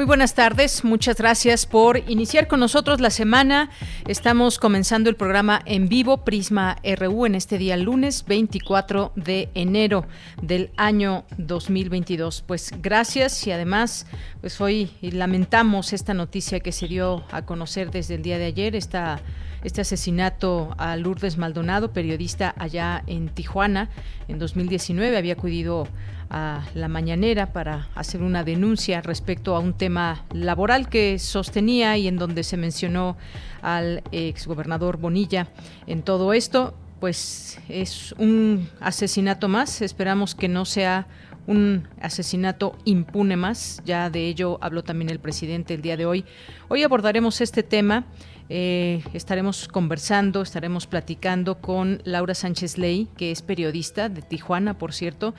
[0.00, 3.68] Muy buenas tardes, muchas gracias por iniciar con nosotros la semana.
[4.08, 10.06] Estamos comenzando el programa en vivo Prisma RU en este día lunes 24 de enero
[10.40, 12.42] del año 2022.
[12.46, 14.06] Pues gracias y además
[14.40, 18.76] pues hoy lamentamos esta noticia que se dio a conocer desde el día de ayer,
[18.76, 19.20] esta
[19.62, 23.90] este asesinato a Lourdes Maldonado, periodista allá en Tijuana.
[24.28, 25.86] En 2019 había acudido
[26.30, 32.06] a la mañanera para hacer una denuncia respecto a un tema laboral que sostenía y
[32.06, 33.16] en donde se mencionó
[33.60, 35.48] al exgobernador Bonilla.
[35.86, 39.82] En todo esto, pues es un asesinato más.
[39.82, 41.06] Esperamos que no sea
[41.46, 43.82] un asesinato impune más.
[43.84, 46.24] Ya de ello habló también el presidente el día de hoy.
[46.68, 48.04] Hoy abordaremos este tema.
[48.52, 54.92] Eh, estaremos conversando, estaremos platicando con Laura Sánchez Ley, que es periodista de Tijuana, por
[54.92, 55.34] cierto,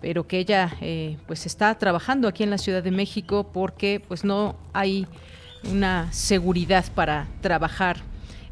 [0.00, 4.24] pero que ella eh, pues está trabajando aquí en la Ciudad de México porque pues
[4.24, 5.06] no hay
[5.70, 7.98] una seguridad para trabajar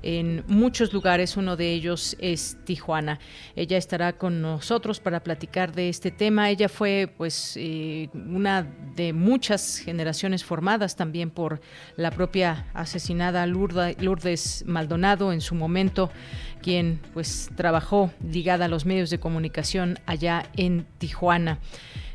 [0.06, 3.18] en muchos lugares, uno de ellos es Tijuana.
[3.56, 6.50] Ella estará con nosotros para platicar de este tema.
[6.50, 11.62] Ella fue pues eh, una de muchas generaciones formadas también por
[11.96, 16.10] la propia asesinada Lourdes Maldonado en su momento
[16.60, 21.60] quien pues trabajó ligada a los medios de comunicación allá en Tijuana.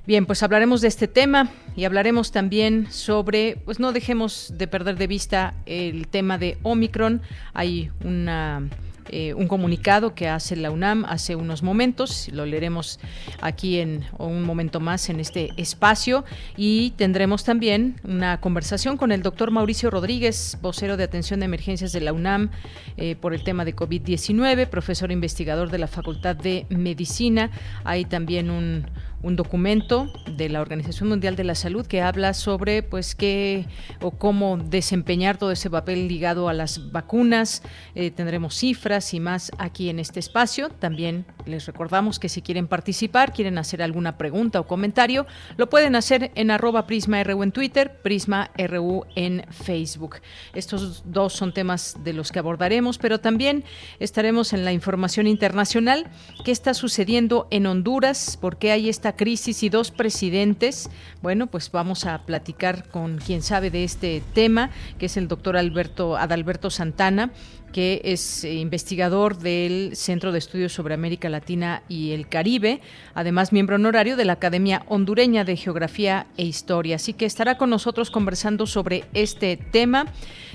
[0.06, 4.98] Bien, pues hablaremos de este tema y hablaremos también sobre, pues no dejemos de perder
[4.98, 7.22] de vista el tema de Omicron.
[7.54, 8.64] Hay una
[9.12, 13.00] eh, un comunicado que hace la UNAM hace unos momentos, lo leeremos
[13.42, 19.24] aquí en un momento más en este espacio y tendremos también una conversación con el
[19.24, 22.52] doctor Mauricio Rodríguez, vocero de atención de emergencias de la UNAM
[22.98, 27.50] eh, por el tema de COVID-19, profesor investigador de la Facultad de Medicina.
[27.84, 28.86] Hay también un
[29.22, 33.66] un documento de la Organización Mundial de la Salud que habla sobre pues qué
[34.02, 37.62] o cómo desempeñar todo ese papel ligado a las vacunas.
[37.96, 40.70] Eh, tendremos cifras y más aquí en este espacio.
[40.70, 45.26] También les recordamos que si quieren participar, quieren hacer alguna pregunta o comentario,
[45.58, 50.18] lo pueden hacer en arroba Prisma RU en Twitter, Prisma RU en Facebook.
[50.54, 53.64] Estos dos son temas de los que abordaremos, pero también
[54.00, 56.08] estaremos en la información internacional.
[56.46, 58.38] ¿Qué está sucediendo en Honduras?
[58.38, 60.90] ¿Por qué hay esta crisis y dos presidentes.
[61.22, 65.58] Bueno, pues vamos a platicar con quien sabe de este tema, que es el doctor
[65.58, 67.32] Alberto Adalberto Santana
[67.72, 72.82] que es eh, investigador del Centro de Estudios sobre América Latina y el Caribe,
[73.14, 76.96] además miembro honorario de la Academia Hondureña de Geografía e Historia.
[76.96, 80.06] Así que estará con nosotros conversando sobre este tema.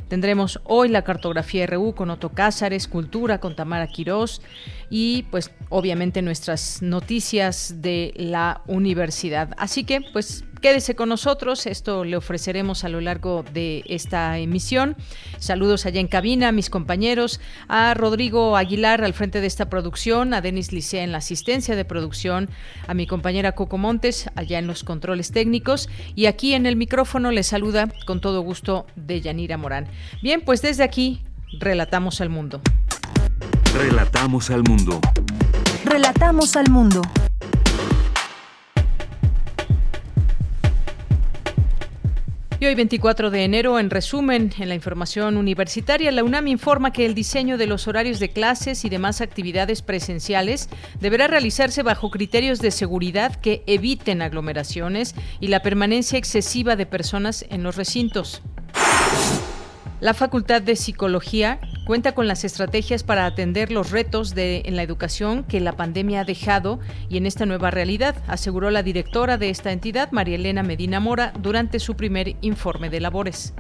[0.09, 4.43] Tendremos hoy la cartografía RU con Otto Cázares, Cultura con Tamara Quirós
[4.97, 9.53] y pues obviamente nuestras noticias de la universidad.
[9.59, 14.97] Así que pues Quédese con nosotros, esto le ofreceremos a lo largo de esta emisión.
[15.39, 17.39] Saludos allá en cabina a mis compañeros,
[17.69, 21.85] a Rodrigo Aguilar al frente de esta producción, a Denis Licea en la asistencia de
[21.85, 22.49] producción,
[22.87, 27.31] a mi compañera Coco Montes allá en los controles técnicos y aquí en el micrófono
[27.31, 29.87] le saluda con todo gusto de Yanira Morán.
[30.23, 31.21] Bien, pues desde aquí
[31.61, 32.63] relatamos al mundo.
[33.75, 35.01] Relatamos al mundo.
[35.85, 37.03] Relatamos al mundo.
[42.61, 47.05] Y hoy 24 de enero, en resumen, en la información universitaria, la UNAM informa que
[47.05, 50.69] el diseño de los horarios de clases y demás actividades presenciales
[51.01, 57.45] deberá realizarse bajo criterios de seguridad que eviten aglomeraciones y la permanencia excesiva de personas
[57.51, 58.41] en los recintos.
[60.05, 64.83] La Facultad de Psicología cuenta con las estrategias para atender los retos de, en la
[64.83, 66.79] educación que la pandemia ha dejado
[67.09, 71.33] y en esta nueva realidad, aseguró la directora de esta entidad, María Elena Medina Mora,
[71.41, 73.55] durante su primer informe de labores.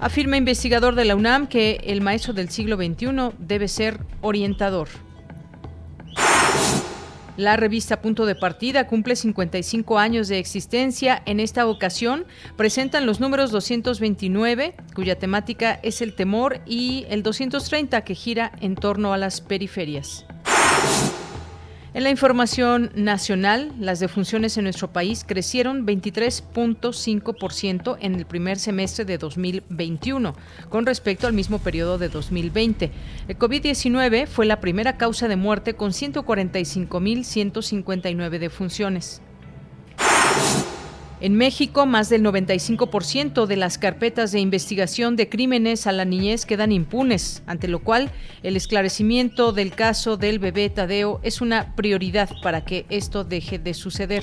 [0.00, 4.88] Afirma investigador de la UNAM que el maestro del siglo XXI debe ser orientador.
[7.36, 11.22] La revista Punto de Partida cumple 55 años de existencia.
[11.26, 12.24] En esta ocasión
[12.56, 18.74] presentan los números 229, cuya temática es el temor, y el 230, que gira en
[18.74, 20.24] torno a las periferias.
[21.96, 29.06] En la información nacional, las defunciones en nuestro país crecieron 23.5% en el primer semestre
[29.06, 30.34] de 2021
[30.68, 32.92] con respecto al mismo periodo de 2020.
[33.28, 39.22] El COVID-19 fue la primera causa de muerte con 145.159 defunciones.
[41.26, 46.46] En México, más del 95% de las carpetas de investigación de crímenes a la niñez
[46.46, 48.12] quedan impunes, ante lo cual
[48.44, 53.74] el esclarecimiento del caso del bebé Tadeo es una prioridad para que esto deje de
[53.74, 54.22] suceder.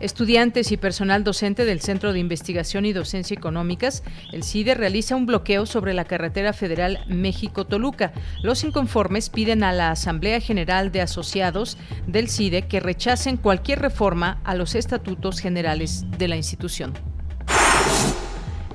[0.00, 5.24] Estudiantes y personal docente del Centro de Investigación y Docencia Económicas, el CIDE realiza un
[5.24, 8.12] bloqueo sobre la carretera federal México-Toluca.
[8.42, 14.40] Los inconformes piden a la Asamblea General de Asociados del CIDE que rechacen cualquier reforma
[14.44, 16.92] a los estatutos generales de la institución.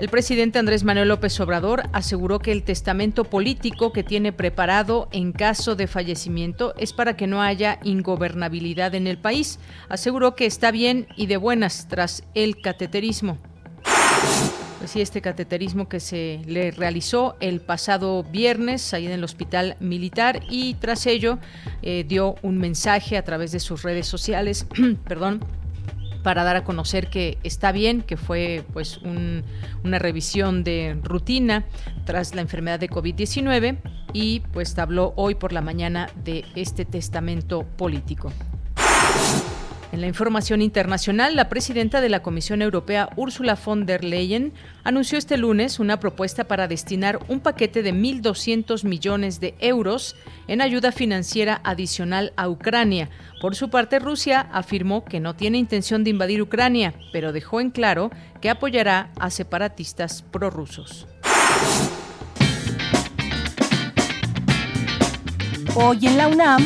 [0.02, 5.32] El presidente Andrés Manuel López Obrador aseguró que el testamento político que tiene preparado en
[5.32, 9.60] caso de fallecimiento es para que no haya ingobernabilidad en el país.
[9.90, 13.38] Aseguró que está bien y de buenas tras el cateterismo.
[14.80, 19.78] Pues sí, este cateterismo que se le realizó el pasado viernes ahí en el hospital
[19.80, 21.38] militar y tras ello
[21.84, 24.66] eh, dio un mensaje a través de sus redes sociales,
[25.08, 25.46] perdón,
[26.24, 31.66] para dar a conocer que está bien, que fue pues una revisión de rutina
[32.06, 33.78] tras la enfermedad de COVID-19
[34.14, 38.32] y pues habló hoy por la mañana de este testamento político.
[39.92, 44.54] En la información internacional, la presidenta de la Comisión Europea, Ursula von der Leyen,
[44.86, 50.16] anunció este lunes una propuesta para destinar un paquete de 1.200 millones de euros
[50.48, 53.10] en ayuda financiera adicional a Ucrania.
[53.42, 57.70] Por su parte, Rusia afirmó que no tiene intención de invadir Ucrania, pero dejó en
[57.70, 61.06] claro que apoyará a separatistas prorrusos.
[65.76, 66.66] Hoy en la UNAM,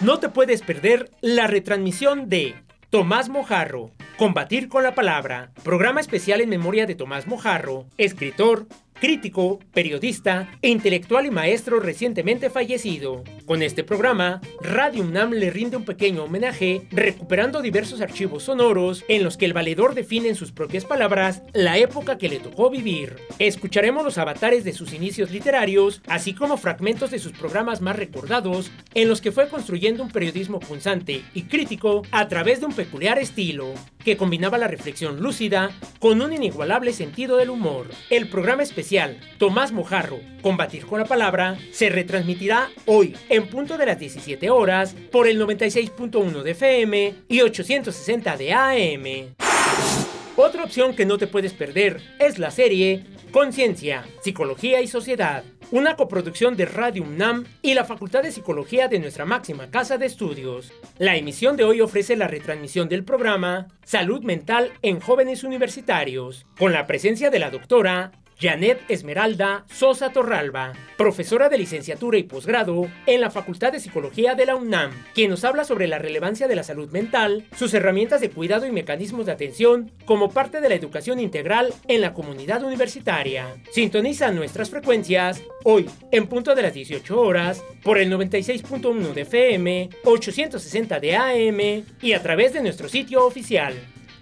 [0.00, 2.56] No te puedes perder la retransmisión de
[2.90, 8.66] Tomás Mojarro, Combatir con la Palabra, programa especial en memoria de Tomás Mojarro, escritor,
[9.00, 13.24] crítico, periodista e intelectual y maestro recientemente fallecido.
[13.46, 19.24] Con este programa, Radio UNAM le rinde un pequeño homenaje, recuperando diversos archivos sonoros en
[19.24, 23.16] los que el valedor define en sus propias palabras la época que le tocó vivir.
[23.38, 28.70] Escucharemos los avatares de sus inicios literarios, así como fragmentos de sus programas más recordados,
[28.94, 33.18] en los que fue construyendo un periodismo punzante y crítico a través de un peculiar
[33.18, 33.72] estilo,
[34.04, 37.88] que combinaba la reflexión lúcida con un inigualable sentido del humor.
[38.10, 43.86] El programa especial Tomás Mojarro, Combatir con la Palabra, se retransmitirá hoy en punto de
[43.86, 50.09] las 17 horas por el 96.1 de FM y 860 de AM.
[50.42, 55.96] Otra opción que no te puedes perder es la serie Conciencia, Psicología y Sociedad, una
[55.96, 60.72] coproducción de Radio UNAM y la Facultad de Psicología de nuestra máxima casa de estudios.
[60.96, 66.72] La emisión de hoy ofrece la retransmisión del programa Salud Mental en Jóvenes Universitarios, con
[66.72, 73.20] la presencia de la doctora Janet Esmeralda Sosa Torralba, profesora de licenciatura y posgrado en
[73.20, 76.62] la Facultad de Psicología de la UNAM, quien nos habla sobre la relevancia de la
[76.62, 81.20] salud mental, sus herramientas de cuidado y mecanismos de atención como parte de la educación
[81.20, 83.54] integral en la comunidad universitaria.
[83.72, 89.90] Sintoniza nuestras frecuencias hoy en punto de las 18 horas por el 96.1 de FM,
[90.04, 93.74] 860 de AM y a través de nuestro sitio oficial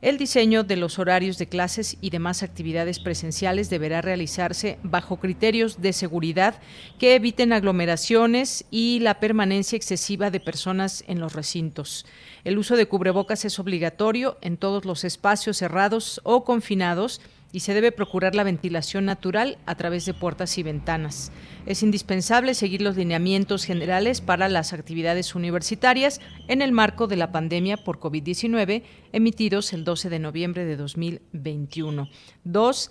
[0.00, 5.82] el diseño de los horarios de clases y demás actividades presenciales deberá realizarse bajo criterios
[5.82, 6.60] de seguridad
[6.98, 12.06] que eviten aglomeraciones y la permanencia excesiva de personas en los recintos.
[12.44, 17.20] El uso de cubrebocas es obligatorio en todos los espacios cerrados o confinados
[17.52, 21.32] y se debe procurar la ventilación natural a través de puertas y ventanas.
[21.66, 27.32] Es indispensable seguir los lineamientos generales para las actividades universitarias en el marco de la
[27.32, 32.08] pandemia por COVID-19 emitidos el 12 de noviembre de 2021.
[32.44, 32.90] Dos,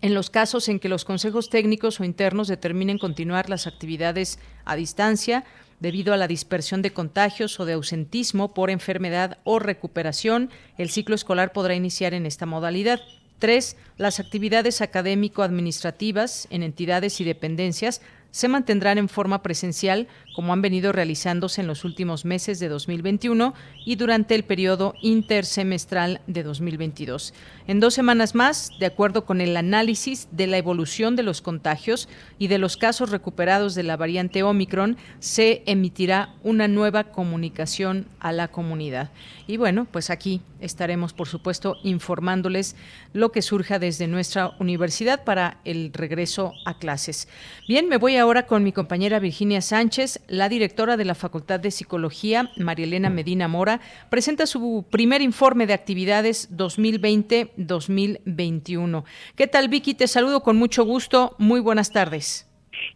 [0.00, 4.76] en los casos en que los consejos técnicos o internos determinen continuar las actividades a
[4.76, 5.44] distancia,
[5.80, 11.14] debido a la dispersión de contagios o de ausentismo por enfermedad o recuperación, el ciclo
[11.14, 13.00] escolar podrá iniciar en esta modalidad.
[13.38, 18.00] Tres, las actividades académico-administrativas en entidades y dependencias
[18.36, 23.54] se mantendrán en forma presencial como han venido realizándose en los últimos meses de 2021
[23.86, 27.32] y durante el periodo intersemestral de 2022.
[27.66, 32.10] En dos semanas más, de acuerdo con el análisis de la evolución de los contagios
[32.38, 38.32] y de los casos recuperados de la variante Omicron, se emitirá una nueva comunicación a
[38.32, 39.10] la comunidad.
[39.46, 42.74] Y bueno, pues aquí estaremos, por supuesto, informándoles
[43.12, 47.28] lo que surja desde nuestra universidad para el regreso a clases.
[47.68, 51.70] Bien, me voy ahora con mi compañera Virginia Sánchez la directora de la Facultad de
[51.70, 59.04] Psicología, María Elena Medina Mora, presenta su primer informe de actividades 2020-2021.
[59.34, 59.94] ¿Qué tal, Vicky?
[59.94, 61.34] Te saludo con mucho gusto.
[61.38, 62.45] Muy buenas tardes.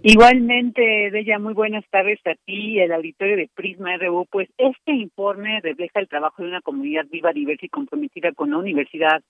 [0.02, 4.26] Igualmente, Bella, muy buenas tardes a ti y al auditorio de Prisma RU.
[4.30, 8.58] Pues este informe refleja el trabajo de una comunidad viva, diversa y comprometida con la
[8.58, 9.22] universidad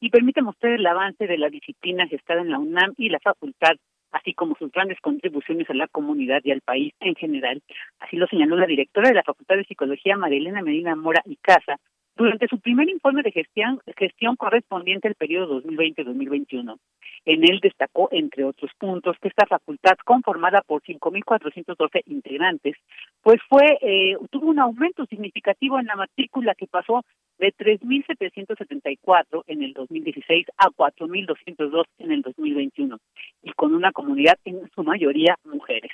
[0.00, 3.76] y permite mostrar el avance de la disciplina gestada en la UNAM y la facultad
[4.12, 7.62] así como sus grandes contribuciones a la comunidad y al país en general.
[8.00, 11.78] Así lo señaló la directora de la Facultad de Psicología, Marilena Medina Mora y Casa,
[12.18, 16.76] durante su primer informe de gestión, gestión correspondiente al periodo 2020-2021.
[17.24, 22.74] En él destacó, entre otros puntos, que esta facultad, conformada por 5.412 integrantes,
[23.22, 27.04] pues fue eh, tuvo un aumento significativo en la matrícula que pasó
[27.38, 32.98] de 3.774 en el 2016 a 4.202 en el 2021,
[33.44, 35.92] y con una comunidad en su mayoría mujeres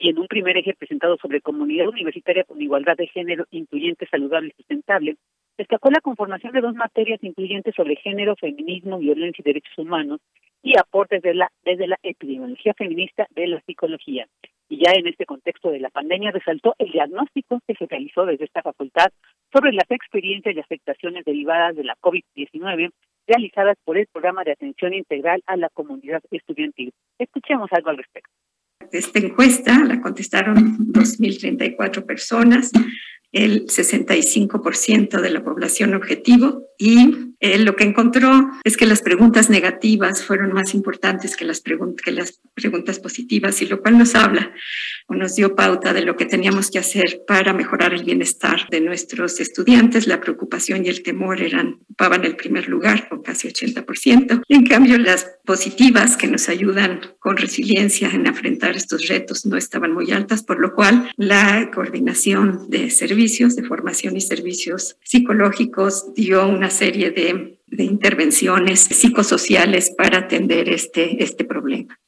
[0.00, 4.48] y en un primer eje presentado sobre comunidad universitaria con igualdad de género incluyente, saludable
[4.48, 5.16] y sustentable,
[5.60, 10.18] destacó la conformación de dos materias incluyentes sobre género, feminismo, violencia y derechos humanos
[10.62, 14.26] y aportes de la, desde la epidemiología feminista de la psicología.
[14.70, 18.46] Y ya en este contexto de la pandemia resaltó el diagnóstico que se realizó desde
[18.46, 19.08] esta facultad
[19.52, 22.90] sobre las experiencias y afectaciones derivadas de la COVID-19
[23.26, 26.94] realizadas por el programa de atención integral a la comunidad estudiantil.
[27.18, 28.30] Escuchemos algo al respecto.
[28.90, 32.72] Esta encuesta la contestaron 2.034 personas
[33.32, 39.50] el 65% de la población objetivo y eh, lo que encontró es que las preguntas
[39.50, 44.52] negativas fueron más importantes que las, que las preguntas positivas y lo cual nos habla
[45.06, 48.80] o nos dio pauta de lo que teníamos que hacer para mejorar el bienestar de
[48.80, 50.06] nuestros estudiantes.
[50.06, 54.42] La preocupación y el temor eran, ocupaban el primer lugar con casi 80%.
[54.48, 59.56] Y en cambio las positivas que nos ayudan con resiliencia en enfrentar estos retos no
[59.56, 66.14] estaban muy altas, por lo cual la coordinación de servicios de formación y servicios psicológicos
[66.14, 71.98] dio una serie de, de intervenciones psicosociales para atender este, este problema.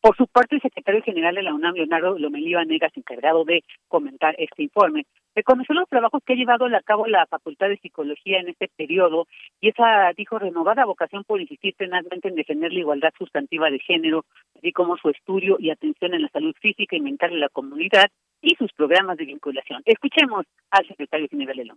[0.00, 4.34] Por su parte, el secretario general de la UNAM, Leonardo Lomelí Vanegas, encargado de comentar
[4.38, 8.48] este informe, reconoció los trabajos que ha llevado a cabo la Facultad de Psicología en
[8.48, 9.26] este periodo
[9.60, 14.24] y esa, dijo, renovada vocación por insistir plenamente en defender la igualdad sustantiva de género,
[14.56, 18.10] así como su estudio y atención en la salud física y mental de la comunidad
[18.44, 19.82] y sus programas de vinculación.
[19.84, 21.74] Escuchemos al secretario general la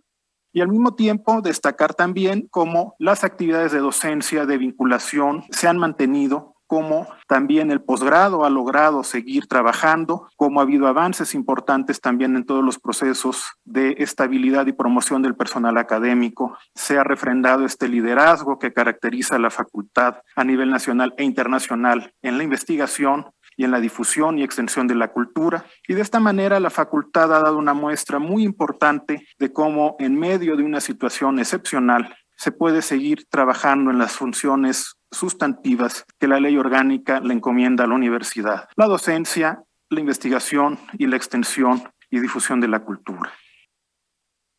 [0.50, 5.78] y al mismo tiempo destacar también cómo las actividades de docencia, de vinculación, se han
[5.78, 12.36] mantenido cómo también el posgrado ha logrado seguir trabajando, cómo ha habido avances importantes también
[12.36, 16.58] en todos los procesos de estabilidad y promoción del personal académico.
[16.74, 22.36] Se ha refrendado este liderazgo que caracteriza la facultad a nivel nacional e internacional en
[22.36, 23.26] la investigación
[23.58, 25.66] y en la difusión y extensión de la cultura.
[25.86, 30.14] Y de esta manera la facultad ha dado una muestra muy importante de cómo en
[30.14, 36.38] medio de una situación excepcional se puede seguir trabajando en las funciones sustantivas que la
[36.38, 42.20] ley orgánica le encomienda a la universidad, la docencia, la investigación y la extensión y
[42.20, 43.32] difusión de la cultura.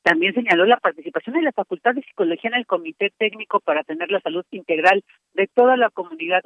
[0.01, 4.09] También señaló la participación de la Facultad de Psicología en el Comité Técnico para tener
[4.11, 5.03] la salud integral
[5.33, 6.41] de toda la comunidad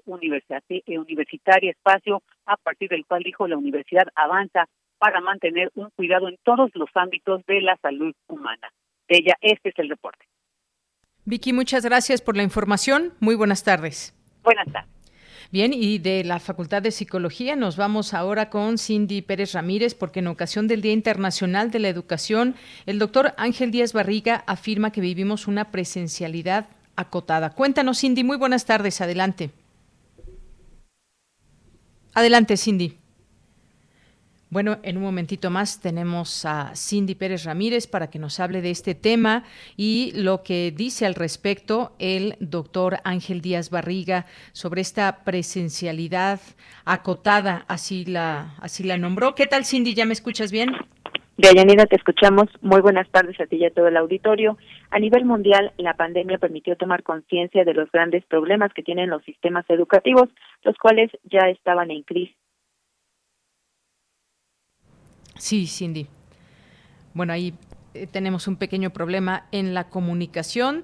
[0.70, 4.68] eh, universitaria, espacio a partir del cual dijo la universidad avanza
[4.98, 8.72] para mantener un cuidado en todos los ámbitos de la salud humana.
[9.08, 10.26] De ella, este es el reporte.
[11.26, 13.14] Vicky, muchas gracias por la información.
[13.20, 14.16] Muy buenas tardes.
[14.44, 14.94] Buenas tardes.
[15.54, 20.18] Bien, y de la Facultad de Psicología nos vamos ahora con Cindy Pérez Ramírez, porque
[20.18, 22.56] en ocasión del Día Internacional de la Educación,
[22.88, 27.52] el doctor Ángel Díaz Barriga afirma que vivimos una presencialidad acotada.
[27.52, 29.52] Cuéntanos, Cindy, muy buenas tardes, adelante.
[32.16, 32.98] Adelante, Cindy.
[34.54, 38.70] Bueno, en un momentito más tenemos a Cindy Pérez Ramírez para que nos hable de
[38.70, 39.46] este tema
[39.78, 46.40] y lo que dice al respecto el doctor Ángel Díaz Barriga sobre esta presencialidad
[46.86, 49.34] acotada, así la, así la nombró.
[49.34, 49.96] ¿Qué tal, Cindy?
[49.96, 50.70] ¿Ya me escuchas bien?
[51.36, 52.46] Deyanira, te escuchamos.
[52.62, 54.60] Muy buenas tardes a ti y a todo el auditorio.
[54.92, 59.24] A nivel mundial, la pandemia permitió tomar conciencia de los grandes problemas que tienen los
[59.24, 60.30] sistemas educativos,
[60.62, 62.36] los cuales ya estaban en crisis
[65.36, 66.08] Sí, Cindy.
[67.14, 67.54] Bueno, ahí
[67.94, 70.84] eh, tenemos un pequeño problema en la comunicación.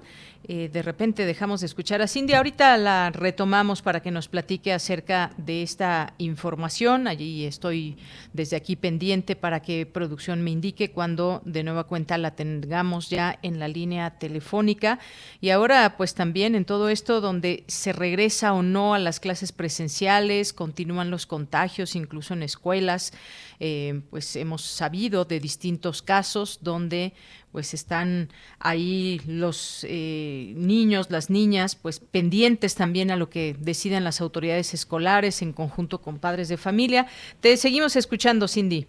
[0.52, 2.32] Eh, de repente dejamos de escuchar a Cindy.
[2.32, 7.06] Ahorita la retomamos para que nos platique acerca de esta información.
[7.06, 7.96] Allí estoy
[8.32, 13.38] desde aquí pendiente para que producción me indique cuando de nueva cuenta la tengamos ya
[13.42, 14.98] en la línea telefónica.
[15.40, 19.52] Y ahora, pues también en todo esto donde se regresa o no a las clases
[19.52, 23.12] presenciales, continúan los contagios, incluso en escuelas.
[23.60, 27.12] Eh, pues hemos sabido de distintos casos donde
[27.52, 34.04] pues están ahí los eh, niños, las niñas, pues pendientes también a lo que deciden
[34.04, 37.06] las autoridades escolares en conjunto con padres de familia.
[37.40, 38.86] Te seguimos escuchando, Cindy.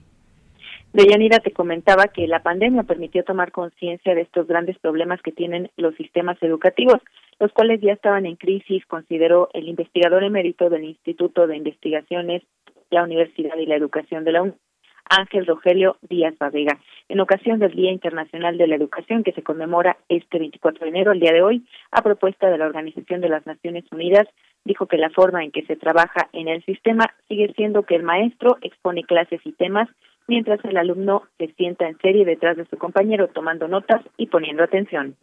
[0.93, 5.71] Deyanira te comentaba que la pandemia permitió tomar conciencia de estos grandes problemas que tienen
[5.77, 6.97] los sistemas educativos,
[7.39, 12.43] los cuales ya estaban en crisis, consideró el investigador emérito del Instituto de Investigaciones,
[12.89, 14.55] la Universidad y la Educación de la UNED,
[15.11, 16.79] Ángel Rogelio Díaz Barriga.
[17.09, 21.11] En ocasión del Día Internacional de la Educación, que se conmemora este 24 de enero,
[21.11, 24.27] el día de hoy, a propuesta de la Organización de las Naciones Unidas,
[24.63, 28.03] dijo que la forma en que se trabaja en el sistema sigue siendo que el
[28.03, 29.89] maestro expone clases y temas,
[30.27, 34.63] mientras el alumno se sienta en serie detrás de su compañero tomando notas y poniendo
[34.63, 35.15] atención.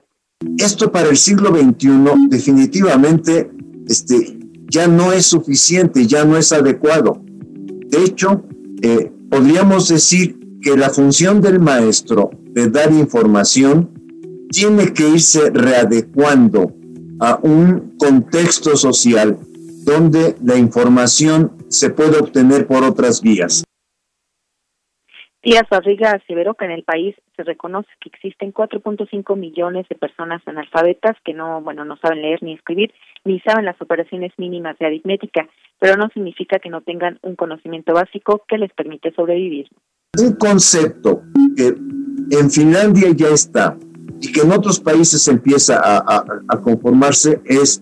[0.58, 3.50] Esto para el siglo XXI definitivamente
[3.86, 7.22] este, ya no es suficiente, ya no es adecuado.
[7.24, 8.44] De hecho,
[8.82, 13.90] eh, podríamos decir que la función del maestro de dar información
[14.50, 16.72] tiene que irse readecuando
[17.20, 19.38] a un contexto social
[19.84, 23.64] donde la información se puede obtener por otras vías.
[25.42, 30.42] Díaz Barriga aseveró que en el país se reconoce que existen 4.5 millones de personas
[30.46, 32.92] analfabetas que no, bueno, no saben leer ni escribir,
[33.24, 35.48] ni saben las operaciones mínimas de aritmética,
[35.78, 39.68] pero no significa que no tengan un conocimiento básico que les permite sobrevivir.
[40.20, 41.22] Un concepto
[41.56, 41.68] que
[42.36, 43.78] en Finlandia ya está
[44.20, 47.80] y que en otros países empieza a, conformarse es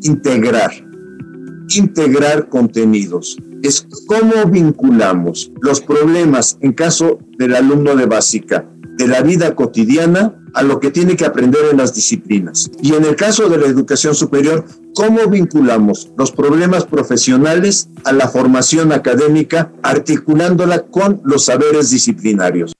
[0.00, 0.70] integrar,
[1.76, 3.36] integrar contenidos.
[3.64, 10.38] Es cómo vinculamos los problemas, en caso del alumno de básica, de la vida cotidiana
[10.52, 12.70] a lo que tiene que aprender en las disciplinas.
[12.82, 18.28] Y en el caso de la educación superior, ¿cómo vinculamos los problemas profesionales a la
[18.28, 22.74] formación académica, articulándola con los saberes disciplinarios?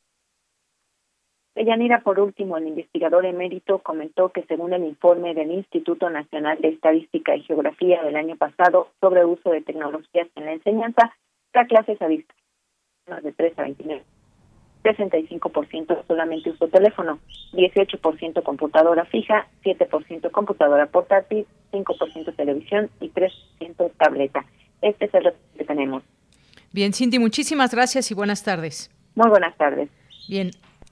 [1.56, 6.68] Yanira, por último, el investigador emérito comentó que según el informe del Instituto Nacional de
[6.68, 11.14] Estadística y Geografía del año pasado sobre uso de tecnologías en la enseñanza,
[11.52, 14.04] la clases a distancia de 3 a 29
[14.84, 17.18] 65% solamente uso teléfono,
[17.54, 24.44] 18% computadora fija, 7% computadora portátil, 5% televisión y 3% tableta.
[24.82, 26.02] Este es el que tenemos.
[26.72, 28.90] Bien, Cindy, muchísimas gracias y buenas tardes.
[29.14, 29.88] Muy buenas tardes.
[30.28, 30.50] Bien,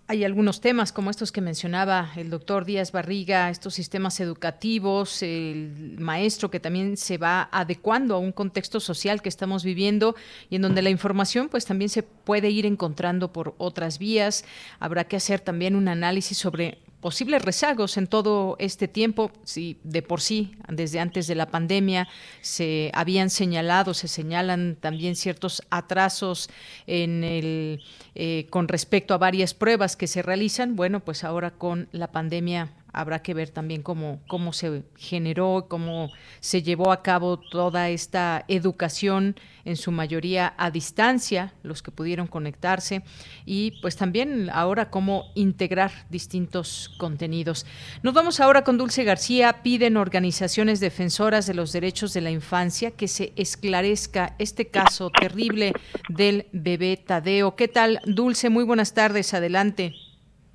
[0.08, 5.96] hay algunos temas como estos que mencionaba el doctor Díaz Barriga, estos sistemas educativos, el
[5.98, 10.14] maestro que también se va adecuando a un contexto social que estamos viviendo
[10.50, 14.44] y en donde la información pues también se puede ir encontrando por otras vías.
[14.80, 20.02] Habrá que hacer también un análisis sobre posibles rezagos en todo este tiempo, si de
[20.02, 22.08] por sí, desde antes de la pandemia,
[22.40, 26.48] se habían señalado, se señalan también ciertos atrasos
[26.86, 27.82] en el,
[28.14, 32.70] eh, con respecto a varias pruebas que se realizan, bueno, pues ahora con la pandemia
[32.92, 38.44] habrá que ver también cómo, cómo se generó, cómo se llevó a cabo toda esta
[38.48, 43.02] educación, en su mayoría a distancia, los que pudieron conectarse,
[43.46, 47.66] y pues también ahora cómo integrar distintos contenidos.
[48.02, 49.62] Nos vamos ahora con Dulce García.
[49.62, 55.72] Piden organizaciones defensoras de los derechos de la infancia que se esclarezca este caso terrible
[56.08, 57.54] del bebé Tadeo.
[57.56, 58.50] ¿Qué tal, Dulce?
[58.50, 59.32] Muy buenas tardes.
[59.34, 59.94] Adelante.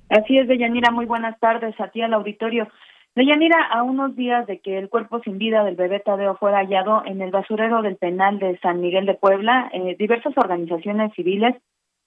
[0.08, 2.68] Así es, Deyanira, muy buenas tardes a ti al auditorio.
[3.14, 7.02] Deyanira, a unos días de que el cuerpo sin vida del bebé Tadeo fuera hallado
[7.04, 11.54] en el basurero del penal de San Miguel de Puebla, eh, diversas organizaciones civiles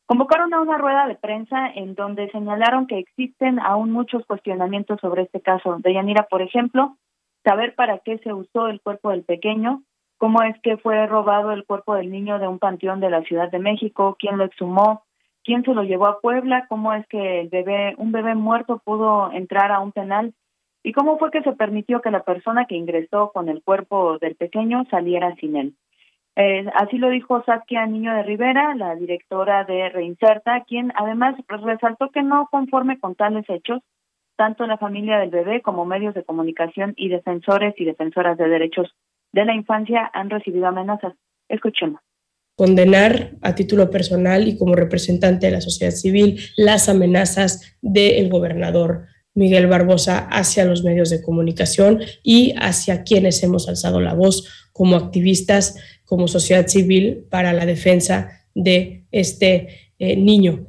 [0.07, 5.23] convocaron a una rueda de prensa en donde señalaron que existen aún muchos cuestionamientos sobre
[5.23, 5.77] este caso.
[5.79, 6.97] Deyanira, por ejemplo,
[7.43, 9.83] saber para qué se usó el cuerpo del pequeño,
[10.17, 13.51] cómo es que fue robado el cuerpo del niño de un panteón de la Ciudad
[13.51, 15.03] de México, quién lo exhumó,
[15.43, 19.31] quién se lo llevó a Puebla, cómo es que el bebé, un bebé muerto pudo
[19.31, 20.33] entrar a un penal
[20.83, 24.35] y cómo fue que se permitió que la persona que ingresó con el cuerpo del
[24.35, 25.75] pequeño saliera sin él.
[26.35, 32.09] Eh, así lo dijo Saskia Niño de Rivera, la directora de Reinserta, quien además resaltó
[32.09, 33.81] que no conforme con tales hechos,
[34.37, 38.95] tanto la familia del bebé como medios de comunicación y defensores y defensoras de derechos
[39.33, 41.13] de la infancia han recibido amenazas.
[41.49, 42.01] Escuchemos
[42.55, 49.05] condenar a título personal y como representante de la sociedad civil las amenazas del gobernador
[49.33, 54.95] Miguel Barbosa hacia los medios de comunicación y hacia quienes hemos alzado la voz como
[54.95, 60.65] activistas, como sociedad civil para la defensa de este eh, niño.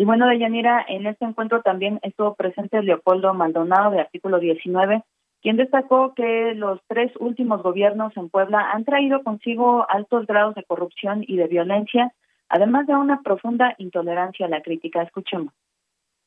[0.00, 5.02] Y bueno, Deyanira, en este encuentro también estuvo presente Leopoldo Maldonado de artículo 19,
[5.42, 10.64] quien destacó que los tres últimos gobiernos en Puebla han traído consigo altos grados de
[10.64, 12.12] corrupción y de violencia,
[12.48, 15.02] además de una profunda intolerancia a la crítica.
[15.02, 15.52] Escuchemos.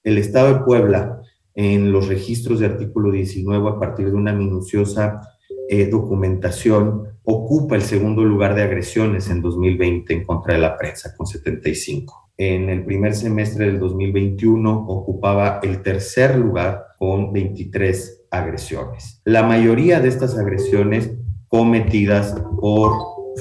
[0.04, 1.22] El Estado de Puebla,
[1.54, 5.22] en los registros de artículo 19, a partir de una minuciosa
[5.70, 11.14] eh, documentación, ocupa el segundo lugar de agresiones en 2020 en contra de la prensa,
[11.16, 12.32] con 75.
[12.38, 19.22] En el primer semestre del 2021 ocupaba el tercer lugar con 23 agresiones.
[19.26, 21.16] La mayoría de estas agresiones
[21.48, 22.94] cometidas por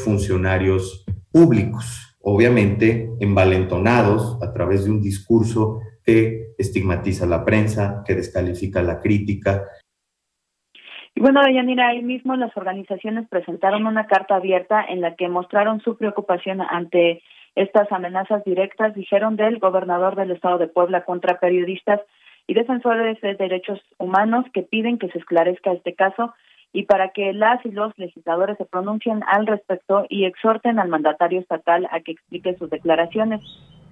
[0.05, 8.83] funcionarios públicos, obviamente envalentonados a través de un discurso que estigmatiza la prensa, que descalifica
[8.83, 9.65] la crítica.
[11.15, 15.81] Y bueno, Deyanira, ahí mismo las organizaciones presentaron una carta abierta en la que mostraron
[15.81, 17.23] su preocupación ante
[17.55, 22.01] estas amenazas directas, dijeron del gobernador del estado de Puebla contra periodistas
[22.51, 26.35] y defensores de derechos humanos que piden que se esclarezca este caso
[26.73, 31.39] y para que las y los legisladores se pronuncien al respecto y exhorten al mandatario
[31.39, 33.41] estatal a que explique sus declaraciones.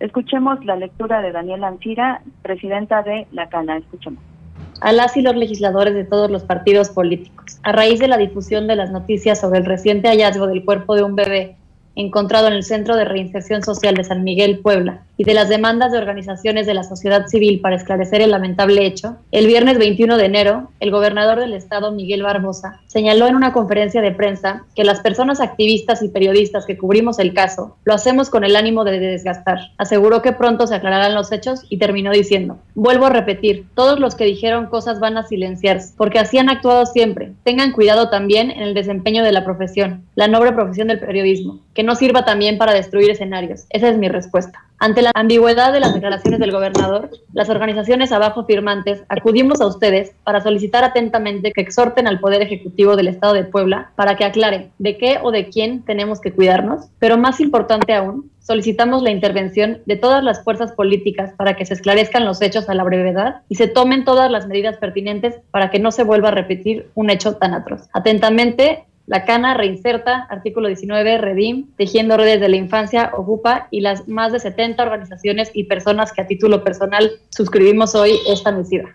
[0.00, 3.76] Escuchemos la lectura de Daniela Ancira, presidenta de la CANA.
[3.76, 4.24] Escuchemos
[4.80, 7.60] a las y los legisladores de todos los partidos políticos.
[7.62, 11.04] A raíz de la difusión de las noticias sobre el reciente hallazgo del cuerpo de
[11.04, 11.56] un bebé
[11.98, 15.90] encontrado en el Centro de Reinserción Social de San Miguel, Puebla, y de las demandas
[15.90, 20.24] de organizaciones de la sociedad civil para esclarecer el lamentable hecho, el viernes 21 de
[20.24, 25.00] enero, el gobernador del estado, Miguel Barbosa, señaló en una conferencia de prensa que las
[25.00, 29.58] personas activistas y periodistas que cubrimos el caso lo hacemos con el ánimo de desgastar.
[29.76, 34.14] Aseguró que pronto se aclararán los hechos y terminó diciendo, vuelvo a repetir, todos los
[34.14, 37.32] que dijeron cosas van a silenciarse, porque así han actuado siempre.
[37.42, 41.82] Tengan cuidado también en el desempeño de la profesión, la noble profesión del periodismo, que
[41.82, 43.66] no sirva también para destruir escenarios.
[43.70, 44.64] Esa es mi respuesta.
[44.80, 50.12] Ante la ambigüedad de las declaraciones del gobernador, las organizaciones abajo firmantes acudimos a ustedes
[50.22, 54.70] para solicitar atentamente que exhorten al Poder Ejecutivo del Estado de Puebla para que aclare
[54.78, 59.82] de qué o de quién tenemos que cuidarnos, pero más importante aún, solicitamos la intervención
[59.84, 63.56] de todas las fuerzas políticas para que se esclarezcan los hechos a la brevedad y
[63.56, 67.36] se tomen todas las medidas pertinentes para que no se vuelva a repetir un hecho
[67.36, 67.88] tan atroz.
[67.92, 74.06] Atentamente, la Cana reinserta, artículo 19, Redim, Tejiendo Redes de la Infancia, Ocupa y las
[74.06, 78.90] más de 70 organizaciones y personas que a título personal suscribimos hoy esta misiva.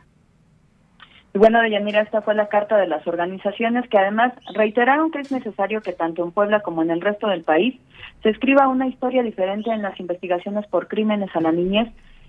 [1.34, 5.82] Bueno, Deyanira, esta fue la carta de las organizaciones que además reiteraron que es necesario
[5.82, 7.80] que tanto en Puebla como en el resto del país
[8.21, 11.88] se escriba una historia diferente en las investigaciones por crímenes a la niñez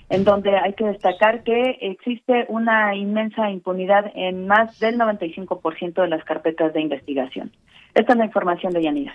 [0.09, 6.09] en donde hay que destacar que existe una inmensa impunidad en más del 95% de
[6.09, 7.53] las carpetas de investigación.
[7.95, 9.14] Esta es la información de Yanira.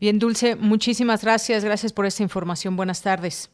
[0.00, 1.64] Bien, Dulce, muchísimas gracias.
[1.64, 2.76] Gracias por esta información.
[2.76, 3.50] Buenas tardes.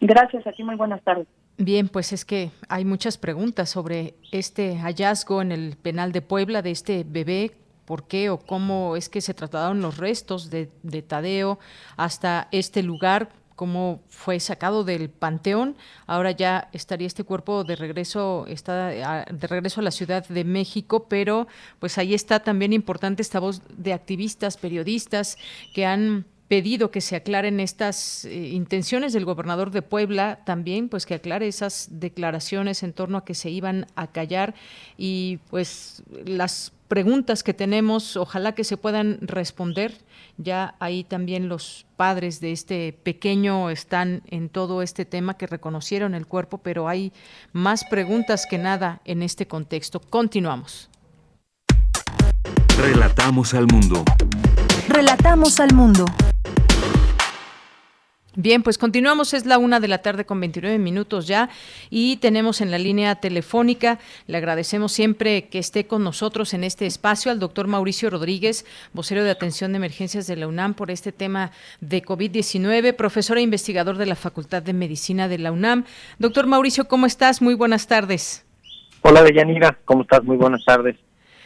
[0.00, 1.26] Gracias a ti, muy buenas tardes.
[1.56, 6.62] Bien, pues es que hay muchas preguntas sobre este hallazgo en el penal de Puebla
[6.62, 7.52] de este bebé.
[7.84, 11.58] ¿Por qué o cómo es que se trataron los restos de, de Tadeo
[11.96, 13.30] hasta este lugar?
[13.58, 15.76] Cómo fue sacado del panteón.
[16.06, 21.08] Ahora ya estaría este cuerpo de regreso, está de regreso a la Ciudad de México,
[21.08, 21.48] pero
[21.80, 25.36] pues ahí está también importante esta voz de activistas, periodistas
[25.74, 31.06] que han pedido que se aclaren estas eh, intenciones del gobernador de Puebla también, pues
[31.06, 34.54] que aclare esas declaraciones en torno a que se iban a callar
[34.96, 39.94] y pues las preguntas que tenemos, ojalá que se puedan responder.
[40.38, 46.14] Ya ahí también los padres de este pequeño están en todo este tema que reconocieron
[46.14, 47.12] el cuerpo, pero hay
[47.52, 50.00] más preguntas que nada en este contexto.
[50.00, 50.88] Continuamos.
[52.78, 54.04] Relatamos al mundo.
[54.88, 56.06] Relatamos al mundo.
[58.40, 61.50] Bien, pues continuamos, es la una de la tarde con 29 minutos ya
[61.90, 63.98] y tenemos en la línea telefónica,
[64.28, 69.24] le agradecemos siempre que esté con nosotros en este espacio al doctor Mauricio Rodríguez, vocero
[69.24, 73.96] de atención de emergencias de la UNAM por este tema de COVID-19, profesor e investigador
[73.96, 75.82] de la Facultad de Medicina de la UNAM.
[76.20, 77.42] Doctor Mauricio, ¿cómo estás?
[77.42, 78.46] Muy buenas tardes.
[79.02, 80.22] Hola, Deyanira, ¿cómo estás?
[80.22, 80.96] Muy buenas tardes.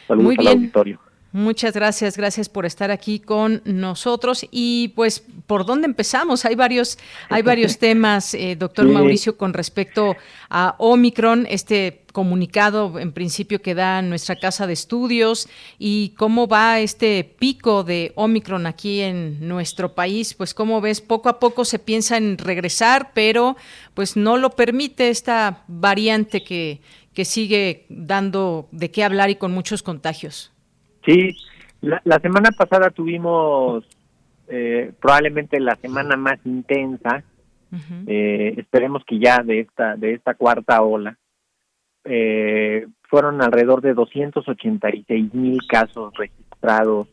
[0.07, 0.99] Saludos Muy al auditorio.
[1.35, 4.45] Muchas gracias, gracias por estar aquí con nosotros.
[4.51, 6.45] Y pues, ¿por dónde empezamos?
[6.45, 8.91] Hay varios, hay varios temas, eh, doctor Sí.
[8.91, 10.15] Mauricio, con respecto
[10.51, 16.79] a Omicron, este comunicado en principio que da nuestra casa de estudios y cómo va
[16.79, 20.35] este pico de Omicron aquí en nuestro país.
[20.35, 23.57] Pues, como ves, poco a poco se piensa en regresar, pero
[23.95, 26.79] pues no lo permite esta variante que,
[27.15, 30.52] que sigue dando de qué hablar y con muchos contagios.
[31.05, 31.35] Sí,
[31.81, 33.83] la, la semana pasada tuvimos
[34.47, 37.23] eh, probablemente la semana más intensa.
[38.07, 41.17] Eh, esperemos que ya de esta de esta cuarta ola
[42.05, 47.07] eh, fueron alrededor de 286 mil casos registrados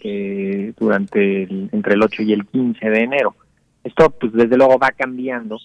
[0.00, 3.34] eh, durante el- entre el 8 y el 15 de enero.
[3.82, 5.58] Esto, pues, desde luego va cambiando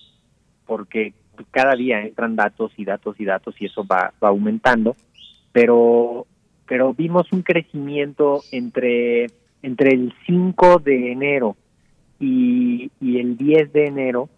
[0.66, 4.96] porque pues, cada día entran datos y datos y datos y eso va, va aumentando,
[5.52, 6.26] pero
[6.70, 9.26] pero vimos un crecimiento entre
[9.62, 11.58] entre el 5 de enero
[12.20, 14.30] y, y el 10 de enero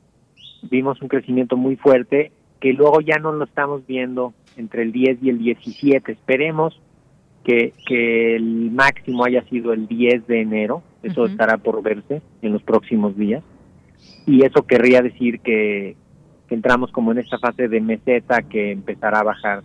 [0.63, 5.19] vimos un crecimiento muy fuerte que luego ya no lo estamos viendo entre el 10
[5.21, 6.11] y el 17.
[6.11, 6.79] Esperemos
[7.43, 12.53] que, que el máximo haya sido el 10 de enero, eso estará por verse en
[12.53, 13.43] los próximos días.
[14.25, 15.95] Y eso querría decir que,
[16.47, 19.63] que entramos como en esta fase de meseta que empezará a bajar.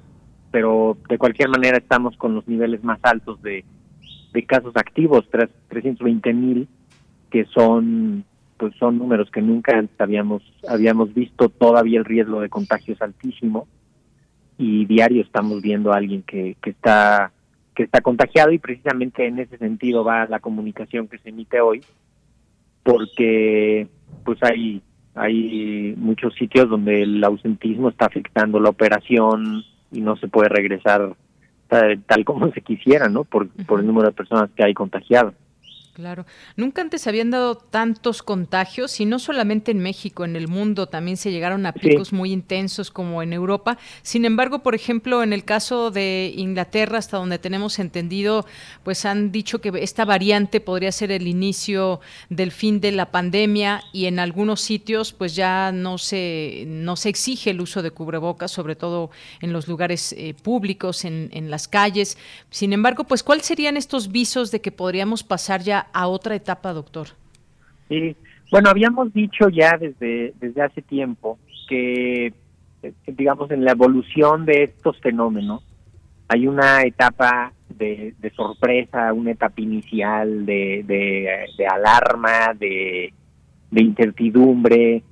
[0.57, 3.63] Pero de cualquier manera estamos con los niveles más altos de,
[4.33, 6.67] de casos activos, tres- 320 mil,
[7.31, 8.25] que son
[8.57, 11.51] pues son números que nunca antes habíamos habíamos visto.
[11.51, 13.69] Todavía el riesgo de contagio es altísimo
[14.57, 17.33] y diario estamos viendo a alguien que, que está
[17.75, 21.83] que está contagiado y precisamente en ese sentido va la comunicación que se emite hoy
[22.83, 23.89] porque
[24.25, 24.81] pues hay
[25.17, 31.15] hay muchos sitios donde el ausentismo está afectando la operación y no se puede regresar
[31.69, 33.25] tal, tal como se quisiera, ¿no?
[33.25, 35.35] Por, por el número de personas que hay contagiadas.
[35.97, 36.27] Claro.
[36.57, 41.17] Nunca antes habían dado tantos contagios y no solamente en México, en el mundo también
[41.17, 41.89] se llegaron a Sí.
[41.89, 43.79] picos muy intensos como en Europa.
[44.03, 48.45] Sin embargo, por ejemplo, en el caso de Inglaterra, hasta donde tenemos entendido,
[48.83, 53.81] pues han dicho que esta variante podría ser el inicio del fin de la pandemia
[53.95, 58.51] y en algunos sitios pues ya no se no se exige el uso de cubrebocas,
[58.51, 59.09] sobre todo
[59.41, 62.19] en los lugares eh, públicos, en, en las calles.
[62.51, 66.73] Sin embargo, pues ¿cuáles serían estos visos de que podríamos pasar ya a otra etapa,
[66.73, 67.09] doctor?
[67.89, 68.17] Sí,
[68.51, 72.33] bueno, habíamos dicho ya desde, desde hace tiempo que,
[72.83, 75.63] eh, digamos, en la evolución de estos fenómenos
[76.29, 83.13] hay una etapa de, de sorpresa, una etapa inicial de, de, alarma, de,
[83.71, 85.03] de incertidumbre,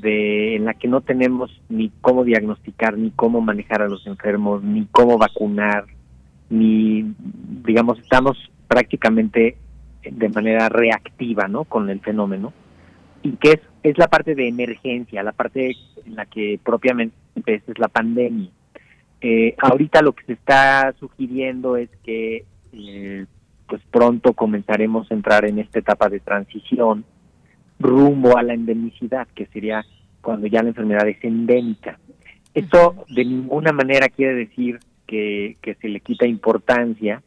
[0.00, 4.62] de, en la que no tenemos ni cómo diagnosticar, ni cómo manejar a los enfermos,
[4.62, 5.86] ni cómo vacunar,
[6.48, 7.12] ni,
[7.64, 8.36] digamos, estamos
[8.68, 9.56] prácticamente
[10.02, 11.64] de manera reactiva, ¿no?
[11.64, 12.52] Con el fenómeno
[13.22, 17.14] y que es, es la parte de emergencia, la parte en la que propiamente
[17.46, 18.50] es la pandemia.
[19.20, 23.26] Eh, ahorita lo que se está sugiriendo es que eh,
[23.68, 27.04] pues pronto comenzaremos a entrar en esta etapa de transición
[27.78, 29.84] rumbo a la endemicidad, que sería
[30.20, 31.98] cuando ya la enfermedad es endémica.
[32.54, 37.22] Esto de ninguna manera quiere decir que, que se le quita importancia,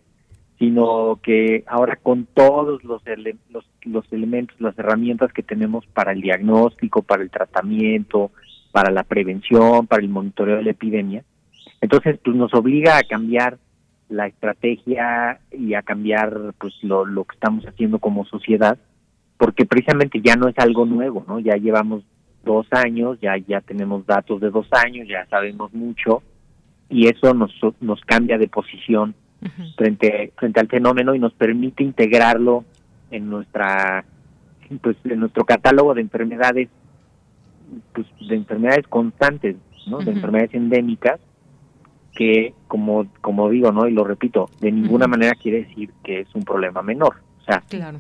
[0.58, 3.02] sino que ahora con todos los,
[3.50, 8.32] los, los elementos, las herramientas que tenemos para el diagnóstico, para el tratamiento,
[8.72, 11.24] para la prevención, para el monitoreo de la epidemia,
[11.82, 13.58] entonces pues nos obliga a cambiar
[14.10, 18.78] la estrategia y a cambiar pues lo, lo que estamos haciendo como sociedad,
[19.38, 21.40] porque precisamente ya no es algo nuevo, ¿no?
[21.40, 22.04] Ya llevamos
[22.44, 26.22] dos años, ya ya tenemos datos de dos años, ya sabemos mucho
[26.90, 29.16] y eso nos, nos cambia de posición
[29.76, 32.66] frente frente al fenómeno y nos permite integrarlo
[33.12, 34.06] en nuestra
[34.82, 36.70] pues en nuestro catálogo de enfermedades
[37.94, 39.56] pues de enfermedades constantes,
[39.88, 40.00] ¿no?
[40.00, 41.20] De enfermedades endémicas
[42.14, 43.88] que como como digo, ¿no?
[43.88, 47.62] Y lo repito, de ninguna manera quiere decir que es un problema menor, o sea,
[47.68, 48.00] claro.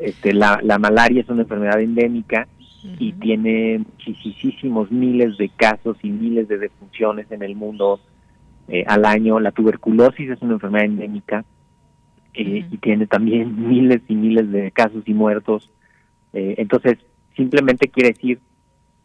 [0.00, 2.46] este la la malaria es una enfermedad endémica
[2.98, 8.00] y tiene muchísimos miles de casos y miles de defunciones en el mundo
[8.68, 9.40] eh, al año.
[9.40, 11.44] La tuberculosis es una enfermedad endémica
[12.34, 15.70] eh, y tiene también miles y miles de casos y muertos.
[16.32, 16.98] Eh, entonces,
[17.36, 18.40] simplemente quiere decir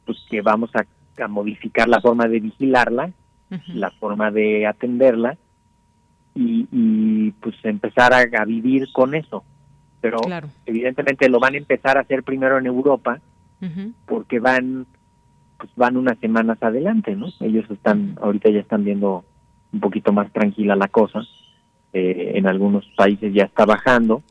[0.06, 0.86] pues que vamos a,
[1.28, 3.10] modificar la forma de vigilarla,
[3.70, 5.36] la forma de atenderla
[6.36, 9.44] y, y pues empezar a, a, vivir con eso.
[10.00, 10.20] Pero
[10.68, 13.20] evidentemente lo van a empezar a hacer primero en Europa
[14.06, 14.86] porque van
[15.58, 17.30] pues van unas semanas adelante, ¿no?
[17.40, 19.26] Ellos están, ahorita ya están viendo
[19.74, 21.22] un poquito más tranquila la cosa,
[21.94, 24.24] eh, en algunos países ya está bajando,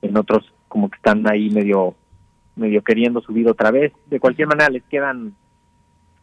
[0.00, 1.94] en otros como que están ahí medio,
[2.56, 5.34] medio queriendo subir otra vez, de cualquier manera les quedan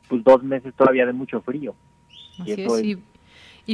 [0.07, 1.75] pues dos meses todavía de mucho frío.
[2.45, 2.97] y eso es, y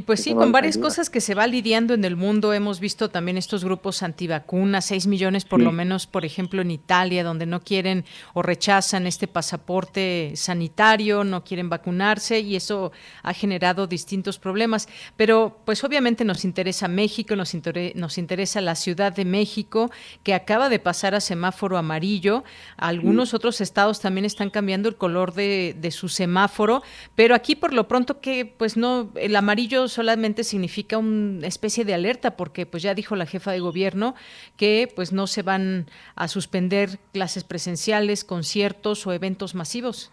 [0.01, 3.37] pues sí, con varias cosas que se va lidiando en el mundo, hemos visto también
[3.37, 8.03] estos grupos antivacunas, 6 millones por lo menos, por ejemplo, en Italia, donde no quieren
[8.33, 12.91] o rechazan este pasaporte sanitario, no quieren vacunarse y eso
[13.23, 14.89] ha generado distintos problemas.
[15.15, 17.53] Pero pues obviamente nos interesa México, nos,
[17.95, 19.91] nos interesa la Ciudad de México,
[20.23, 22.43] que acaba de pasar a semáforo amarillo.
[22.75, 26.83] Algunos otros estados también están cambiando el color de, de su semáforo,
[27.15, 31.93] pero aquí por lo pronto que pues no, el amarillo solamente significa una especie de
[31.93, 34.15] alerta, porque pues ya dijo la jefa de gobierno
[34.57, 40.11] que pues no se van a suspender clases presenciales, conciertos o eventos masivos.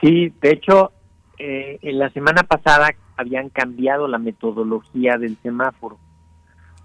[0.00, 0.92] Sí, de hecho,
[1.38, 5.98] eh, en la semana pasada habían cambiado la metodología del semáforo.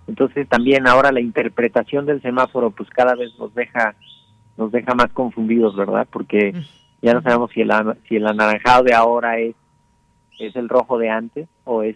[0.07, 3.95] Entonces también ahora la interpretación del semáforo pues cada vez nos deja
[4.57, 6.07] nos deja más confundidos, ¿verdad?
[6.11, 6.53] Porque
[7.01, 7.71] ya no sabemos si el,
[8.07, 9.55] si el anaranjado de ahora es
[10.47, 11.95] es el rojo de antes o es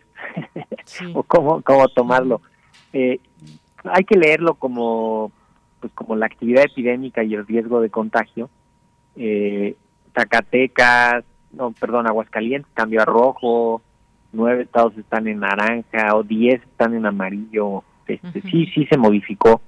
[1.13, 2.41] o cómo, cómo tomarlo.
[2.93, 3.19] Eh,
[3.83, 5.31] hay que leerlo como
[5.79, 8.49] pues como la actividad epidémica y el riesgo de contagio.
[9.15, 9.75] Eh,
[10.15, 13.81] Zacatecas, no, perdón, Aguascalientes cambió a rojo,
[14.31, 17.83] nueve estados están en naranja o diez están en amarillo.
[18.07, 19.61] Este, Sí, sí se modificó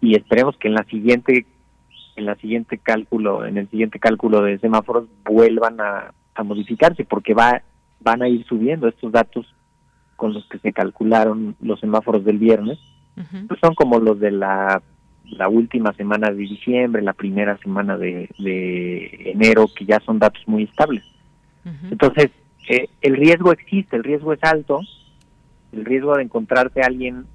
[0.00, 1.46] y esperemos que en la siguiente
[2.16, 7.34] en la siguiente cálculo, en el siguiente cálculo de semáforos vuelvan a, a modificarse porque
[7.34, 7.62] va
[8.00, 9.46] van a ir subiendo estos datos
[10.16, 12.78] con los que se calcularon los semáforos del viernes,
[13.48, 14.82] pues son como los de la,
[15.24, 20.42] la última semana de diciembre, la primera semana de, de enero, que ya son datos
[20.46, 21.02] muy estables.
[21.90, 22.30] Entonces,
[22.68, 24.80] eh, el riesgo existe, el riesgo es alto,
[25.72, 27.26] el riesgo de encontrarte a alguien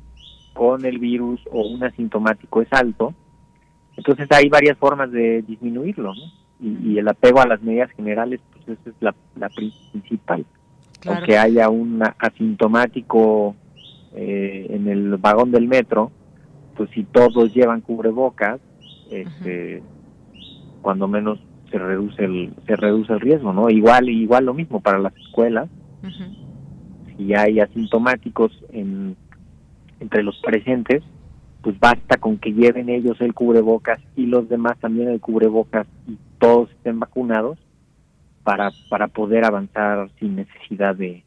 [0.53, 3.13] con el virus o un asintomático es alto,
[3.97, 6.13] entonces hay varias formas de disminuirlo,
[6.59, 10.45] y, el apego a las medidas generales, pues esa es la, la principal
[11.07, 13.55] o que haya un asintomático
[14.13, 16.11] eh, en el vagón del metro,
[16.75, 18.59] pues si todos llevan cubrebocas,
[19.09, 19.81] este,
[20.81, 23.69] cuando menos se reduce el se reduce el riesgo, ¿no?
[23.69, 25.69] Igual igual lo mismo para las escuelas.
[27.17, 29.15] Si hay asintomáticos en,
[29.99, 31.03] entre los presentes,
[31.61, 36.17] pues basta con que lleven ellos el cubrebocas y los demás también el cubrebocas y
[36.39, 37.59] todos estén vacunados
[38.43, 41.23] para, para poder avanzar sin necesidad de,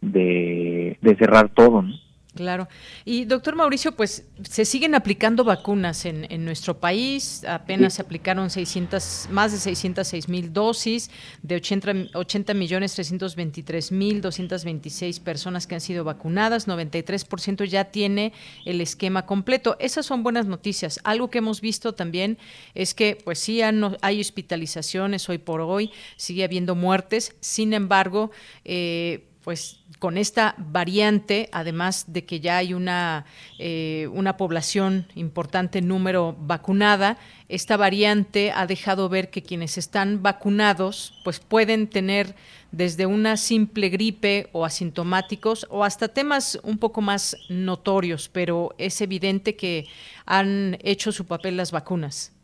[0.00, 1.82] de, de cerrar todo.
[1.82, 1.94] ¿no?
[2.34, 2.68] Claro.
[3.04, 7.44] Y doctor Mauricio, pues se siguen aplicando vacunas en, en nuestro país.
[7.44, 11.10] Apenas se aplicaron 600, más de 606 mil dosis
[11.42, 16.66] de 80, 80 millones 323 mil 226 personas que han sido vacunadas.
[16.66, 18.32] 93% ya tiene
[18.64, 19.76] el esquema completo.
[19.78, 20.98] Esas son buenas noticias.
[21.04, 22.38] Algo que hemos visto también
[22.74, 27.36] es que, pues sí, hay hospitalizaciones hoy por hoy, sigue habiendo muertes.
[27.38, 28.32] Sin embargo,
[28.64, 33.26] eh, pues con esta variante, además de que ya hay una,
[33.58, 37.18] eh, una población importante número vacunada,
[37.50, 42.34] esta variante ha dejado ver que quienes están vacunados pues pueden tener
[42.72, 49.00] desde una simple gripe o asintomáticos o hasta temas un poco más notorios, pero es
[49.02, 49.86] evidente que
[50.24, 52.34] han hecho su papel las vacunas.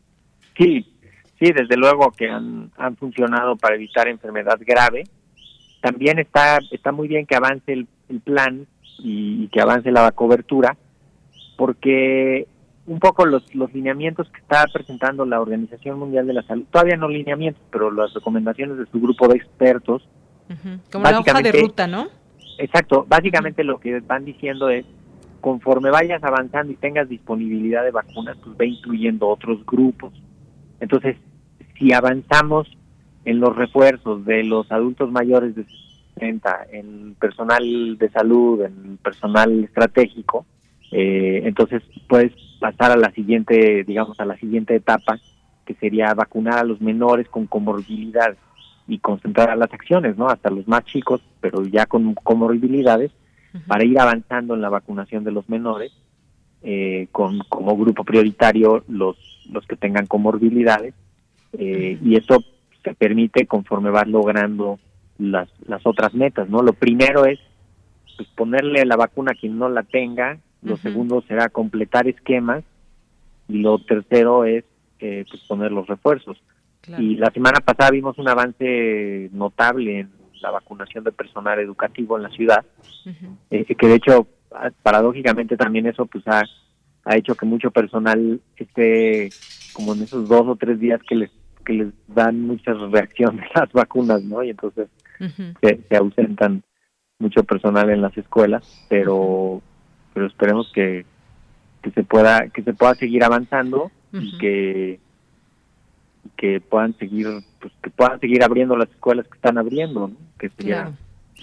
[0.57, 0.86] Sí,
[1.38, 5.05] sí, desde luego que han, han funcionado para evitar enfermedad grave
[5.80, 7.86] también está, está muy bien que avance el,
[8.20, 8.66] plan
[8.98, 10.76] y, que avance la cobertura,
[11.56, 12.46] porque
[12.86, 16.96] un poco los, los lineamientos que está presentando la Organización Mundial de la Salud, todavía
[16.96, 20.06] no lineamientos, pero las recomendaciones de su grupo de expertos.
[20.90, 22.08] Como la hoja de ruta, ¿no?
[22.58, 24.84] Exacto, básicamente lo que van diciendo es,
[25.40, 30.12] conforme vayas avanzando y tengas disponibilidad de vacunas, pues ve incluyendo otros grupos.
[30.80, 31.16] Entonces,
[31.78, 32.68] si avanzamos
[33.24, 35.64] en los refuerzos de los adultos mayores de
[36.14, 40.46] 60, en personal de salud, en personal estratégico,
[40.92, 45.18] eh, entonces puedes pasar a la siguiente, digamos, a la siguiente etapa,
[45.64, 48.38] que sería vacunar a los menores con comorbilidades
[48.88, 50.28] y concentrar las acciones, ¿no?
[50.28, 53.12] Hasta los más chicos, pero ya con comorbilidades,
[53.66, 55.92] para ir avanzando en la vacunación de los menores,
[56.62, 59.16] eh, con como grupo prioritario los,
[59.50, 60.94] los que tengan comorbilidades,
[61.52, 62.44] eh, y eso
[62.82, 64.78] te permite conforme vas logrando
[65.18, 66.62] las, las otras metas, ¿no?
[66.62, 67.38] Lo primero es
[68.16, 72.64] pues, ponerle la vacuna a quien no la tenga, lo segundo será completar esquemas
[73.48, 74.64] y lo tercero es
[74.98, 76.36] eh, pues poner los refuerzos.
[76.98, 80.10] Y la semana pasada vimos un avance notable en
[80.42, 82.64] la vacunación de personal educativo en la ciudad,
[83.50, 84.26] eh, que de hecho,
[84.82, 86.42] paradójicamente también eso pues ha,
[87.04, 89.30] ha hecho que mucho personal esté
[89.72, 91.30] como en esos dos o tres días que les
[91.64, 94.42] que les dan muchas reacciones las vacunas, ¿no?
[94.42, 94.88] Y entonces
[95.61, 96.62] se, ausentan
[97.18, 99.62] mucho personal en las escuelas, pero
[100.14, 101.04] pero esperemos que,
[101.82, 105.00] que se pueda que se pueda seguir avanzando y que
[106.36, 107.26] que puedan seguir
[107.61, 110.16] pues que puedan seguir abriendo las escuelas que están abriendo, ¿no?
[110.38, 110.92] Que sería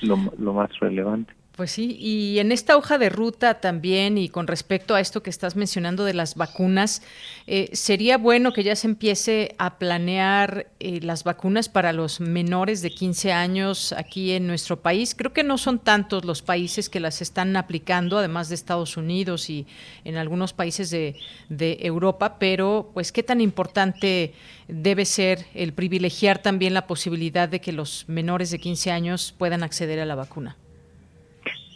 [0.01, 1.36] lo, lo más relevante.
[1.57, 5.31] Pues sí, y en esta hoja de ruta también, y con respecto a esto que
[5.31, 7.01] estás mencionando de las vacunas,
[7.47, 12.83] eh, sería bueno que ya se empiece a planear eh, las vacunas para los menores
[12.83, 15.15] de 15 años aquí en nuestro país.
[15.15, 19.49] Creo que no son tantos los países que las están aplicando, además de Estados Unidos
[19.49, 19.65] y
[20.03, 21.15] en algunos países de,
[21.49, 24.35] de Europa, pero pues qué tan importante
[24.67, 29.63] debe ser el privilegiar también la posibilidad de que los menores de 15 años puedan
[29.63, 30.55] acceder a la vacuna.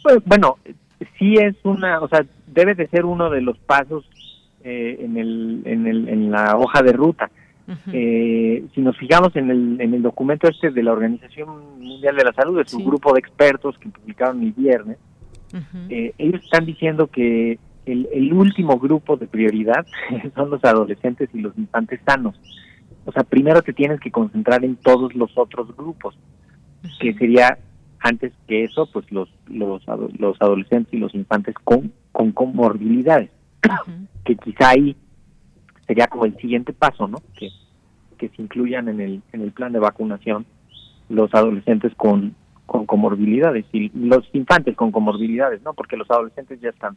[0.02, 0.58] Pues, bueno,
[1.18, 4.04] sí es una, o sea, debe de ser uno de los pasos
[4.64, 7.30] eh, en, el, en, el, en la hoja de ruta.
[7.92, 12.24] eh, si nos fijamos en el, en el documento este de la Organización Mundial de
[12.24, 14.98] la Salud, de su grupo de expertos que publicaron el viernes,
[15.88, 19.86] eh, ellos están diciendo que el, el último grupo de prioridad
[20.34, 22.34] son los adolescentes y los infantes sanos.
[23.04, 26.16] O sea, primero te tienes que concentrar en todos los otros grupos,
[27.00, 27.58] que sería
[28.02, 29.82] antes que eso, pues los, los,
[30.18, 33.30] los adolescentes y los infantes con, con comorbilidades,
[34.24, 34.96] que quizá ahí
[35.86, 37.18] sería como el siguiente paso, ¿no?
[37.38, 37.50] Que,
[38.18, 40.46] que se incluyan en el, en el plan de vacunación
[41.08, 42.34] los adolescentes con,
[42.66, 45.74] con comorbilidades y los infantes con comorbilidades, ¿no?
[45.74, 46.96] Porque los adolescentes ya están.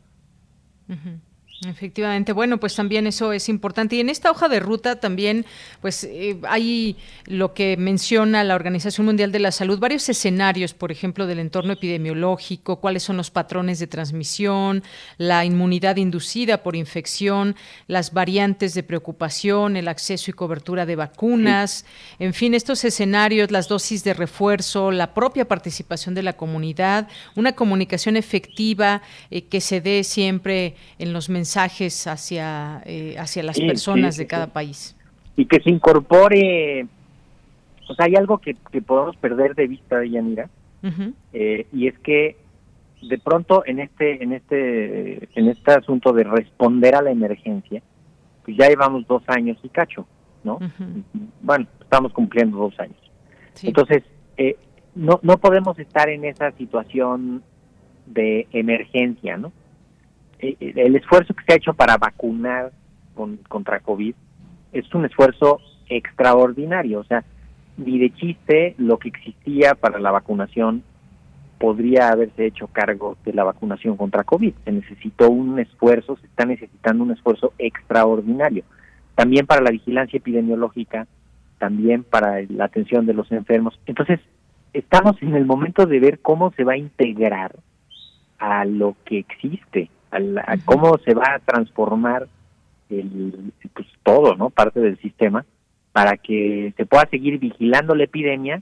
[1.63, 3.95] Efectivamente, bueno, pues también eso es importante.
[3.95, 5.45] Y en esta hoja de ruta también,
[5.81, 6.97] pues eh, hay
[7.27, 11.73] lo que menciona la Organización Mundial de la Salud, varios escenarios, por ejemplo, del entorno
[11.73, 14.83] epidemiológico, cuáles son los patrones de transmisión,
[15.17, 17.55] la inmunidad inducida por infección,
[17.87, 21.85] las variantes de preocupación, el acceso y cobertura de vacunas,
[22.19, 27.53] en fin, estos escenarios, las dosis de refuerzo, la propia participación de la comunidad, una
[27.53, 29.01] comunicación efectiva
[29.31, 34.25] eh, que se dé siempre en los mensajes mensajes hacia, eh, hacia las personas de
[34.25, 34.95] cada país.
[35.35, 36.87] Y que se incorpore,
[37.87, 40.49] o sea, hay algo que, podemos perder de vista de Yanira,
[41.33, 42.37] eh, y es que
[43.01, 47.81] de pronto en este, en este, en este asunto de responder a la emergencia,
[48.43, 50.07] pues ya llevamos dos años y cacho,
[50.43, 50.59] ¿no?
[51.41, 52.97] Bueno, estamos cumpliendo dos años.
[53.61, 54.03] Entonces,
[54.37, 54.57] eh,
[54.95, 57.43] no, no podemos estar en esa situación
[58.07, 59.51] de emergencia, ¿no?
[60.49, 62.71] Eh, el esfuerzo que se ha hecho para vacunar
[63.47, 64.13] contra COVID
[64.73, 66.99] es un esfuerzo extraordinario.
[66.99, 67.23] O sea,
[67.77, 70.83] ni de chiste lo que existía para la vacunación
[71.57, 74.53] podría haberse hecho cargo de la vacunación contra COVID.
[74.65, 78.63] Se necesitó un esfuerzo, se está necesitando un esfuerzo extraordinario.
[79.15, 81.07] También para la vigilancia epidemiológica,
[81.57, 83.79] también para la atención de los enfermos.
[83.85, 84.19] Entonces,
[84.73, 87.55] estamos en el momento de ver cómo se va a integrar
[88.39, 92.27] a lo que existe, a, cómo se va a transformar
[92.89, 94.49] el, pues, todo, ¿no?
[94.49, 95.45] Parte del sistema
[95.91, 98.61] para que se pueda seguir vigilando la epidemia,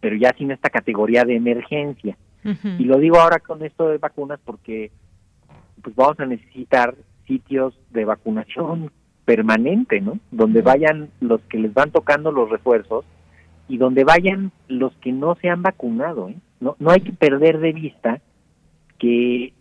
[0.00, 2.16] pero ya sin esta categoría de emergencia.
[2.78, 4.92] Y lo digo ahora con esto de vacunas porque
[5.82, 6.94] pues vamos a necesitar
[7.26, 8.92] sitios de vacunación
[9.24, 10.20] permanente, ¿no?
[10.30, 13.04] Donde vayan los que les van tocando los refuerzos
[13.68, 16.36] y donde vayan los que no se han vacunado, ¿eh?
[16.60, 18.20] No, no hay que perder de vista
[18.98, 19.52] que,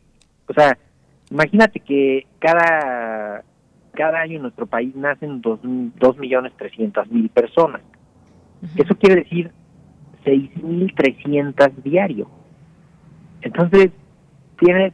[0.47, 0.77] o sea,
[1.31, 3.43] imagínate que cada,
[3.93, 7.81] cada año en nuestro país nacen dos, dos millones trescientas mil personas.
[8.75, 9.51] Eso quiere decir
[10.23, 12.29] seis mil trescientas diario.
[13.41, 13.91] Entonces,
[14.59, 14.93] tienes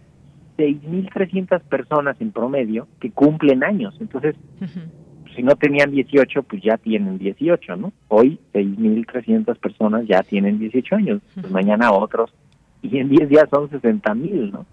[0.57, 3.95] seis mil trescientas personas en promedio que cumplen años.
[4.01, 4.35] Entonces,
[5.35, 7.93] si no tenían 18, pues ya tienen 18, ¿no?
[8.09, 12.33] Hoy 6.300 personas ya tienen 18 años, pues mañana otros
[12.81, 14.65] y en 10 días son 60 mil, ¿no?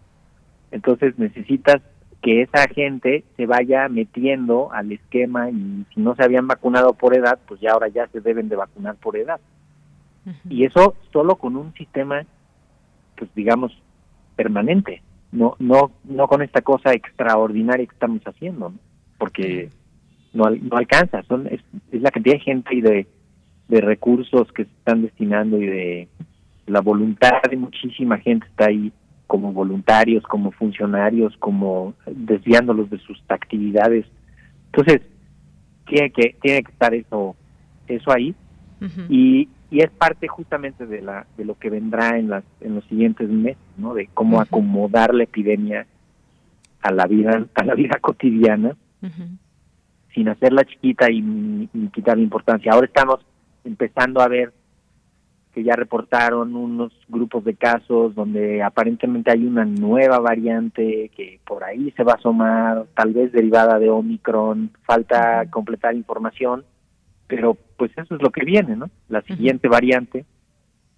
[0.70, 1.82] Entonces necesitas
[2.22, 7.16] que esa gente se vaya metiendo al esquema y si no se habían vacunado por
[7.16, 9.40] edad, pues ya ahora ya se deben de vacunar por edad.
[10.48, 12.22] Y eso solo con un sistema,
[13.16, 13.72] pues digamos,
[14.36, 15.02] permanente,
[15.32, 18.78] no no no con esta cosa extraordinaria que estamos haciendo, ¿no?
[19.18, 19.70] porque
[20.32, 21.60] no, no alcanza, son es,
[21.92, 23.06] es la cantidad de gente y de,
[23.68, 26.08] de recursos que se están destinando y de
[26.66, 28.92] la voluntad de muchísima gente está ahí
[29.29, 34.07] como voluntarios, como funcionarios, como desviándolos de sus actividades.
[34.72, 35.03] Entonces,
[35.87, 37.37] tiene que tiene que estar eso
[37.87, 38.35] eso ahí
[39.09, 42.85] y, y es parte justamente de la de lo que vendrá en las en los
[42.87, 43.95] siguientes meses, ¿no?
[43.95, 45.87] De cómo acomodar la epidemia
[46.83, 48.76] a la vida a la vida cotidiana
[50.14, 52.72] sin hacerla chiquita y, y quitarle importancia.
[52.72, 53.20] Ahora estamos
[53.64, 54.53] empezando a ver
[55.53, 61.64] que ya reportaron unos grupos de casos donde aparentemente hay una nueva variante que por
[61.64, 66.64] ahí se va a asomar, tal vez derivada de Omicron, falta completar información,
[67.26, 68.90] pero pues eso es lo que viene, ¿no?
[69.09, 70.24] La siguiente variante,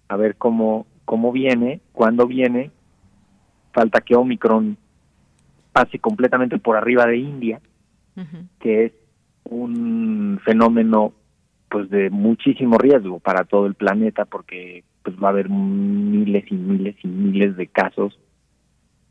[0.07, 2.71] a ver cómo, cómo viene, cuándo viene,
[3.73, 4.77] falta que Omicron
[5.71, 7.61] pase completamente por arriba de India,
[8.59, 8.91] que es
[9.45, 11.13] un fenómeno
[11.71, 16.55] pues de muchísimo riesgo para todo el planeta porque pues va a haber miles y
[16.55, 18.19] miles y miles de casos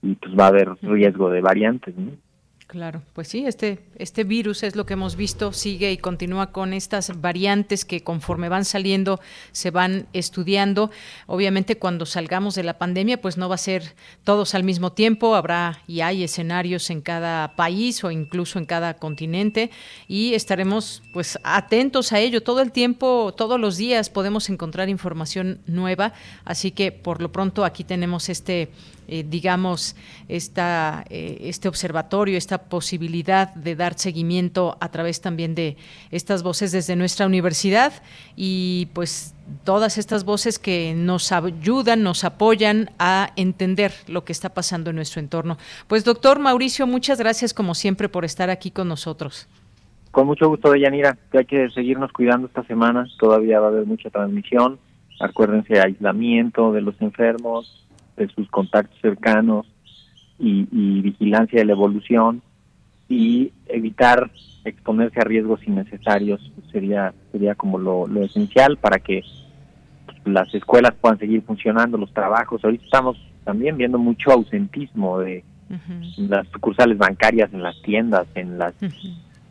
[0.03, 2.13] y pues va a haber riesgo de variantes, ¿no?
[2.71, 6.73] Claro, pues sí, este, este virus es lo que hemos visto, sigue y continúa con
[6.73, 9.19] estas variantes que conforme van saliendo
[9.51, 10.93] se van estudiando.
[11.27, 15.35] Obviamente cuando salgamos de la pandemia, pues no va a ser todos al mismo tiempo,
[15.35, 19.73] habrá y hay escenarios en cada país o incluso en cada continente
[20.07, 25.61] y estaremos pues atentos a ello todo el tiempo, todos los días podemos encontrar información
[25.67, 26.13] nueva,
[26.45, 28.71] así que por lo pronto aquí tenemos este
[29.11, 29.97] eh, digamos,
[30.29, 35.77] esta, eh, este observatorio, esta posibilidad de dar seguimiento a través también de
[36.13, 37.93] estas voces desde nuestra universidad
[38.37, 39.35] y pues
[39.65, 44.97] todas estas voces que nos ayudan, nos apoyan a entender lo que está pasando en
[44.97, 45.59] nuestro entorno.
[45.89, 49.49] Pues doctor Mauricio, muchas gracias como siempre por estar aquí con nosotros.
[50.13, 51.19] Con mucho gusto, Deyanira.
[51.33, 53.09] Hay que seguirnos cuidando esta semana.
[53.19, 54.79] Todavía va a haber mucha transmisión.
[55.21, 57.87] Acuérdense, aislamiento de los enfermos,
[58.21, 59.67] de sus contactos cercanos
[60.39, 62.43] y, vigilancia de la evolución
[63.09, 64.31] y evitar
[64.65, 69.23] exponerse a riesgos innecesarios sería sería como lo, esencial para que
[70.25, 72.63] las escuelas puedan seguir funcionando, los trabajos.
[72.65, 75.45] Ahorita estamos también viendo mucho ausentismo de
[76.19, 78.75] las sucursales bancarias, en las tiendas, en las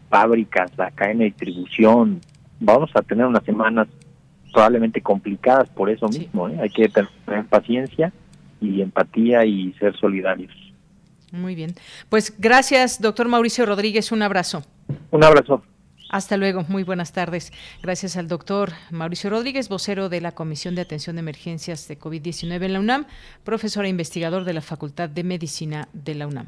[0.10, 2.22] fábricas, la cadena de distribución.
[2.60, 3.88] Vamos a tener unas semanas
[4.54, 6.50] probablemente complicadas por eso mismo.
[6.50, 6.58] ¿eh?
[6.62, 8.12] Hay que tener paciencia
[8.62, 10.52] y empatía y ser solidarios.
[11.32, 11.76] Muy bien.
[12.10, 14.12] Pues gracias, doctor Mauricio Rodríguez.
[14.12, 14.64] Un abrazo.
[15.12, 15.64] Un abrazo.
[16.10, 17.54] Hasta luego, muy buenas tardes.
[17.84, 22.64] Gracias al doctor Mauricio Rodríguez, vocero de la Comisión de Atención de Emergencias de COVID-19
[22.64, 23.06] en la UNAM,
[23.44, 26.48] profesor e investigador de la Facultad de Medicina de la UNAM.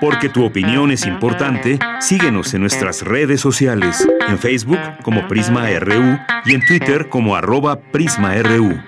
[0.00, 6.18] Porque tu opinión es importante, síguenos en nuestras redes sociales, en Facebook como Prisma RU
[6.44, 8.80] y en Twitter como arroba PrismaRU.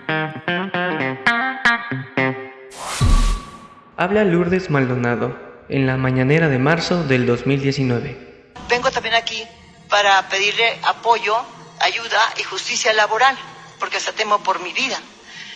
[4.01, 5.37] Habla Lourdes Maldonado
[5.69, 8.45] en la mañanera de marzo del 2019.
[8.69, 9.45] Vengo también aquí
[9.89, 11.37] para pedirle apoyo,
[11.81, 13.37] ayuda y justicia laboral,
[13.81, 15.01] porque hasta temo por mi vida.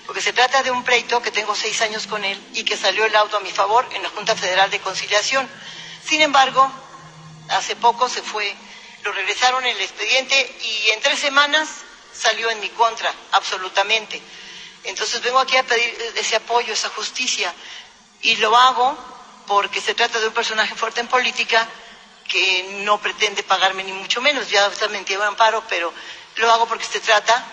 [0.07, 3.05] Porque se trata de un pleito que tengo seis años con él y que salió
[3.05, 5.49] el auto a mi favor en la Junta Federal de Conciliación.
[6.05, 6.69] Sin embargo,
[7.49, 8.53] hace poco se fue,
[9.05, 10.35] lo regresaron el expediente
[10.65, 11.69] y en tres semanas
[12.13, 14.21] salió en mi contra, absolutamente.
[14.83, 17.55] Entonces vengo aquí a pedir ese apoyo, esa justicia,
[18.23, 18.97] y lo hago
[19.47, 21.69] porque se trata de un personaje fuerte en política
[22.29, 25.93] que no pretende pagarme ni mucho menos, ya está mentido amparo, pero
[26.37, 27.45] lo hago porque se trata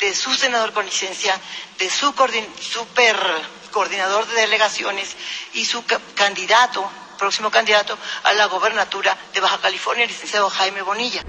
[0.00, 1.34] de su senador con licencia,
[1.78, 2.14] de su
[2.60, 3.16] super
[3.70, 5.16] coordinador de delegaciones
[5.54, 6.88] y su candidato,
[7.18, 11.22] próximo candidato a la gobernatura de Baja California, el licenciado Jaime Bonilla.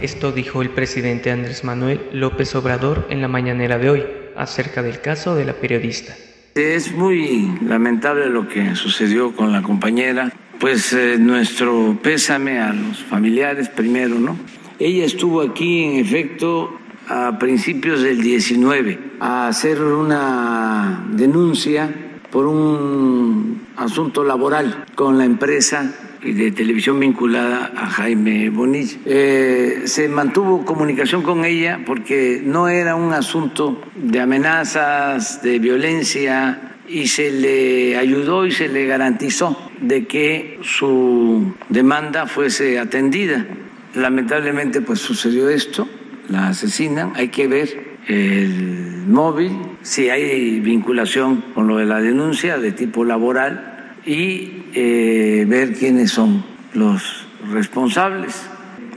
[0.00, 4.06] Esto dijo el presidente Andrés Manuel López Obrador en la mañanera de hoy
[4.36, 6.16] acerca del caso de la periodista.
[6.54, 10.30] Es muy lamentable lo que sucedió con la compañera.
[10.60, 14.36] Pues eh, nuestro pésame a los familiares primero, ¿no?
[14.78, 16.78] Ella estuvo aquí, en efecto,
[17.08, 21.90] a principios del 19 a hacer una denuncia
[22.30, 28.98] por un asunto laboral con la empresa de televisión vinculada a Jaime Bonilla.
[29.06, 36.72] Eh, se mantuvo comunicación con ella porque no era un asunto de amenazas, de violencia,
[36.88, 43.46] y se le ayudó y se le garantizó de que su demanda fuese atendida.
[43.94, 45.88] Lamentablemente pues sucedió esto,
[46.28, 49.52] la asesinan, hay que ver el móvil,
[49.82, 56.10] si hay vinculación con lo de la denuncia de tipo laboral y eh, ver quiénes
[56.10, 56.44] son
[56.74, 58.42] los responsables.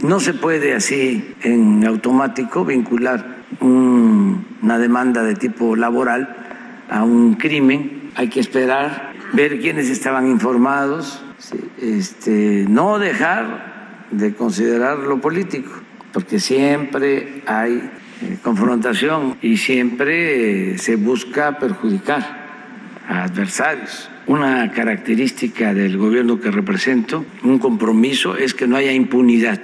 [0.02, 6.36] No se puede así en automático vincular una demanda de tipo laboral
[6.90, 8.12] a un crimen.
[8.16, 11.24] Hay que esperar, ver quiénes estaban informados,
[11.82, 15.72] este, no dejar de considerar lo político,
[16.14, 17.90] porque siempre hay
[18.22, 22.46] eh, confrontación y siempre eh, se busca perjudicar
[23.08, 24.10] a adversarios.
[24.28, 29.62] Una característica del gobierno que represento, un compromiso, es que no haya impunidad.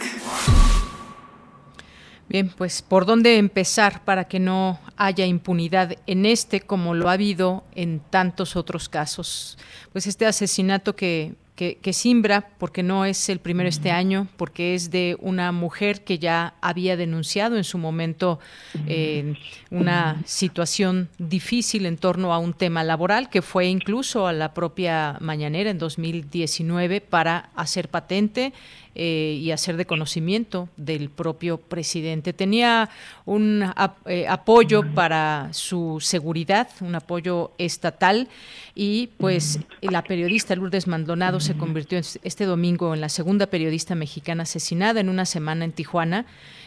[2.30, 7.14] Bien, pues por dónde empezar para que no haya impunidad en este como lo ha
[7.14, 9.58] habido en tantos otros casos.
[9.92, 14.90] Pues este asesinato que que, simbra, porque no es el primero este año, porque es
[14.90, 18.40] de una mujer que ya había denunciado en su momento
[18.88, 19.36] eh,
[19.70, 25.18] una situación difícil en torno a un tema laboral, que fue incluso a la propia
[25.20, 28.54] mañanera en 2019 para hacer patente
[28.94, 32.34] eh, y hacer de conocimiento del propio presidente.
[32.34, 32.90] Tenía
[33.26, 33.64] un
[34.06, 38.28] eh, apoyo para su seguridad, un apoyo estatal
[38.76, 44.44] y pues la periodista Lourdes Maldonado se convirtió este domingo en la segunda periodista mexicana
[44.44, 46.26] asesinada en una semana en Tijuana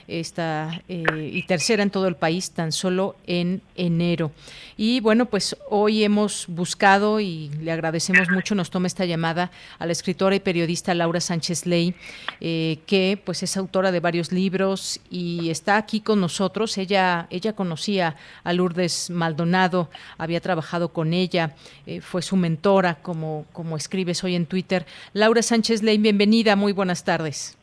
[0.08, 4.32] esta eh, y tercera en todo el país tan solo en enero.
[4.76, 9.86] Y bueno, pues hoy hemos buscado y le agradecemos mucho, nos toma esta llamada a
[9.86, 11.94] la escritora y periodista Laura Sánchez Ley,
[12.40, 16.76] eh, que pues es autora de varios libros y está aquí con nosotros.
[16.78, 21.54] Ella, ella conocía a Lourdes Maldonado, había trabajado con ella,
[21.86, 24.86] eh, fue su mentora, como, como escribes hoy en Twitter.
[25.12, 27.56] Laura Sánchez Ley, bienvenida, muy buenas tardes.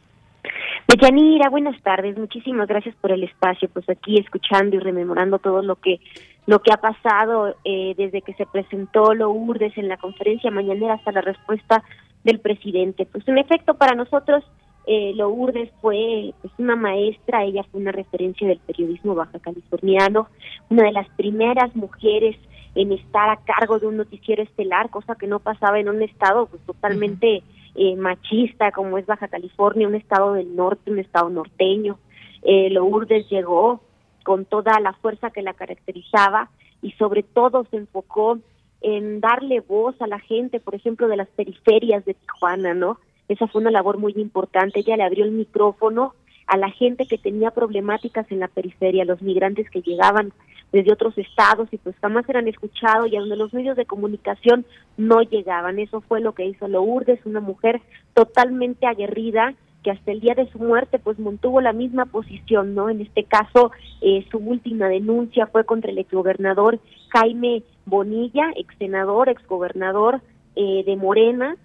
[0.99, 2.17] Yanira, buenas tardes.
[2.17, 3.69] Muchísimas gracias por el espacio.
[3.69, 5.99] Pues aquí escuchando y rememorando todo lo que
[6.47, 10.95] lo que ha pasado eh, desde que se presentó lo Urdes en la conferencia mañanera
[10.95, 11.83] hasta la respuesta
[12.23, 13.05] del presidente.
[13.05, 14.43] Pues en efecto, para nosotros
[14.87, 20.27] eh, lo Urdes fue pues, una maestra, ella fue una referencia del periodismo baja californiano,
[20.69, 22.35] una de las primeras mujeres
[22.73, 26.47] en estar a cargo de un noticiero estelar, cosa que no pasaba en un estado
[26.47, 27.43] pues totalmente
[27.75, 31.97] eh, machista como es Baja California, un estado del norte, un estado norteño.
[32.43, 33.81] Eh, Lourdes llegó
[34.23, 36.49] con toda la fuerza que la caracterizaba
[36.81, 38.39] y sobre todo se enfocó
[38.81, 42.97] en darle voz a la gente, por ejemplo, de las periferias de Tijuana, ¿no?
[43.27, 44.79] Esa fue una labor muy importante.
[44.79, 46.13] Ella le abrió el micrófono
[46.47, 50.33] a la gente que tenía problemáticas en la periferia, los migrantes que llegaban
[50.71, 54.65] desde otros estados y pues jamás eran escuchados y a donde los medios de comunicación
[54.97, 55.79] no llegaban.
[55.79, 57.81] Eso fue lo que hizo Lourdes, una mujer
[58.13, 59.53] totalmente aguerrida
[59.83, 62.89] que hasta el día de su muerte pues mantuvo la misma posición, ¿no?
[62.89, 69.27] En este caso, eh, su última denuncia fue contra el exgobernador Jaime Bonilla, ex senador,
[69.29, 70.21] exgobernador
[70.55, 71.57] eh, de Morena,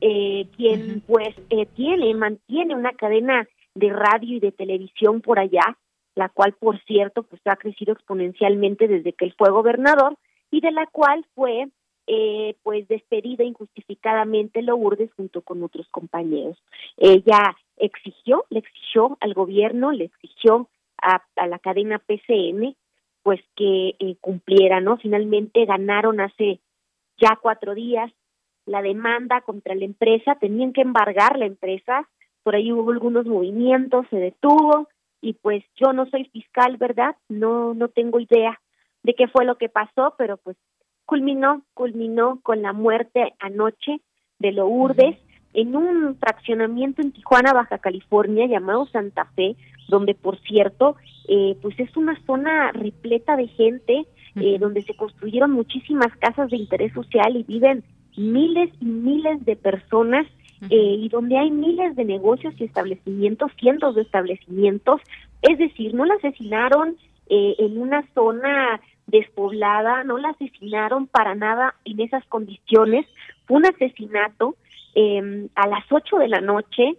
[0.00, 5.76] eh, quien pues eh, tiene, mantiene una cadena de radio y de televisión por allá,
[6.14, 10.16] la cual, por cierto, pues ha crecido exponencialmente desde que él fue gobernador
[10.50, 11.68] y de la cual fue
[12.06, 16.58] eh, pues despedida injustificadamente Lourdes junto con otros compañeros.
[16.96, 20.68] Ella exigió, le exigió al gobierno, le exigió
[21.00, 22.74] a, la cadena PCM
[23.22, 24.96] pues que eh, cumpliera, ¿no?
[24.96, 26.60] Finalmente ganaron hace
[27.18, 28.10] ya cuatro días
[28.66, 32.08] la demanda contra la empresa, tenían que embargar la empresa,
[32.42, 34.88] por ahí hubo algunos movimientos, se detuvo,
[35.20, 37.16] y pues yo no soy fiscal, ¿verdad?
[37.28, 38.60] No, no tengo idea
[39.02, 40.56] de qué fue lo que pasó, pero pues
[41.06, 44.00] culminó, culminó con la muerte anoche
[44.38, 45.18] de Lourdes
[45.52, 49.56] en un fraccionamiento en Tijuana, Baja California, llamado Santa Fe,
[49.88, 50.96] donde por cierto,
[51.28, 54.06] eh, pues es una zona repleta de gente,
[54.36, 57.82] eh, donde se construyeron muchísimas casas de interés social y viven
[58.16, 60.26] miles y miles de personas
[60.68, 65.00] eh, y donde hay miles de negocios y establecimientos, cientos de establecimientos,
[65.42, 66.96] es decir, no la asesinaron
[67.32, 68.80] en una zona
[69.10, 73.06] despoblada, no la asesinaron para nada en esas condiciones,
[73.46, 74.56] fue un asesinato
[74.94, 76.96] eh, a las 8 de la noche,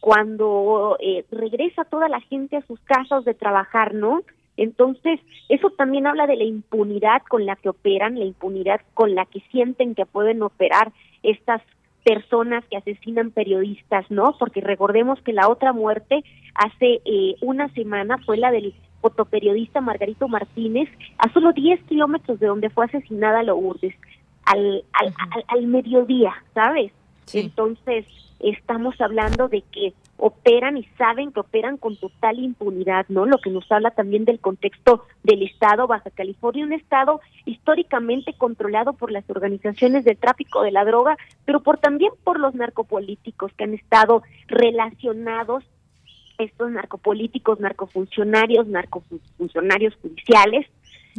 [0.00, 4.22] cuando eh, regresa toda la gente a sus casas de trabajar, ¿no?
[4.56, 9.24] Entonces, eso también habla de la impunidad con la que operan, la impunidad con la
[9.24, 10.92] que sienten que pueden operar
[11.22, 11.62] estas
[12.04, 14.36] personas que asesinan periodistas, ¿no?
[14.38, 16.22] Porque recordemos que la otra muerte
[16.54, 20.88] hace eh, una semana fue la del fotoperiodista Margarito Martínez,
[21.18, 23.94] a solo 10 kilómetros de donde fue asesinada Lourdes,
[24.44, 25.14] al, al,
[25.48, 26.92] al mediodía, ¿sabes?
[27.32, 28.04] Entonces,
[28.40, 33.26] estamos hablando de que operan y saben que operan con total impunidad, ¿no?
[33.26, 38.92] Lo que nos habla también del contexto del Estado Baja California, un Estado históricamente controlado
[38.92, 43.64] por las organizaciones de tráfico de la droga, pero por también por los narcopolíticos que
[43.64, 45.64] han estado relacionados
[46.38, 50.66] estos narcopolíticos, narcofuncionarios, narcofuncionarios judiciales,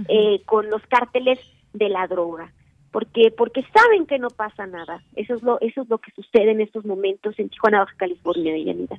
[0.10, 1.40] eh, con los cárteles
[1.74, 2.52] de la droga
[2.96, 5.04] porque porque saben que no pasa nada.
[5.18, 8.58] Eso es lo eso es lo que sucede en estos momentos en Tijuana, Baja California,
[8.58, 8.98] Yanira.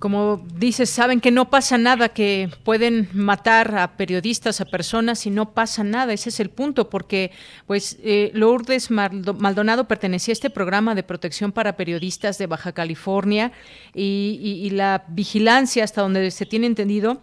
[0.00, 5.30] Como dices, saben que no pasa nada, que pueden matar a periodistas, a personas y
[5.30, 6.12] no pasa nada.
[6.12, 7.30] Ese es el punto, porque
[7.68, 13.52] pues eh, Lourdes Maldonado pertenecía a este programa de protección para periodistas de Baja California
[13.94, 17.22] y la vigilancia, hasta donde se tiene entendido,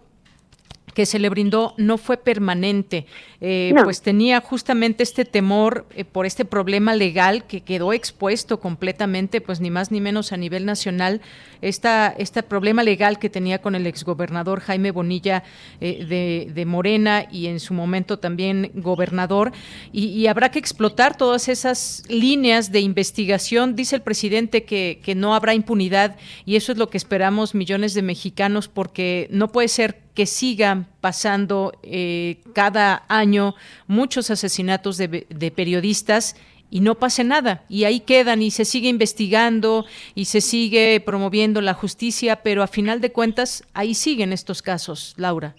[0.93, 3.05] que se le brindó no fue permanente,
[3.41, 9.41] eh, pues tenía justamente este temor eh, por este problema legal que quedó expuesto completamente,
[9.41, 11.21] pues ni más ni menos a nivel nacional,
[11.61, 15.43] esta, este problema legal que tenía con el exgobernador Jaime Bonilla
[15.81, 19.51] eh, de, de, Morena y en su momento también gobernador,
[19.91, 25.15] y, y, habrá que explotar todas esas líneas de investigación, dice el presidente que, que
[25.15, 26.15] no habrá impunidad
[26.45, 30.87] y eso es lo que esperamos millones de mexicanos porque no puede ser que sigan
[31.01, 33.55] pasando eh, cada año
[33.87, 36.35] muchos asesinatos de, de, periodistas
[36.69, 37.63] y no pase nada.
[37.69, 39.85] Y ahí quedan y se sigue investigando
[40.15, 45.13] y se sigue promoviendo la justicia, pero a final de cuentas ahí siguen estos casos,
[45.17, 45.55] Laura.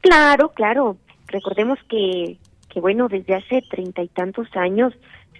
[0.00, 0.96] Claro, claro.
[1.28, 2.38] Recordemos que,
[2.68, 4.92] que bueno, desde hace treinta y tantos años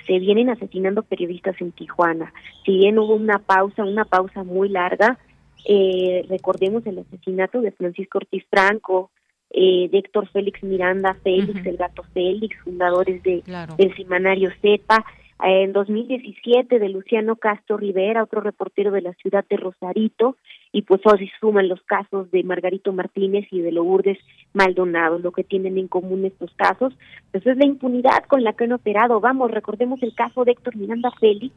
[0.06, 2.32] se vienen asesinando periodistas en Tijuana.
[2.64, 5.18] Si bien hubo una pausa, una pausa muy larga,
[5.64, 9.10] eh, recordemos el asesinato de Francisco Ortiz Franco,
[9.50, 13.42] eh, de Héctor Félix Miranda Félix, el gato Félix, fundadores de,
[13.76, 15.04] del semanario CEPA,
[15.44, 20.36] eh, en 2017 de Luciano Castro Rivera, otro reportero de la ciudad de Rosarito,
[20.72, 24.18] y pues hoy suman los casos de Margarito Martínez y de Lourdes
[24.54, 25.18] Maldonado.
[25.18, 26.94] Lo que tienen en común estos casos,
[27.30, 29.20] pues es la impunidad con la que han operado.
[29.20, 31.54] Vamos, recordemos el caso de Héctor Miranda Félix,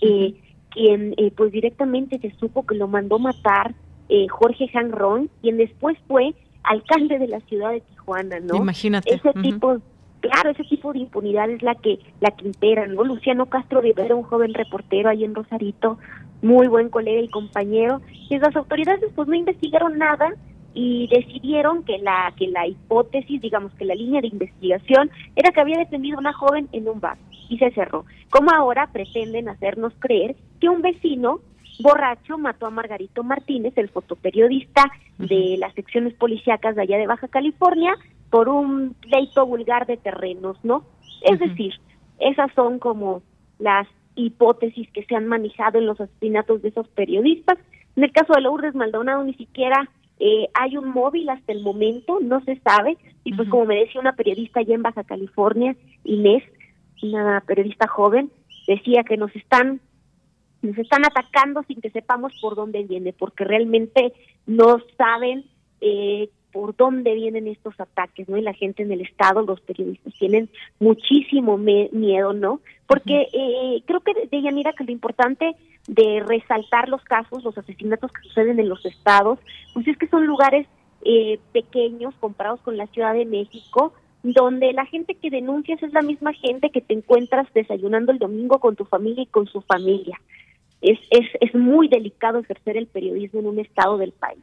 [0.00, 0.34] eh,
[0.78, 3.74] quien eh, pues directamente se supo que lo mandó matar
[4.08, 8.54] eh, Jorge Ron, quien después fue alcalde de la ciudad de Tijuana, ¿no?
[8.54, 9.12] Imagínate.
[9.12, 9.78] Ese tipo,
[10.20, 13.02] claro, ese tipo de impunidad es la que la que impera, ¿no?
[13.02, 15.98] Luciano Castro Rivera, un joven reportero ahí en Rosarito,
[16.42, 18.00] muy buen colega y compañero,
[18.30, 20.32] y las autoridades pues no investigaron nada
[20.74, 25.60] y decidieron que la que la hipótesis, digamos que la línea de investigación era que
[25.60, 27.18] había detenido a una joven en un bar
[27.48, 28.04] y se cerró.
[28.30, 31.40] Como ahora pretenden hacernos creer que un vecino
[31.80, 37.28] borracho mató a Margarito Martínez, el fotoperiodista de las secciones policíacas de allá de Baja
[37.28, 37.94] California,
[38.30, 40.84] por un pleito vulgar de terrenos, ¿no?
[41.22, 41.74] Es decir,
[42.18, 43.22] esas son como
[43.58, 47.58] las hipótesis que se han manejado en los asesinatos de esos periodistas.
[47.96, 49.88] En el caso de Lourdes Maldonado ni siquiera
[50.20, 54.00] eh, hay un móvil hasta el momento, no se sabe, y pues como me decía
[54.00, 56.42] una periodista allá en Baja California, Inés,
[57.02, 58.30] una periodista joven,
[58.66, 59.80] decía que nos están
[60.60, 64.12] nos están atacando sin que sepamos por dónde viene, porque realmente
[64.46, 65.44] no saben
[65.80, 68.36] eh, por dónde vienen estos ataques, ¿no?
[68.36, 70.48] Y la gente en el Estado, los periodistas tienen
[70.80, 72.60] muchísimo miedo, ¿no?
[72.86, 75.54] Porque eh, creo que de Yanira que lo importante
[75.86, 79.38] de resaltar los casos, los asesinatos que suceden en los estados,
[79.74, 80.66] pues es que son lugares
[81.04, 83.92] eh, pequeños comparados con la Ciudad de México,
[84.22, 88.58] donde la gente que denuncias es la misma gente que te encuentras desayunando el domingo
[88.58, 90.20] con tu familia y con su familia.
[90.80, 94.42] Es, es, es muy delicado ejercer el periodismo en un estado del país.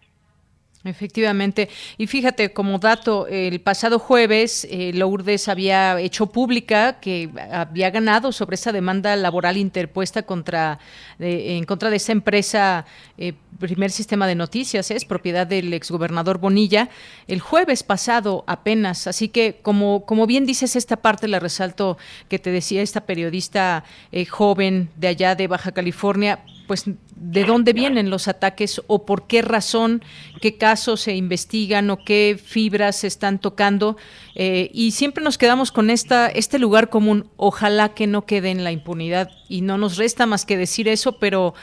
[0.86, 1.68] Efectivamente.
[1.98, 8.32] Y fíjate, como dato, el pasado jueves eh, Lourdes había hecho pública que había ganado
[8.32, 10.78] sobre esa demanda laboral interpuesta contra,
[11.18, 12.86] en contra de esa empresa,
[13.18, 16.90] eh, Primer Sistema de Noticias, es propiedad del exgobernador Bonilla,
[17.28, 19.08] el jueves pasado apenas.
[19.08, 21.98] Así que, como, como bien dices, esta parte la resalto
[22.30, 26.86] que te decía esta periodista eh, joven de allá de Baja California, pues
[27.16, 30.03] de dónde vienen los ataques o por qué razón,
[30.41, 33.97] qué casos se investigan o qué fibras se están tocando.
[34.36, 37.30] Eh, y siempre nos quedamos con esta, este lugar común.
[37.38, 39.30] Ojalá que no quede en la impunidad.
[39.47, 41.53] Y no nos resta más que decir eso, pero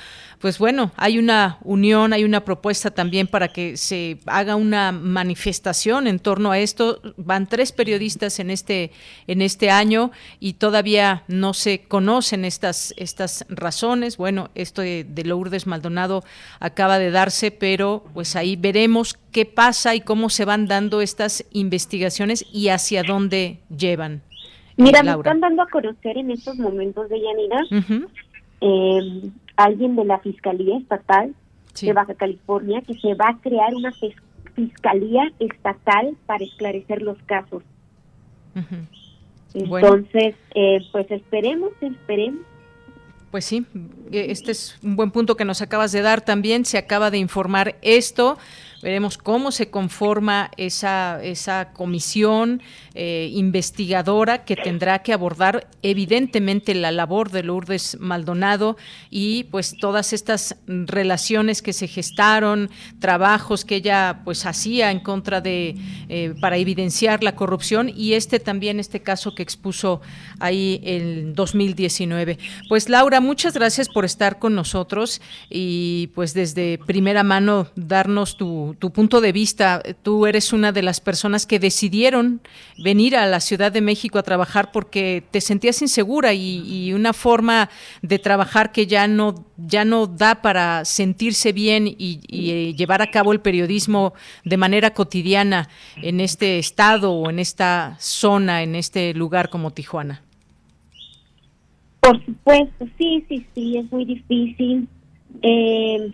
[0.42, 6.08] pues bueno, hay una unión, hay una propuesta también para que se haga una manifestación
[6.08, 7.00] en torno a esto.
[7.16, 8.90] Van tres periodistas en este
[9.28, 14.16] en este año y todavía no se conocen estas estas razones.
[14.16, 16.24] Bueno, esto de, de Lourdes Maldonado
[16.58, 21.44] acaba de darse, pero pues ahí veremos qué pasa y cómo se van dando estas
[21.52, 24.22] investigaciones y hacia dónde llevan.
[24.76, 27.60] Mira, me están dando a conocer en estos momentos de Yanira
[29.64, 31.34] alguien de la Fiscalía Estatal
[31.80, 33.92] de Baja California que se va a crear una
[34.54, 37.62] Fiscalía Estatal para esclarecer los casos.
[39.54, 42.40] Entonces, eh, pues esperemos, esperemos.
[43.30, 43.64] Pues sí,
[44.10, 46.64] e, este es un buen punto que nos acabas de dar también.
[46.64, 48.38] Se acaba de informar esto.
[48.82, 52.60] Veremos cómo se conforma esa, esa comisión
[52.94, 58.76] eh, investigadora que tendrá que abordar evidentemente la labor de Lourdes Maldonado
[59.08, 65.40] y pues todas estas relaciones que se gestaron, trabajos que ella pues hacía en contra
[65.40, 65.76] de
[66.08, 70.00] eh, para evidenciar la corrupción y este también este caso que expuso
[70.40, 72.36] ahí en 2019.
[72.68, 78.71] Pues Laura, muchas gracias por estar con nosotros y pues desde primera mano darnos tu
[78.78, 79.82] tu, punto de vista.
[80.02, 82.40] Tú eres una de las personas que decidieron
[82.78, 87.70] venir a la Ciudad de México a trabajar porque te sentías insegura y, una forma
[88.02, 93.10] de trabajar que ya no, ya no da para sentirse bien y, eh, llevar a
[93.10, 94.14] cabo el periodismo
[94.44, 100.22] de manera cotidiana en este estado o en esta zona, en este lugar como Tijuana.
[102.00, 104.88] Por supuesto, sí, sí, sí, es muy difícil.
[105.40, 106.12] Eh,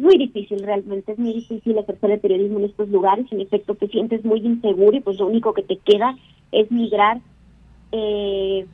[0.00, 3.88] muy difícil realmente, es muy difícil ejercer el periodismo en estos lugares, en efecto te
[3.88, 6.16] sientes muy inseguro y pues lo único que te queda
[6.52, 7.20] es migrar,
[7.92, 8.66] eh,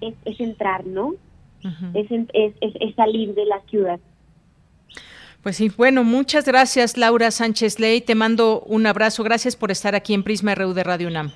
[0.00, 1.14] es, entrar, ¿no?
[1.94, 3.98] es, es, es, salir de la ciudad.
[5.42, 9.94] Pues sí, bueno, muchas gracias Laura Sánchez Ley, te mando un abrazo, gracias por estar
[9.94, 11.30] aquí en Prisma RU de Radio UNAM.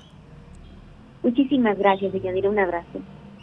[1.23, 2.99] Muchísimas gracias, Deyanira, un abrazo.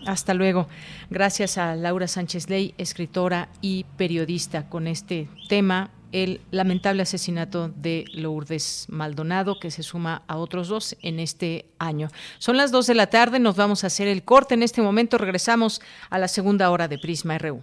[0.09, 0.69] Hasta luego.
[1.11, 8.07] Gracias a Laura Sánchez Ley, escritora y periodista, con este tema, el lamentable asesinato de
[8.15, 12.09] Lourdes Maldonado, que se suma a otros dos en este año.
[12.39, 14.55] Son las dos de la tarde, nos vamos a hacer el corte.
[14.55, 17.63] En este momento regresamos a la segunda hora de Prisma RU.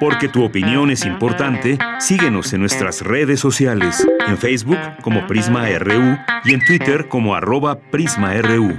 [0.00, 6.18] Porque tu opinión es importante, síguenos en nuestras redes sociales, en Facebook como Prisma RU
[6.44, 8.78] y en Twitter como arroba PrismaRU.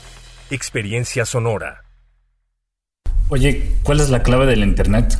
[0.51, 1.85] Experiencia sonora.
[3.29, 5.17] Oye, ¿cuál es la clave del internet?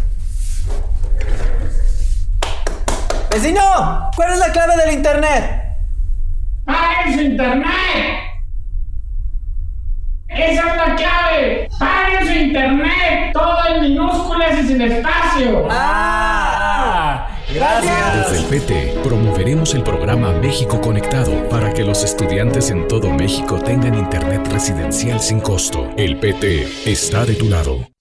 [3.31, 4.11] ¡Vecino!
[4.13, 5.77] ¿Cuál es la clave del internet?
[6.65, 7.65] ¡Paren su internet!
[10.27, 11.69] ¡Esa es la clave!
[11.79, 13.31] ¡Paren su internet!
[13.31, 15.67] Todo en minúsculas y sin espacio.
[15.71, 16.40] ¡Ah!
[17.53, 18.31] Gracias.
[18.31, 23.59] Desde el PT promoveremos el programa México Conectado para que los estudiantes en todo México
[23.59, 25.89] tengan internet residencial sin costo.
[25.97, 27.91] El PT está de tu lado.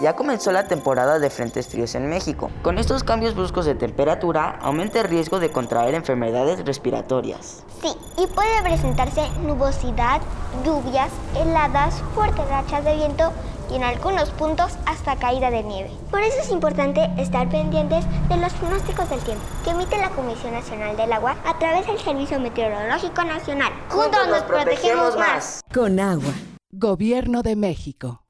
[0.00, 2.50] Ya comenzó la temporada de frentes fríos en México.
[2.62, 7.62] Con estos cambios bruscos de temperatura, aumenta el riesgo de contraer enfermedades respiratorias.
[7.80, 10.20] Sí, y puede presentarse nubosidad,
[10.64, 13.32] lluvias, heladas, fuertes rachas de viento
[13.70, 15.90] y en algunos puntos hasta caída de nieve.
[16.10, 20.52] Por eso es importante estar pendientes de los pronósticos del tiempo que emite la Comisión
[20.52, 23.72] Nacional del Agua a través del Servicio Meteorológico Nacional.
[23.88, 25.60] Juntos nos protegemos más.
[25.72, 26.32] Con agua.
[26.70, 28.24] Gobierno de México.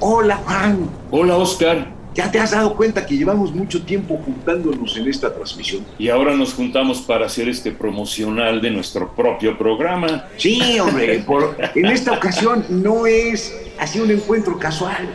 [0.00, 0.90] Hola, Juan.
[1.12, 1.94] Hola, Oscar.
[2.12, 5.84] ¿Ya te has dado cuenta que llevamos mucho tiempo juntándonos en esta transmisión?
[5.96, 10.24] Y ahora nos juntamos para hacer este promocional de nuestro propio programa.
[10.36, 11.24] Sí, hombre,
[11.76, 15.08] en esta ocasión no es así un encuentro casual.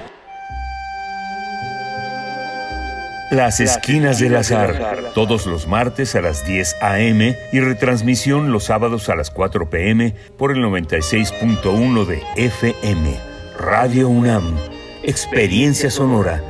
[3.32, 7.36] Las Esquinas del Azar, todos los martes a las 10 a.m.
[7.51, 10.13] y retransmisión los sábados a las 4 p.m.
[10.38, 13.19] por el 96.1 de FM.
[13.57, 14.55] Radio UNAM,
[15.01, 16.43] Experiencia Sonora.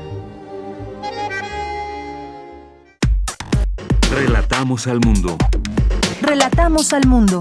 [4.13, 5.37] Relatamos al mundo.
[6.21, 7.39] Relatamos al mundo.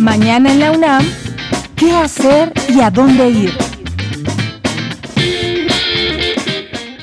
[0.00, 1.04] Mañana en la UNAM,
[1.76, 3.68] ¿qué hacer y a dónde ir?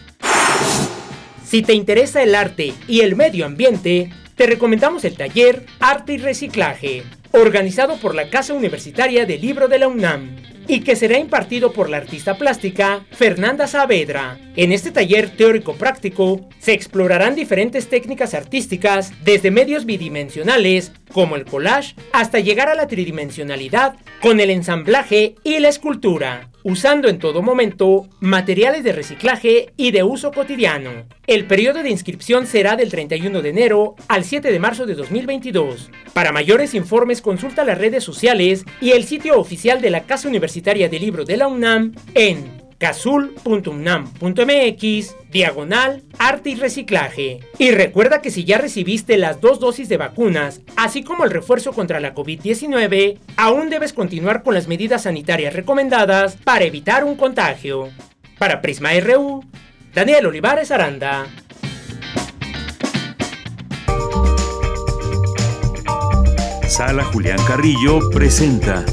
[1.45, 6.19] Si te interesa el arte y el medio ambiente, te recomendamos el taller Arte y
[6.19, 10.37] Reciclaje organizado por la Casa Universitaria del Libro de la UNAM
[10.67, 14.39] y que será impartido por la artista plástica Fernanda Saavedra.
[14.57, 21.95] En este taller teórico-práctico se explorarán diferentes técnicas artísticas desde medios bidimensionales como el collage
[22.13, 28.09] hasta llegar a la tridimensionalidad con el ensamblaje y la escultura usando en todo momento
[28.19, 31.05] materiales de reciclaje y de uso cotidiano.
[31.29, 35.91] El periodo de inscripción será del 31 de enero al 7 de marzo de 2022.
[36.13, 40.89] Para mayores informes consulta las redes sociales y el sitio oficial de la Casa Universitaria
[40.89, 47.41] de Libro de la UNAM en casul.unam.mx, diagonal, arte y reciclaje.
[47.57, 51.73] Y recuerda que si ya recibiste las dos dosis de vacunas, así como el refuerzo
[51.73, 57.89] contra la COVID-19, aún debes continuar con las medidas sanitarias recomendadas para evitar un contagio.
[58.39, 59.43] Para Prisma RU,
[59.95, 61.27] Daniel Olivares Aranda.
[66.69, 68.85] Sala Julián Carrillo presenta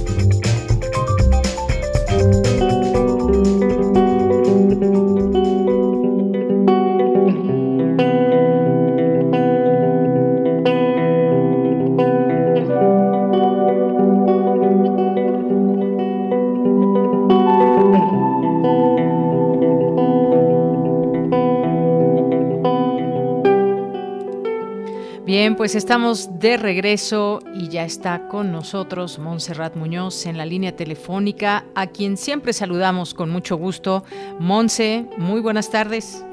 [25.42, 30.76] Bien, pues estamos de regreso y ya está con nosotros Montserrat Muñoz en la línea
[30.76, 34.04] telefónica, a quien siempre saludamos con mucho gusto.
[34.38, 36.24] Monse, muy buenas tardes.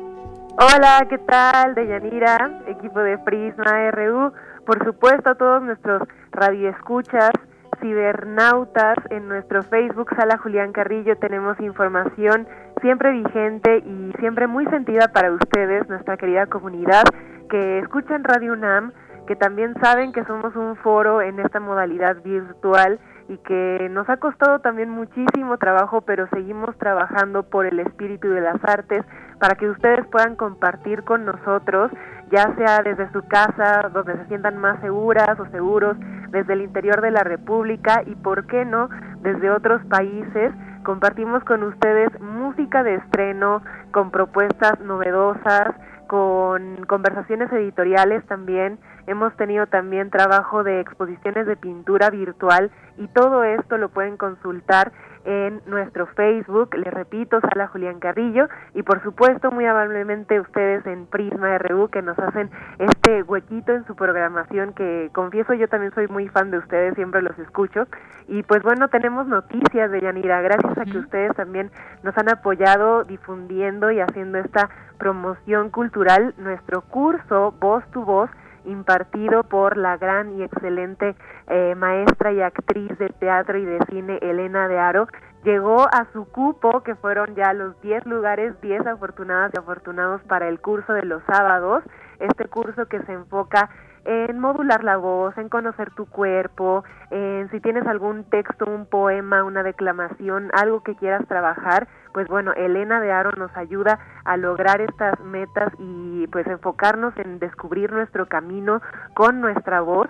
[0.59, 1.75] Hola, ¿qué tal?
[1.75, 4.31] Deyanira, equipo de Prisma RU,
[4.67, 6.03] por supuesto a todos nuestros
[6.33, 7.31] radioescuchas,
[7.81, 12.47] cibernautas, en nuestro Facebook Sala Julián Carrillo tenemos información
[12.83, 17.05] siempre vigente y siempre muy sentida para ustedes, nuestra querida comunidad
[17.49, 18.93] que escuchan Radio UNAM,
[19.27, 24.17] que también saben que somos un foro en esta modalidad virtual y que nos ha
[24.17, 29.05] costado también muchísimo trabajo, pero seguimos trabajando por el espíritu de las artes
[29.39, 31.93] para que ustedes puedan compartir con nosotros,
[32.31, 35.97] ya sea desde su casa, donde se sientan más seguras o seguros,
[36.31, 38.89] desde el interior de la República y, ¿por qué no?,
[39.21, 40.53] desde otros países.
[40.83, 45.75] Compartimos con ustedes música de estreno, con propuestas novedosas,
[46.09, 48.79] con conversaciones editoriales también.
[49.07, 54.91] Hemos tenido también trabajo de exposiciones de pintura virtual y todo esto lo pueden consultar
[55.29, 61.05] en nuestro Facebook, les repito, Sala Julián Carrillo, y por supuesto muy amablemente ustedes en
[61.05, 62.49] Prisma RU que nos hacen
[62.79, 67.21] este huequito en su programación que confieso yo también soy muy fan de ustedes, siempre
[67.21, 67.87] los escucho.
[68.27, 71.71] Y pues bueno, tenemos noticias de Yanira, gracias a que ustedes también
[72.03, 78.31] nos han apoyado difundiendo y haciendo esta promoción cultural, nuestro curso Voz tu Voz
[78.65, 81.17] impartido por la gran y excelente
[81.49, 85.09] eh, maestra y actriz de teatro y de cine Elena de Aro,
[85.45, 90.49] llegó a su cupo, que fueron ya los 10 lugares, 10 afortunadas y afortunados para
[90.49, 91.83] el curso de los sábados,
[92.21, 93.71] este curso que se enfoca
[94.05, 99.45] en modular la voz, en conocer tu cuerpo, en si tienes algún texto, un poema,
[99.45, 104.81] una declamación, algo que quieras trabajar, pues bueno, Elena de Aro nos ayuda a lograr
[104.81, 108.81] estas metas y pues enfocarnos en descubrir nuestro camino
[109.15, 110.09] con nuestra voz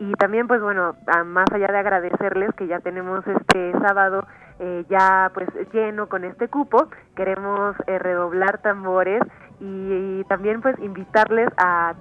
[0.00, 0.96] y también pues bueno,
[1.26, 4.26] más allá de agradecerles que ya tenemos este sábado
[4.58, 9.22] eh, ya pues lleno con este cupo, queremos eh, redoblar tambores
[9.60, 11.94] y, también pues invitarles a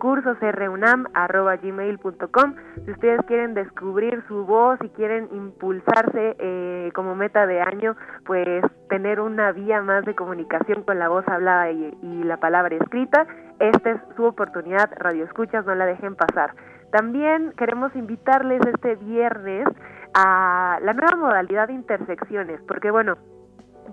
[0.04, 7.96] cursosrunam.gmail.com Si ustedes quieren descubrir su voz y quieren impulsarse eh, como meta de año,
[8.26, 12.76] pues tener una vía más de comunicación con la voz hablada y, y la palabra
[12.76, 13.26] escrita,
[13.60, 16.54] esta es su oportunidad, Radio Escuchas, no la dejen pasar.
[16.92, 19.70] También queremos invitarles este viernes
[20.14, 23.16] a la nueva modalidad de intersecciones, porque bueno,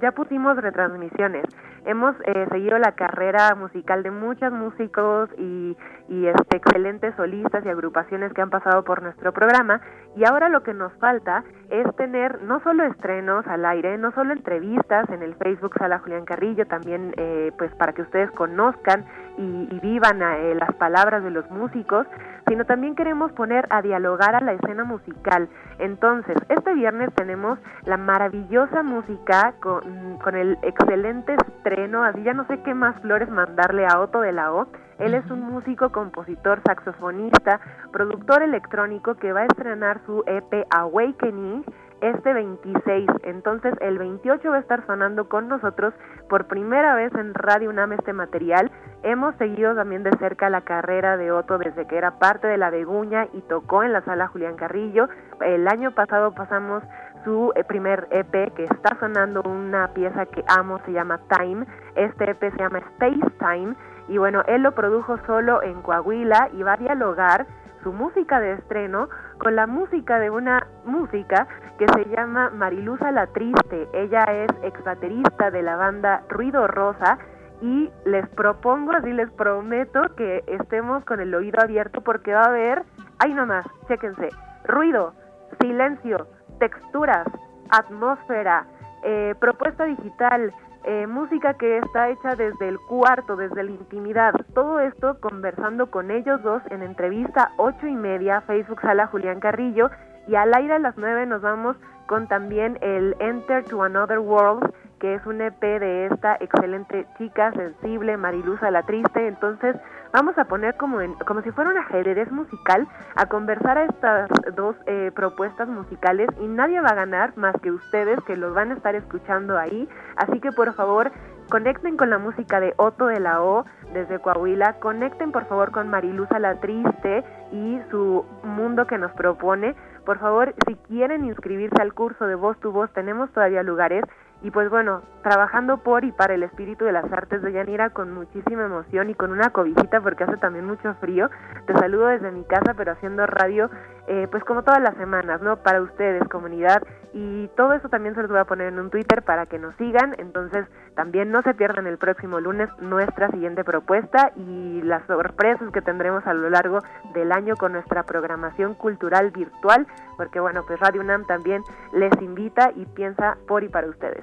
[0.01, 1.45] ya pusimos retransmisiones.
[1.85, 5.77] Hemos eh, seguido la carrera musical de muchos músicos y,
[6.09, 9.81] y este, excelentes solistas y agrupaciones que han pasado por nuestro programa
[10.17, 14.33] y ahora lo que nos falta es tener no solo estrenos al aire, no solo
[14.33, 19.05] entrevistas en el Facebook Sala Julián Carrillo, también eh, pues para que ustedes conozcan
[19.39, 22.07] y, y vivan eh, las palabras de los músicos,
[22.49, 25.49] sino también queremos poner a dialogar a la escena musical.
[25.79, 32.47] Entonces, este viernes tenemos la maravillosa música con, con el excelente estreno, así ya no
[32.47, 34.67] sé qué más flores mandarle a Otto de la O,
[34.99, 37.61] él es un músico, compositor, saxofonista,
[37.93, 41.65] productor electrónico que va a estrenar su EP Awakening
[42.01, 43.09] este 26.
[43.23, 45.95] Entonces el 28 va a estar sonando con nosotros
[46.29, 48.71] por primera vez en Radio UNAM este material.
[49.03, 52.71] Hemos seguido también de cerca la carrera de Otto desde que era parte de la
[52.71, 55.09] Beguña y tocó en la sala Julián Carrillo.
[55.41, 56.83] El año pasado pasamos
[57.25, 61.67] su eh, primer EP que está sonando una pieza que amo, se llama Time.
[61.95, 63.75] Este EP se llama Space Time
[64.09, 67.47] y bueno, él lo produjo solo en Coahuila y va a dialogar
[67.83, 71.47] su música de estreno con la música de una música
[71.79, 73.89] que se llama Marilusa la Triste.
[73.93, 77.19] Ella es ex baterista de la banda Ruido Rosa
[77.63, 82.49] y les propongo, así les prometo que estemos con el oído abierto porque va a
[82.49, 82.83] haber,
[83.19, 84.29] ahí nomás, chéquense,
[84.65, 85.15] ruido,
[85.61, 86.27] silencio,
[86.61, 87.27] texturas,
[87.71, 88.67] atmósfera,
[89.03, 90.53] eh, propuesta digital,
[90.85, 94.33] eh, música que está hecha desde el cuarto, desde la intimidad.
[94.55, 99.91] Todo esto conversando con ellos dos en entrevista ocho y media, Facebook Sala Julián Carrillo.
[100.29, 101.77] Y al aire a las nueve nos vamos
[102.07, 107.53] con también el Enter to Another World, que es un EP de esta excelente chica
[107.53, 109.27] sensible, Marilusa la Triste.
[109.27, 109.77] Entonces,
[110.13, 114.29] vamos a poner como, en, como si fuera un ajedrez musical a conversar a estas
[114.55, 118.71] dos eh, propuestas musicales y nadie va a ganar más que ustedes que los van
[118.71, 119.89] a estar escuchando ahí.
[120.17, 121.11] Así que por favor,
[121.49, 125.89] conecten con la música de Otto de la O desde Coahuila, conecten por favor con
[125.89, 129.75] Marilusa la Triste y su mundo que nos propone.
[130.05, 134.05] Por favor, si quieren inscribirse al curso de Voz tu Voz, tenemos todavía lugares
[134.43, 138.15] y pues bueno, trabajando por y para el espíritu de las artes de Yanira con
[138.15, 141.29] muchísima emoción y con una cobijita porque hace también mucho frío.
[141.67, 143.71] Te saludo desde mi casa, pero haciendo radio,
[144.07, 145.57] eh, pues como todas las semanas, ¿no?
[145.57, 146.83] Para ustedes, comunidad.
[147.13, 149.75] Y todo eso también se los voy a poner en un Twitter para que nos
[149.77, 150.15] sigan.
[150.19, 150.67] Entonces,
[151.01, 156.27] también no se pierdan el próximo lunes nuestra siguiente propuesta y las sorpresas que tendremos
[156.27, 156.81] a lo largo
[157.15, 159.87] del año con nuestra programación cultural virtual,
[160.19, 161.63] porque bueno, pues Radio UNAM también
[161.95, 164.21] les invita y piensa por y para ustedes.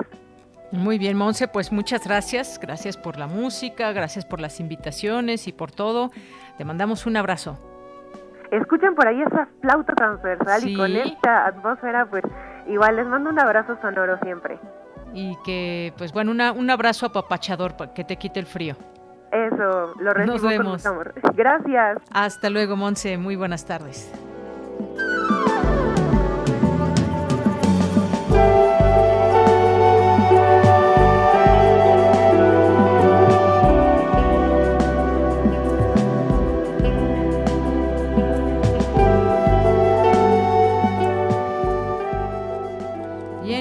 [0.72, 2.60] Muy bien, Monse, pues muchas gracias.
[2.62, 6.12] Gracias por la música, gracias por las invitaciones y por todo.
[6.60, 7.58] Te mandamos un abrazo.
[8.52, 12.24] Escuchen por ahí esa flauta transversal y con esta atmósfera, pues
[12.68, 14.60] igual les mando un abrazo sonoro siempre.
[15.14, 18.76] Y que, pues bueno, un abrazo apapachador para que te quite el frío.
[19.32, 20.84] Eso, lo recibo Nos vemos.
[20.84, 21.14] con amor.
[21.36, 21.98] Gracias.
[22.12, 23.18] Hasta luego, Monse.
[23.18, 24.12] Muy buenas tardes.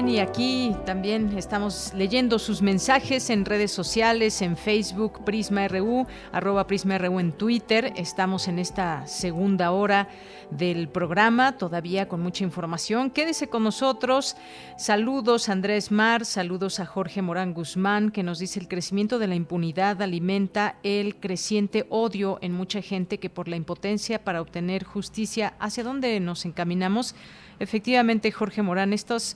[0.07, 6.65] Y aquí también estamos leyendo sus mensajes en redes sociales, en Facebook, Prisma RU, arroba
[6.65, 7.91] Prisma RU en Twitter.
[7.97, 10.07] Estamos en esta segunda hora
[10.49, 13.09] del programa, todavía con mucha información.
[13.09, 14.37] Quédese con nosotros.
[14.77, 19.35] Saludos Andrés Mar, saludos a Jorge Morán Guzmán, que nos dice el crecimiento de la
[19.35, 25.55] impunidad alimenta el creciente odio en mucha gente que por la impotencia para obtener justicia,
[25.59, 27.13] ¿hacia dónde nos encaminamos?
[27.59, 29.35] Efectivamente, Jorge Morán, estos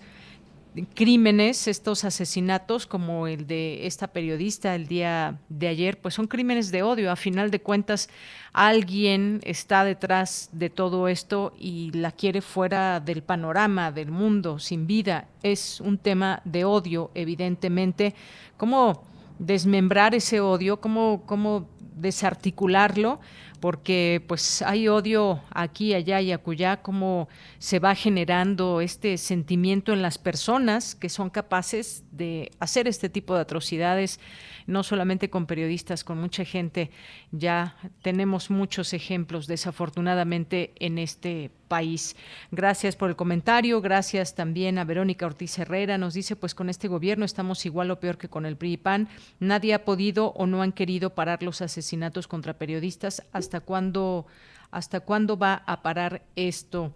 [0.93, 6.71] crímenes, estos asesinatos como el de esta periodista el día de ayer, pues son crímenes
[6.71, 7.11] de odio.
[7.11, 8.09] A final de cuentas,
[8.53, 14.87] alguien está detrás de todo esto y la quiere fuera del panorama, del mundo, sin
[14.87, 15.27] vida.
[15.43, 18.15] Es un tema de odio, evidentemente.
[18.57, 19.03] ¿Cómo
[19.39, 20.79] desmembrar ese odio?
[20.79, 23.19] ¿Cómo, cómo desarticularlo?
[23.61, 27.29] Porque pues hay odio aquí, allá y acullá, cómo
[27.59, 33.35] se va generando este sentimiento en las personas que son capaces de hacer este tipo
[33.35, 34.19] de atrocidades
[34.67, 36.91] no solamente con periodistas, con mucha gente.
[37.31, 42.15] Ya tenemos muchos ejemplos, desafortunadamente, en este país.
[42.51, 46.89] Gracias por el comentario, gracias también a Verónica Ortiz Herrera, nos dice, pues con este
[46.89, 49.07] gobierno estamos igual o peor que con el PRI y PAN,
[49.39, 54.25] nadie ha podido o no han querido parar los asesinatos contra periodistas, ¿hasta cuándo,
[54.71, 56.93] hasta cuándo va a parar esto?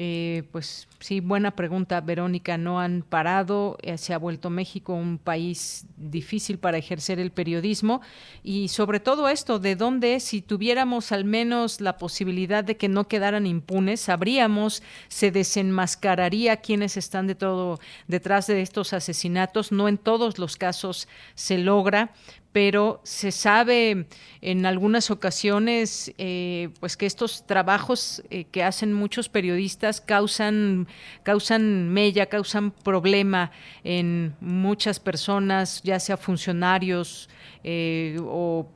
[0.00, 2.56] Eh, pues sí, buena pregunta, Verónica.
[2.56, 8.00] No han parado, eh, se ha vuelto México un país difícil para ejercer el periodismo
[8.44, 13.08] y sobre todo esto, de dónde si tuviéramos al menos la posibilidad de que no
[13.08, 19.72] quedaran impunes, sabríamos, se desenmascararía quienes están de todo detrás de estos asesinatos.
[19.72, 22.12] No en todos los casos se logra,
[22.52, 24.06] pero se sabe
[24.40, 30.88] en algunas ocasiones eh, pues que estos trabajos eh, que hacen muchos periodistas causan
[31.22, 33.50] causan mella causan problema
[33.84, 37.28] en muchas personas ya sea funcionarios
[37.64, 38.66] eh, o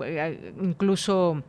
[0.60, 1.42] incluso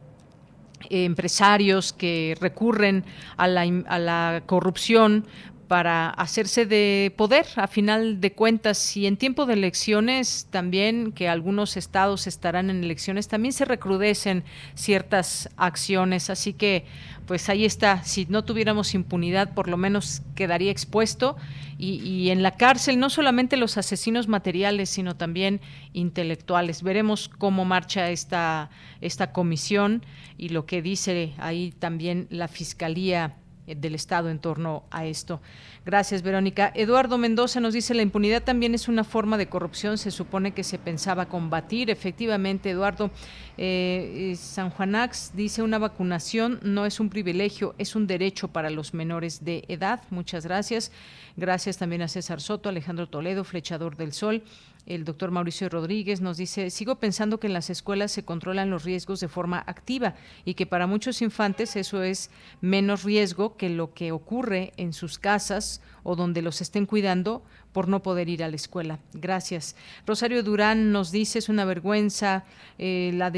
[0.90, 3.06] empresarios que recurren
[3.38, 5.26] a la, a la corrupción
[5.74, 11.28] para hacerse de poder a final de cuentas y en tiempo de elecciones también que
[11.28, 14.44] algunos estados estarán en elecciones también se recrudecen
[14.76, 16.30] ciertas acciones.
[16.30, 16.86] Así que
[17.26, 18.04] pues ahí está.
[18.04, 21.38] Si no tuviéramos impunidad por lo menos quedaría expuesto.
[21.80, 25.60] Y, en la cárcel no solamente los asesinos materiales sino también
[25.92, 26.84] intelectuales.
[26.84, 28.70] Veremos cómo marcha esta
[29.02, 30.06] esta comisión
[30.38, 35.42] y lo que dice ahí también la fiscalía del Estado en torno a esto.
[35.86, 36.72] Gracias, Verónica.
[36.76, 40.64] Eduardo Mendoza nos dice, la impunidad también es una forma de corrupción, se supone que
[40.64, 41.90] se pensaba combatir.
[41.90, 43.12] Efectivamente, Eduardo,
[43.58, 48.70] eh, eh, San Juanax dice, una vacunación no es un privilegio, es un derecho para
[48.70, 50.02] los menores de edad.
[50.10, 50.92] Muchas gracias.
[51.36, 54.44] Gracias también a César Soto, Alejandro Toledo, Flechador del Sol.
[54.86, 58.84] El doctor Mauricio Rodríguez nos dice, sigo pensando que en las escuelas se controlan los
[58.84, 62.30] riesgos de forma activa y que para muchos infantes eso es
[62.60, 67.44] menos riesgo que lo que ocurre en sus casas o donde los estén cuidando
[67.74, 69.00] por no poder ir a la escuela.
[69.14, 69.76] Gracias.
[70.06, 72.46] Rosario Durán nos dice, es una vergüenza
[72.78, 73.32] eh, la,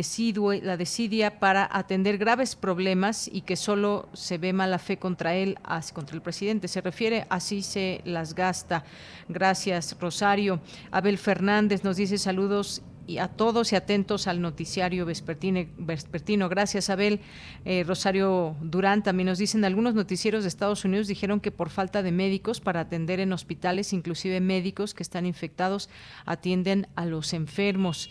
[0.61, 5.57] la desidia para atender graves problemas y que solo se ve mala fe contra él,
[5.93, 6.67] contra el presidente.
[6.67, 8.83] Se refiere, así se las gasta.
[9.29, 10.59] Gracias, Rosario.
[10.91, 16.49] Abel Fernández nos dice saludos y a todos y atentos al noticiario vespertino.
[16.49, 17.19] Gracias, Abel.
[17.65, 22.03] Eh, Rosario Durán también nos dicen, algunos noticieros de Estados Unidos dijeron que por falta
[22.03, 25.89] de médicos para atender en hospitales, inclusive médicos que están infectados,
[26.25, 28.09] atienden a los enfermos.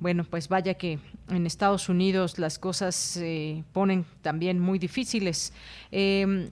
[0.00, 0.98] Bueno, pues vaya que
[1.30, 5.52] en Estados Unidos las cosas se ponen también muy difíciles.
[5.92, 6.50] Em,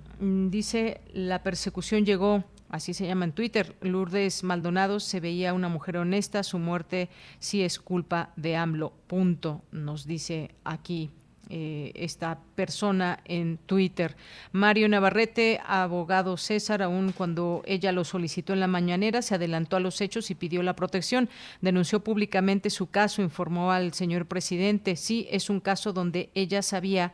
[0.51, 5.99] dice, la persecución llegó así se llama en Twitter, Lourdes Maldonado se veía una mujer
[5.99, 7.09] honesta, su muerte
[7.39, 11.11] sí es culpa de AMLO, punto, nos dice aquí
[11.55, 14.17] eh, esta persona en Twitter.
[14.53, 19.81] Mario Navarrete, abogado César, aun cuando ella lo solicitó en la mañanera, se adelantó a
[19.81, 21.29] los hechos y pidió la protección.
[21.61, 24.97] Denunció públicamente su caso, informó al señor presidente.
[24.97, 27.13] Sí, es un caso donde ella sabía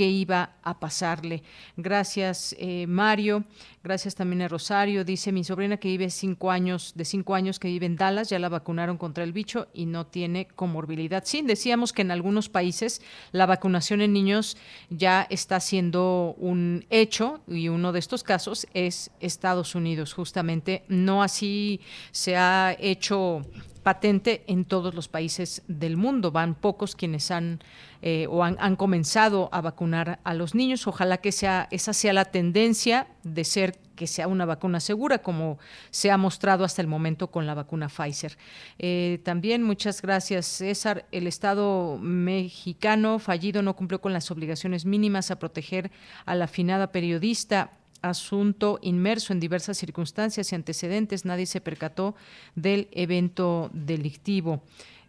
[0.00, 1.42] que iba a pasarle.
[1.76, 3.44] Gracias, eh, Mario.
[3.84, 5.04] Gracias también a Rosario.
[5.04, 8.38] Dice mi sobrina que vive cinco años, de cinco años que vive en Dallas, ya
[8.38, 11.22] la vacunaron contra el bicho y no tiene comorbilidad.
[11.26, 13.02] Sí, decíamos que en algunos países
[13.32, 14.56] la vacunación en niños
[14.88, 20.82] ya está siendo un hecho y uno de estos casos es Estados Unidos, justamente.
[20.88, 23.42] No así se ha hecho
[23.82, 26.30] patente en todos los países del mundo.
[26.30, 27.60] Van pocos quienes han
[28.02, 30.86] eh, o han, comenzado a vacunar a los niños.
[30.86, 35.58] Ojalá que sea esa sea la tendencia de ser que sea una vacuna segura, como
[35.90, 38.38] se ha mostrado hasta el momento con la vacuna Pfizer.
[38.78, 41.04] Eh, también muchas gracias, César.
[41.12, 45.90] El Estado mexicano fallido no cumplió con las obligaciones mínimas a proteger
[46.24, 51.24] a la afinada periodista asunto inmerso en diversas circunstancias y antecedentes.
[51.24, 52.14] Nadie se percató
[52.54, 54.62] del evento delictivo.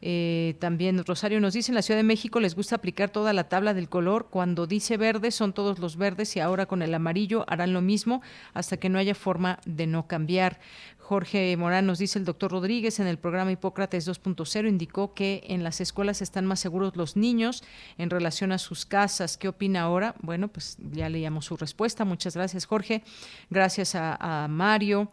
[0.03, 3.49] Eh, también Rosario nos dice, en la Ciudad de México les gusta aplicar toda la
[3.49, 4.27] tabla del color.
[4.29, 8.21] Cuando dice verde son todos los verdes y ahora con el amarillo harán lo mismo
[8.53, 10.59] hasta que no haya forma de no cambiar.
[11.11, 15.61] Jorge Morán nos dice el doctor Rodríguez en el programa Hipócrates 2.0 indicó que en
[15.61, 17.65] las escuelas están más seguros los niños
[17.97, 19.35] en relación a sus casas.
[19.35, 20.15] ¿Qué opina ahora?
[20.21, 22.05] Bueno, pues ya leíamos su respuesta.
[22.05, 23.03] Muchas gracias, Jorge.
[23.49, 25.11] Gracias a Mario.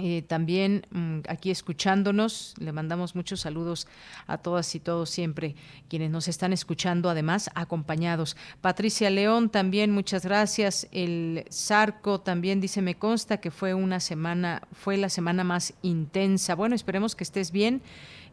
[0.00, 3.86] Eh, también mm, aquí escuchándonos, le mandamos muchos saludos
[4.26, 5.54] a todas y todos siempre
[5.88, 8.36] quienes nos están escuchando, además acompañados.
[8.60, 10.88] Patricia León también, muchas gracias.
[10.90, 16.56] El Sarco también dice, me consta que fue una semana, fue la semana más intensa.
[16.56, 17.80] Bueno, esperemos que estés bien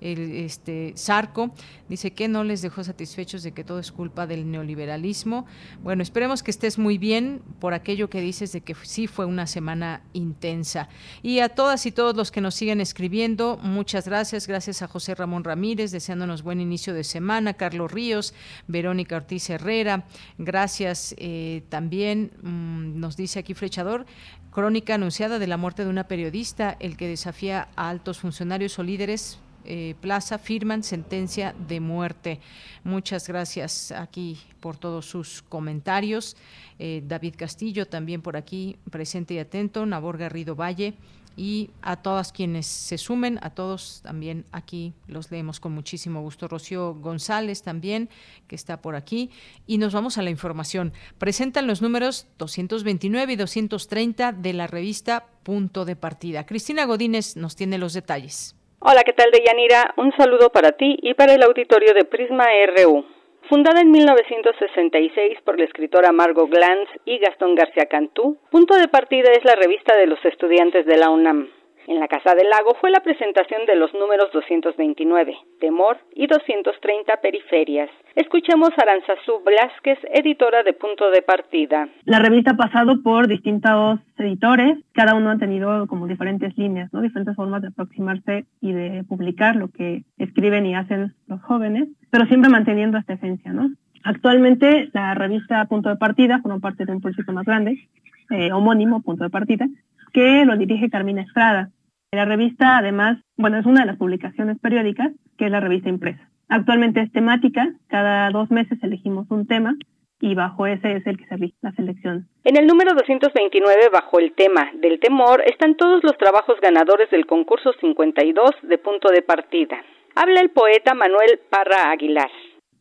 [0.01, 1.51] el este Sarco
[1.87, 5.45] dice que no les dejó satisfechos de que todo es culpa del neoliberalismo.
[5.83, 9.47] Bueno, esperemos que estés muy bien por aquello que dices de que sí fue una
[9.47, 10.89] semana intensa.
[11.21, 14.47] Y a todas y todos los que nos siguen escribiendo, muchas gracias.
[14.47, 17.53] Gracias a José Ramón Ramírez, deseándonos buen inicio de semana.
[17.53, 18.33] Carlos Ríos,
[18.67, 20.05] Verónica Ortiz Herrera,
[20.37, 24.05] gracias eh, también, mm, nos dice aquí Flechador,
[24.51, 28.83] crónica anunciada de la muerte de una periodista, el que desafía a altos funcionarios o
[28.83, 32.39] líderes eh, Plaza firman sentencia de muerte.
[32.83, 36.35] Muchas gracias aquí por todos sus comentarios.
[36.79, 39.85] Eh, David Castillo también por aquí presente y atento.
[39.85, 40.95] Nabor Garrido Valle
[41.37, 46.47] y a todas quienes se sumen, a todos también aquí los leemos con muchísimo gusto.
[46.47, 48.09] Rocío González también,
[48.47, 49.31] que está por aquí.
[49.65, 50.93] Y nos vamos a la información.
[51.17, 56.45] Presentan los números 229 y 230 de la revista Punto de Partida.
[56.45, 58.55] Cristina Godínez nos tiene los detalles.
[58.83, 59.93] Hola, ¿qué tal, Deyanira?
[59.95, 63.05] Un saludo para ti y para el auditorio de Prisma RU.
[63.47, 69.33] Fundada en 1966 por la escritora Margot Glantz y Gastón García Cantú, Punto de Partida
[69.33, 71.47] es la revista de los estudiantes de la UNAM.
[71.87, 77.17] En la Casa del Lago fue la presentación de los números 229, Temor y 230,
[77.21, 77.89] Periferias.
[78.15, 81.89] Escuchemos a Aranzazú Blasquez, editora de Punto de Partida.
[82.05, 87.01] La revista ha pasado por distintos editores, cada uno ha tenido como diferentes líneas, ¿no?
[87.01, 92.25] diferentes formas de aproximarse y de publicar lo que escriben y hacen los jóvenes, pero
[92.27, 93.53] siempre manteniendo esta esencia.
[93.53, 93.71] ¿no?
[94.03, 97.87] Actualmente la revista Punto de Partida forma parte de un proyecto más grande,
[98.29, 99.67] eh, homónimo, Punto de Partida,
[100.11, 101.71] que lo dirige Carmina Estrada.
[102.11, 106.29] La revista, además, bueno, es una de las publicaciones periódicas, que es la revista impresa.
[106.49, 109.75] Actualmente es temática, cada dos meses elegimos un tema
[110.21, 112.27] y bajo ese es el que se la selección.
[112.43, 117.25] En el número 229, bajo el tema del temor, están todos los trabajos ganadores del
[117.25, 119.77] concurso 52 de punto de partida.
[120.15, 122.29] Habla el poeta Manuel Parra Aguilar.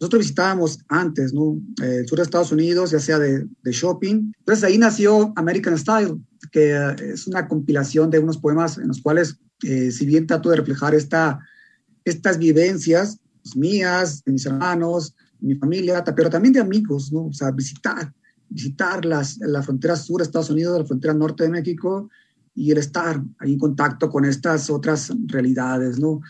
[0.00, 1.56] Nosotros visitábamos antes, ¿no?
[1.82, 4.32] Eh, el sur de Estados Unidos, ya sea de, de, shopping.
[4.38, 6.16] Entonces ahí nació American Style,
[6.50, 10.50] que eh, es una compilación de unos poemas en los cuales, eh, si bien trato
[10.50, 11.40] de reflejar esta,
[12.04, 17.26] estas vivencias pues, mías, de mis hermanos, de mi familia, pero también de amigos, ¿no?
[17.26, 18.12] O sea, visitar,
[18.48, 22.10] visitar las, la frontera sur de Estados Unidos, la frontera norte de México
[22.54, 26.20] y el estar ahí en contacto con estas otras realidades, ¿no?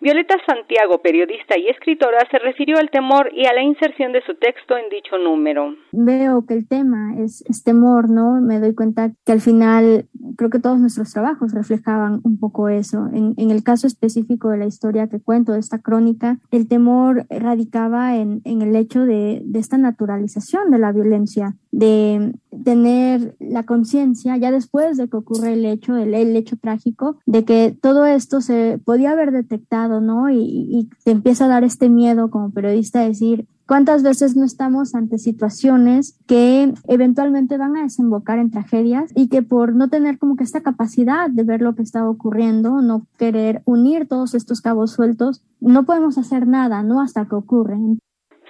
[0.00, 4.34] Violeta Santiago, periodista y escritora, se refirió al temor y a la inserción de su
[4.34, 5.74] texto en dicho número.
[5.92, 8.40] Veo que el tema es, temor, ¿no?
[8.40, 10.06] Me doy cuenta que al final
[10.38, 13.10] creo que todos nuestros trabajos reflejaban un poco eso.
[13.12, 18.16] En, el caso específico de la historia que cuento, de esta crónica, el temor radicaba
[18.16, 22.32] en, el hecho de, de esta naturalización de la violencia, de
[22.64, 27.44] tener la conciencia, ya después de que ocurre el hecho, el, el hecho trágico, de
[27.44, 30.30] que todo esto se podía haber detectado ¿no?
[30.30, 34.96] Y, te empieza a dar este miedo como periodista a decir, ¿Cuántas veces no estamos
[34.96, 40.34] ante situaciones que eventualmente van a desembocar en tragedias y que por no tener como
[40.34, 44.90] que esta capacidad de ver lo que está ocurriendo, no querer unir todos estos cabos
[44.90, 47.00] sueltos, no podemos hacer nada, ¿no?
[47.00, 48.00] Hasta que ocurren.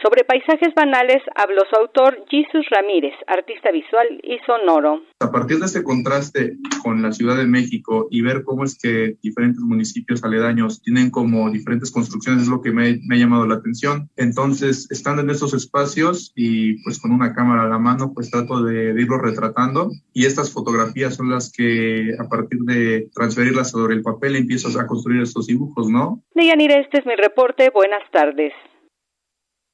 [0.03, 5.03] Sobre paisajes banales habló su autor Jesus Ramírez, artista visual y sonoro.
[5.21, 9.17] A partir de este contraste con la Ciudad de México y ver cómo es que
[9.23, 14.09] diferentes municipios aledaños tienen como diferentes construcciones es lo que me, ha llamado la atención.
[14.17, 18.63] Entonces, estando en esos espacios y pues con una cámara a la mano, pues trato
[18.63, 23.95] de, de irlo retratando y estas fotografías son las que a partir de transferirlas sobre
[23.95, 26.23] el papel empiezo a construir estos dibujos, ¿no?
[26.35, 27.69] Deyanira, este es mi reporte.
[27.69, 28.55] Buenas tardes.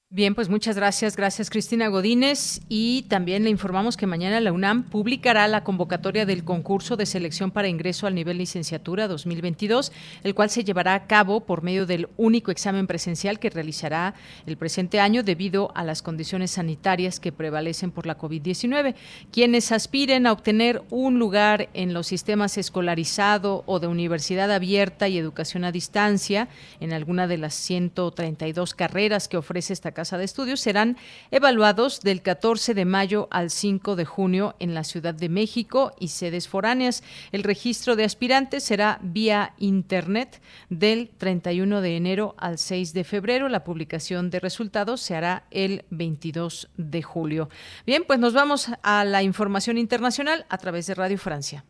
[0.09, 1.17] Bien, pues muchas gracias.
[1.17, 2.61] Gracias, Cristina Godínez.
[2.69, 7.51] Y también le informamos que mañana la UNAM publicará la convocatoria del concurso de selección
[7.51, 9.91] para ingreso al nivel licenciatura 2022,
[10.23, 14.15] el cual se llevará a cabo por medio del único examen presencial que realizará
[14.47, 18.95] el presente año debido a las condiciones sanitarias que prevalecen por la COVID-19.
[19.33, 25.19] Quienes aspiren a obtener un lugar en los sistemas escolarizado o de universidad abierta y
[25.19, 26.47] educación a distancia
[26.79, 30.99] en alguna de las 132 carreras que ofrece esta Casa de Estudios serán
[31.31, 36.09] evaluados del 14 de mayo al 5 de junio en la Ciudad de México y
[36.09, 37.03] sedes foráneas.
[37.33, 43.49] El registro de aspirantes será vía Internet del 31 de enero al 6 de febrero.
[43.49, 47.49] La publicación de resultados se hará el 22 de julio.
[47.87, 51.65] Bien, pues nos vamos a la información internacional a través de Radio Francia.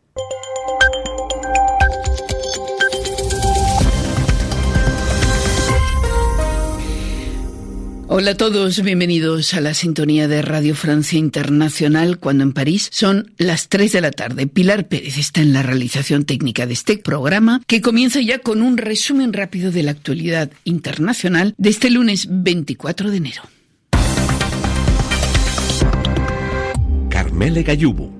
[8.19, 13.31] Hola a todos, bienvenidos a la sintonía de Radio Francia Internacional cuando en París son
[13.37, 14.47] las 3 de la tarde.
[14.47, 18.77] Pilar Pérez está en la realización técnica de este programa que comienza ya con un
[18.77, 23.43] resumen rápido de la actualidad internacional de este lunes 24 de enero.
[27.11, 28.16] Carmele Gallubo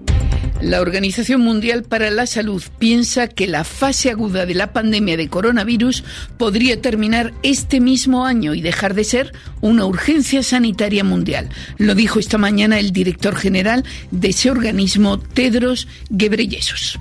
[0.61, 5.29] la Organización Mundial para la Salud piensa que la fase aguda de la pandemia de
[5.29, 6.03] coronavirus
[6.37, 11.49] podría terminar este mismo año y dejar de ser una urgencia sanitaria mundial.
[11.77, 16.99] Lo dijo esta mañana el director general de ese organismo, Tedros Ghebreyesus.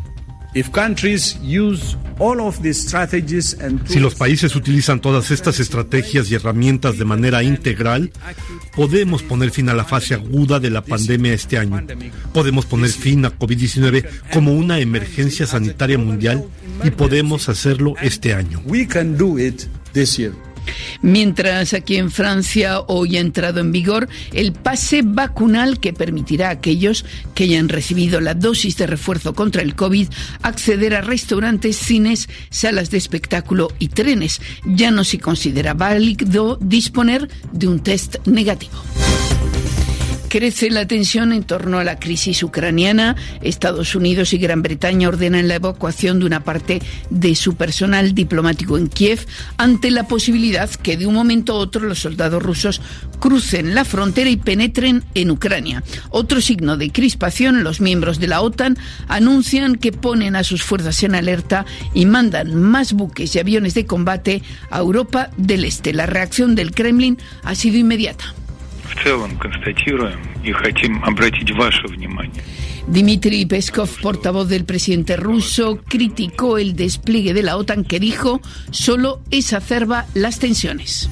[3.86, 8.10] Si los países utilizan todas estas estrategias y herramientas de manera integral,
[8.74, 11.84] podemos poner fin a la fase aguda de la pandemia este año.
[12.32, 16.46] Podemos poner fin a COVID-19 como una emergencia sanitaria mundial
[16.82, 18.62] y podemos hacerlo este año.
[21.02, 26.52] Mientras aquí en Francia hoy ha entrado en vigor el pase vacunal que permitirá a
[26.52, 30.08] aquellos que hayan recibido la dosis de refuerzo contra el COVID
[30.42, 34.40] acceder a restaurantes, cines, salas de espectáculo y trenes.
[34.64, 38.82] Ya no se considera válido disponer de un test negativo.
[40.28, 43.16] Crece la tensión en torno a la crisis ucraniana.
[43.42, 48.76] Estados Unidos y Gran Bretaña ordenan la evacuación de una parte de su personal diplomático
[48.76, 49.24] en Kiev
[49.56, 52.80] ante la posibilidad que de un momento a otro los soldados rusos
[53.20, 55.82] crucen la frontera y penetren en Ucrania.
[56.10, 58.76] Otro signo de crispación, los miembros de la OTAN
[59.08, 63.86] anuncian que ponen a sus fuerzas en alerta y mandan más buques y aviones de
[63.86, 65.92] combate a Europa del Este.
[65.92, 68.34] La reacción del Kremlin ha sido inmediata.
[72.86, 78.40] Dmitry Peskov, portavoz del presidente ruso, criticó el despliegue de la OTAN que dijo
[78.70, 81.08] solo exacerba las tensiones.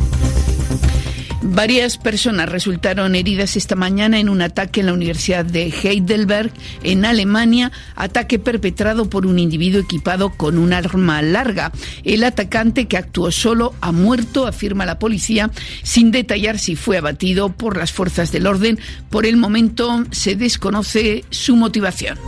[1.47, 6.51] Varias personas resultaron heridas esta mañana en un ataque en la Universidad de Heidelberg,
[6.83, 11.71] en Alemania, ataque perpetrado por un individuo equipado con un arma larga.
[12.03, 15.51] El atacante, que actuó solo, ha muerto, afirma la policía,
[15.83, 18.79] sin detallar si fue abatido por las fuerzas del orden.
[19.11, 22.19] Por el momento se desconoce su motivación.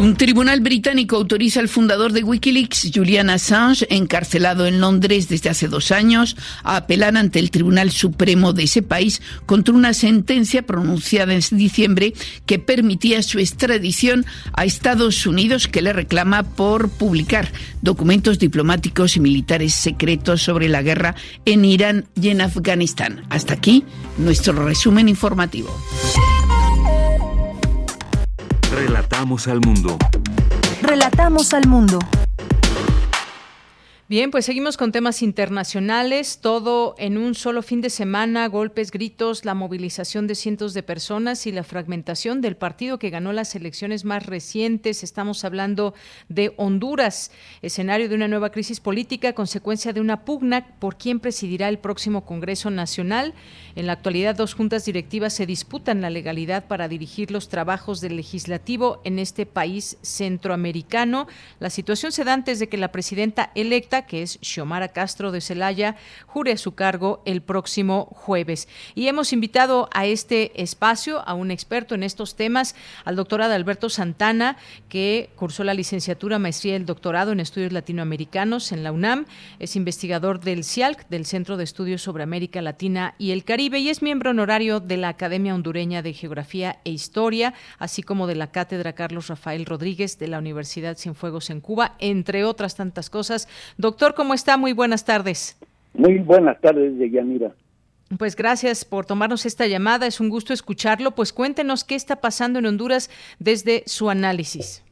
[0.00, 5.68] Un tribunal británico autoriza al fundador de Wikileaks, Julian Assange, encarcelado en Londres desde hace
[5.68, 11.34] dos años, a apelar ante el Tribunal Supremo de ese país contra una sentencia pronunciada
[11.34, 12.14] en diciembre
[12.46, 19.20] que permitía su extradición a Estados Unidos que le reclama por publicar documentos diplomáticos y
[19.20, 21.14] militares secretos sobre la guerra
[21.44, 23.24] en Irán y en Afganistán.
[23.30, 23.84] Hasta aquí
[24.18, 25.76] nuestro resumen informativo.
[28.74, 29.98] Relatamos al mundo.
[30.82, 31.98] Relatamos al mundo.
[34.12, 39.46] Bien, pues seguimos con temas internacionales, todo en un solo fin de semana, golpes, gritos,
[39.46, 44.04] la movilización de cientos de personas y la fragmentación del partido que ganó las elecciones
[44.04, 45.02] más recientes.
[45.02, 45.94] Estamos hablando
[46.28, 47.30] de Honduras,
[47.62, 52.26] escenario de una nueva crisis política, consecuencia de una pugna por quién presidirá el próximo
[52.26, 53.32] Congreso Nacional.
[53.76, 58.16] En la actualidad, dos juntas directivas se disputan la legalidad para dirigir los trabajos del
[58.16, 61.28] legislativo en este país centroamericano.
[61.60, 65.40] La situación se da antes de que la presidenta electa que es Xiomara Castro de
[65.40, 65.96] Celaya,
[66.26, 68.68] jure a su cargo el próximo jueves.
[68.94, 72.74] Y hemos invitado a este espacio a un experto en estos temas,
[73.04, 74.56] al doctor Adalberto Santana,
[74.88, 79.26] que cursó la licenciatura, maestría y el doctorado en estudios latinoamericanos en la UNAM,
[79.58, 83.88] es investigador del CIALC, del Centro de Estudios sobre América Latina y el Caribe, y
[83.88, 88.50] es miembro honorario de la Academia Hondureña de Geografía e Historia, así como de la
[88.50, 93.48] Cátedra Carlos Rafael Rodríguez de la Universidad Cienfuegos en Cuba, entre otras tantas cosas.
[93.76, 94.56] Doctor, ¿cómo está?
[94.56, 95.58] Muy buenas tardes.
[95.94, 97.52] Muy buenas tardes, Yanira.
[98.18, 101.12] Pues gracias por tomarnos esta llamada, es un gusto escucharlo.
[101.12, 104.84] Pues cuéntenos qué está pasando en Honduras desde su análisis.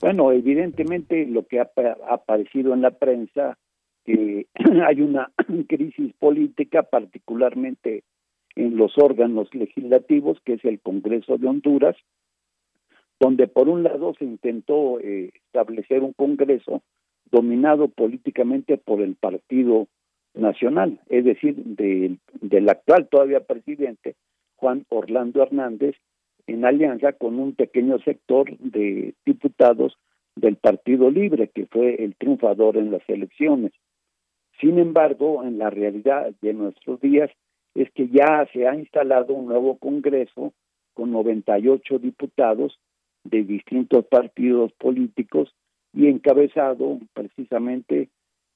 [0.00, 1.70] Bueno, evidentemente lo que ha
[2.10, 3.56] aparecido en la prensa,
[4.04, 4.46] que
[4.86, 5.30] hay una
[5.68, 8.02] crisis política, particularmente
[8.56, 11.96] en los órganos legislativos, que es el Congreso de Honduras,
[13.20, 16.82] donde por un lado se intentó eh, establecer un Congreso
[17.30, 19.88] dominado políticamente por el Partido
[20.34, 24.14] Nacional, es decir, del, actual todavía presidente,
[24.56, 25.96] Juan Orlando Hernández,
[26.46, 29.96] en alianza con un pequeño sector de diputados
[30.36, 33.72] del Partido Libre, que fue el triunfador en las elecciones.
[34.60, 37.30] Sin embargo, en la realidad de nuestros días
[37.74, 40.52] es que ya se ha instalado un nuevo Congreso
[40.94, 42.78] con 98 diputados
[43.24, 45.54] de distintos partidos políticos
[45.96, 48.10] y encabezado precisamente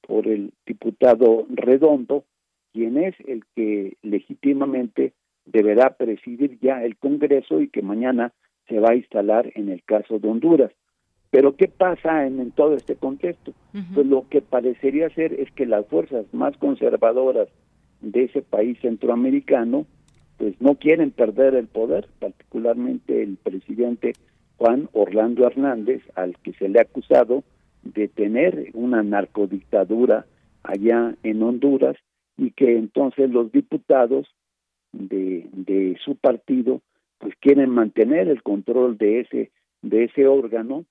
[0.06, 2.24] por el diputado Redondo,
[2.72, 5.14] quien es el que legítimamente
[5.46, 8.32] deberá presidir ya el Congreso y que mañana
[8.68, 10.70] se va a instalar en el caso de Honduras.
[11.30, 13.54] Pero ¿qué pasa en, todo este contexto?
[13.94, 17.48] Pues lo que parecería ser es que las fuerzas más conservadoras
[18.02, 19.86] de ese país centroamericano
[20.36, 24.12] pues no quieren perder el poder, particularmente el presidente
[24.60, 27.44] Juan Orlando Hernández, al que se le ha acusado
[27.82, 30.26] de tener una narcodictadura
[30.62, 31.96] allá en Honduras
[32.36, 34.28] y que entonces los diputados
[34.92, 36.82] de, de su partido
[37.16, 39.50] pues quieren mantener el control de ese
[39.80, 40.84] de ese órgano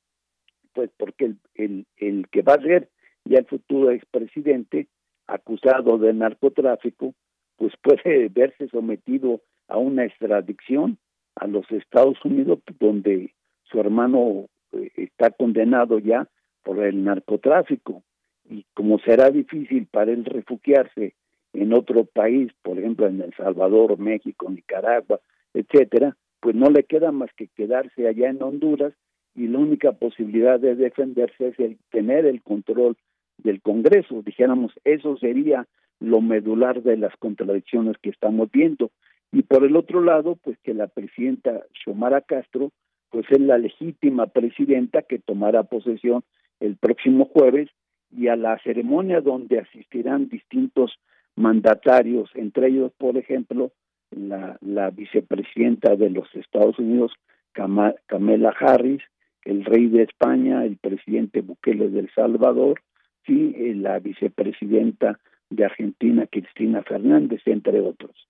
[0.73, 2.89] pues porque el, el, el que va a ser
[3.23, 4.87] ya el futuro expresidente
[5.27, 7.13] acusado de narcotráfico
[7.55, 10.97] pues puede verse sometido a una extradición
[11.35, 13.31] a los Estados Unidos donde
[13.71, 16.27] su hermano eh, está condenado ya
[16.63, 18.03] por el narcotráfico
[18.49, 21.13] y como será difícil para él refugiarse
[21.53, 25.19] en otro país, por ejemplo en El Salvador, México, Nicaragua,
[25.53, 28.93] etcétera, pues no le queda más que quedarse allá en Honduras
[29.35, 32.97] y la única posibilidad de defenderse es el tener el control
[33.37, 34.21] del Congreso.
[34.21, 35.67] Dijéramos, eso sería
[35.99, 38.91] lo medular de las contradicciones que estamos viendo.
[39.31, 42.71] Y por el otro lado, pues que la presidenta Xiomara Castro
[43.09, 46.23] pues es la legítima presidenta que tomará posesión
[46.59, 47.69] el próximo jueves
[48.11, 50.99] y a la ceremonia donde asistirán distintos
[51.35, 53.71] mandatarios, entre ellos, por ejemplo,
[54.11, 57.13] la, la vicepresidenta de los Estados Unidos,
[57.53, 59.01] Kamala Harris,
[59.45, 62.81] el rey de España, el presidente Bukele del Salvador,
[63.29, 65.19] y eh, la vicepresidenta
[65.49, 68.27] de Argentina, Cristina Fernández, entre otros.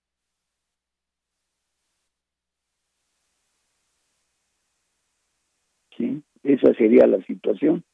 [6.42, 7.84] Esa sería la situación.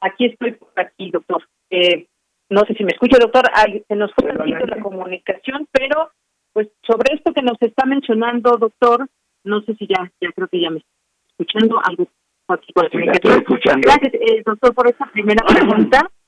[0.00, 1.42] Aquí estoy por aquí, doctor.
[1.70, 2.06] Eh,
[2.48, 3.44] no sé si me escucha, doctor.
[3.86, 6.10] se nos fue la comunicación, pero
[6.52, 9.08] pues sobre esto que nos está mencionando, doctor,
[9.44, 10.90] no sé si ya, ya creo que ya me está
[11.28, 12.08] escuchando algo.
[12.48, 16.10] Aquí por Gracias, eh, doctor, por esta primera pregunta.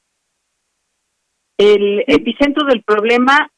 [1.58, 3.51] El epicentro del problema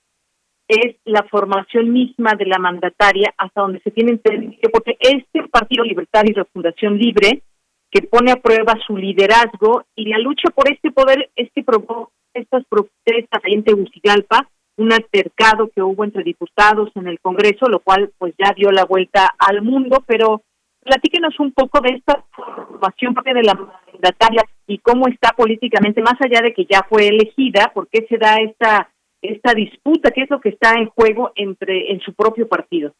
[0.75, 5.85] es la formación misma de la mandataria hasta donde se tiene entendido, porque este Partido
[5.85, 7.43] Libertario y la Fundación Libre
[7.91, 12.65] que pone a prueba su liderazgo y la lucha por este poder, este provocó estas
[12.67, 18.35] protestas en Tegucigalpa, un altercado que hubo entre diputados en el Congreso, lo cual pues
[18.37, 20.43] ya dio la vuelta al mundo, pero
[20.81, 26.41] platíquenos un poco de esta formación de la mandataria y cómo está políticamente, más allá
[26.43, 28.91] de que ya fue elegida, por qué se da esta
[29.25, 32.95] esta disputa, qué es lo que está en juego entre en su propio partido.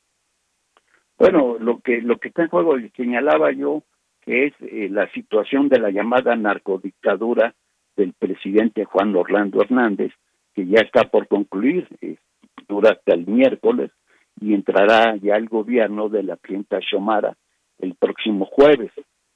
[1.19, 3.83] Bueno, lo que lo que está en juego señalaba yo
[4.25, 7.55] que es eh, la situación de la llamada narcodictadura
[7.97, 10.13] del presidente Juan Orlando Hernández,
[10.55, 12.17] que ya está por concluir, eh,
[12.67, 13.91] dura hasta el miércoles,
[14.41, 17.37] y entrará ya el gobierno de la clienta Xomara
[17.79, 18.91] el próximo jueves.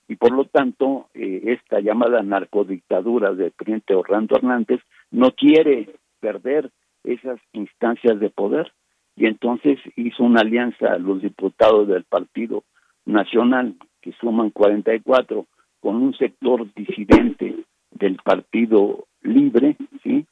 [0.09, 6.71] Y por lo tanto, eh, esta llamada narcodictadura del presidente Orlando Hernández no quiere perder
[7.05, 8.73] esas instancias de poder
[9.17, 12.65] y entonces hizo una alianza a los diputados del Partido
[13.05, 15.47] Nacional que suman 44
[15.81, 20.27] con un sector disidente del Partido Libre, ¿sí?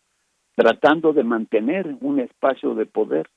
[0.54, 3.28] tratando de mantener un espacio de poder,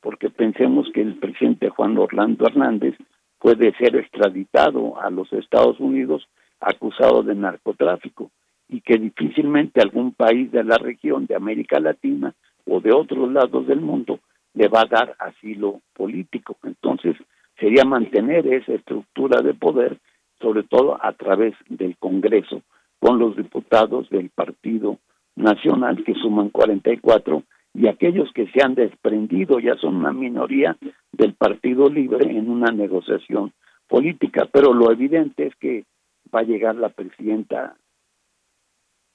[0.00, 2.94] porque pensemos que el presidente Juan Orlando Hernández
[3.38, 6.28] puede ser extraditado a los Estados Unidos
[6.60, 8.30] acusado de narcotráfico
[8.68, 12.34] y que difícilmente algún país de la región de América Latina
[12.66, 14.20] o de otros lados del mundo
[14.54, 16.56] le va a dar asilo político.
[16.62, 17.16] Entonces,
[17.58, 19.98] sería mantener esa estructura de poder,
[20.40, 22.62] sobre todo a través del Congreso,
[22.98, 24.98] con los diputados del Partido
[25.36, 27.42] Nacional, que suman 44,
[27.74, 30.76] y aquellos que se han desprendido ya son una minoría
[31.12, 33.52] del Partido Libre en una negociación
[33.88, 34.48] política.
[34.52, 35.84] Pero lo evidente es que
[36.32, 37.76] va a llegar la presidenta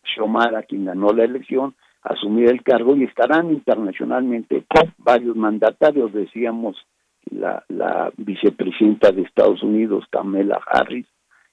[0.04, 4.66] Xiomara, quien ganó la elección, asumir el cargo y estarán internacionalmente
[4.98, 6.78] varios mandatarios, decíamos,
[7.30, 11.06] la, la vicepresidenta de Estados Unidos, Kamala Harris,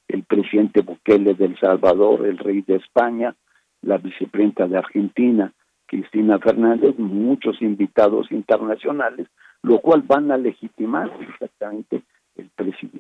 [0.09, 3.35] el presidente Bukele de El Salvador, el rey de España,
[3.83, 5.53] la vicepresidenta de Argentina,
[5.87, 9.29] Cristina Fernández, muchos invitados internacionales,
[9.63, 12.03] lo cual van a legitimar exactamente
[12.37, 12.51] el,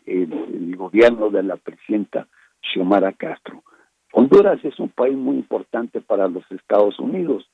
[0.06, 2.26] el gobierno de la presidenta
[2.60, 3.62] Xiomara Castro.
[4.18, 7.46] Honduras es un país muy importante para los Estados Unidos.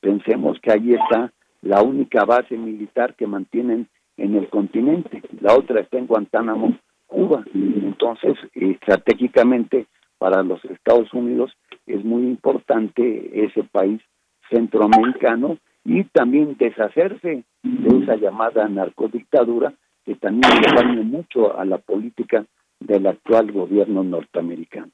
[0.00, 1.32] Pensemos que ahí está
[1.62, 3.88] la única base militar que mantienen
[4.18, 5.22] en el continente.
[5.40, 6.76] La otra está en Guantánamo,
[7.06, 7.42] Cuba.
[7.54, 9.86] Entonces, estratégicamente
[10.18, 11.56] para los Estados Unidos
[11.86, 14.02] es muy importante ese país
[14.50, 15.56] centroamericano
[15.86, 19.72] y también deshacerse de esa llamada narcodictadura
[20.04, 22.44] que también le mucho a la política
[22.78, 24.92] del actual gobierno norteamericano.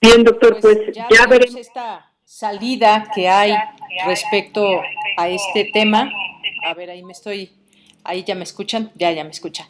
[0.00, 3.54] Bien, doctor, pues, pues ya, veremos esta salida que hay
[4.06, 4.80] respecto
[5.16, 6.10] a este tema.
[6.64, 7.50] A ver, ahí me estoy,
[8.06, 9.68] ahí ya me escuchan, ya, ya me escucha.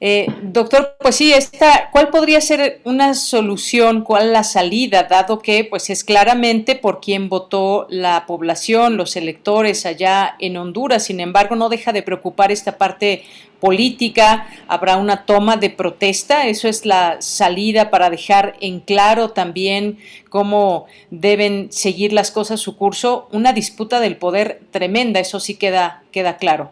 [0.00, 5.64] Eh, doctor, pues sí, esta, ¿cuál podría ser una solución, cuál la salida, dado que
[5.64, 11.04] pues es claramente por quien votó la población, los electores allá en Honduras?
[11.04, 13.24] Sin embargo, no deja de preocupar esta parte
[13.58, 19.98] política, habrá una toma de protesta, eso es la salida para dejar en claro también
[20.28, 26.04] cómo deben seguir las cosas su curso, una disputa del poder tremenda, eso sí queda
[26.12, 26.70] queda claro.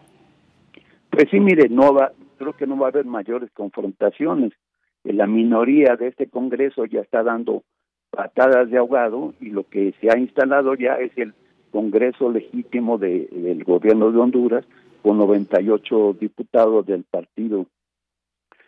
[1.17, 4.53] Pues sí, mire, no va, creo que no va a haber mayores confrontaciones.
[5.03, 7.63] La minoría de este Congreso ya está dando
[8.11, 11.33] patadas de ahogado y lo que se ha instalado ya es el
[11.71, 14.65] Congreso legítimo de, del gobierno de Honduras
[15.01, 17.65] con 98 diputados del Partido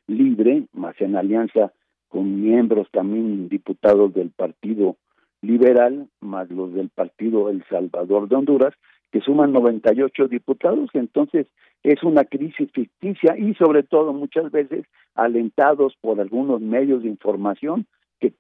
[0.08, 1.72] Libre, más en alianza
[2.08, 4.96] con miembros también diputados del Partido
[5.44, 8.74] Liberal, más los del Partido El Salvador de Honduras,
[9.12, 11.46] que suman 98 diputados, entonces
[11.84, 14.86] es una crisis ficticia y sobre todo muchas veces
[15.16, 17.86] alentados por algunos medios de información
[18.20, 18.34] que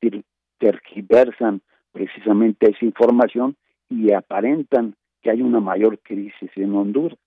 [0.57, 1.61] tergiversan
[1.91, 3.55] precisamente esa información
[3.89, 7.17] y aparentan que hay una mayor crisis en Honduras.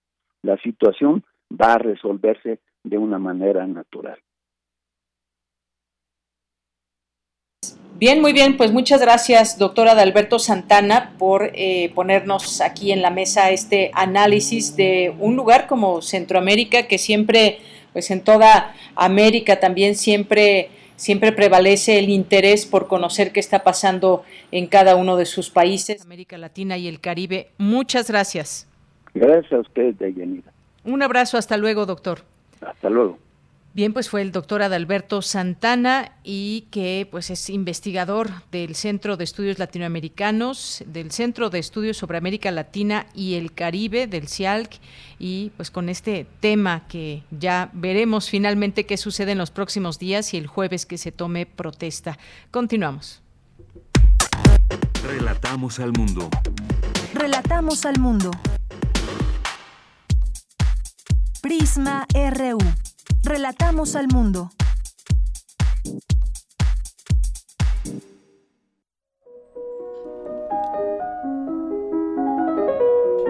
[0.41, 4.19] La situación va a resolverse de una manera natural.
[8.03, 13.11] Bien, muy bien, pues muchas gracias, doctora Adalberto Santana, por eh, ponernos aquí en la
[13.11, 17.59] mesa este análisis de un lugar como Centroamérica, que siempre,
[17.93, 20.67] pues en toda América también siempre,
[20.97, 26.01] siempre prevalece el interés por conocer qué está pasando en cada uno de sus países,
[26.01, 27.51] América Latina y el Caribe.
[27.57, 28.67] Muchas gracias.
[29.13, 30.51] Gracias a ustedes, Deyanira.
[30.83, 32.19] Un abrazo, hasta luego, doctor.
[32.59, 33.17] Hasta luego.
[33.75, 39.23] Bien, pues fue el doctor Adalberto Santana y que pues es investigador del Centro de
[39.23, 44.79] Estudios Latinoamericanos, del Centro de Estudios sobre América Latina y el Caribe del CIALC
[45.17, 50.35] y pues con este tema que ya veremos finalmente qué sucede en los próximos días
[50.35, 52.19] y el jueves que se tome protesta.
[52.51, 53.23] Continuamos.
[55.03, 56.29] Relatamos al mundo.
[57.15, 58.29] Relatamos al mundo.
[61.41, 62.59] Prisma RU.
[63.25, 64.49] Relatamos al mundo.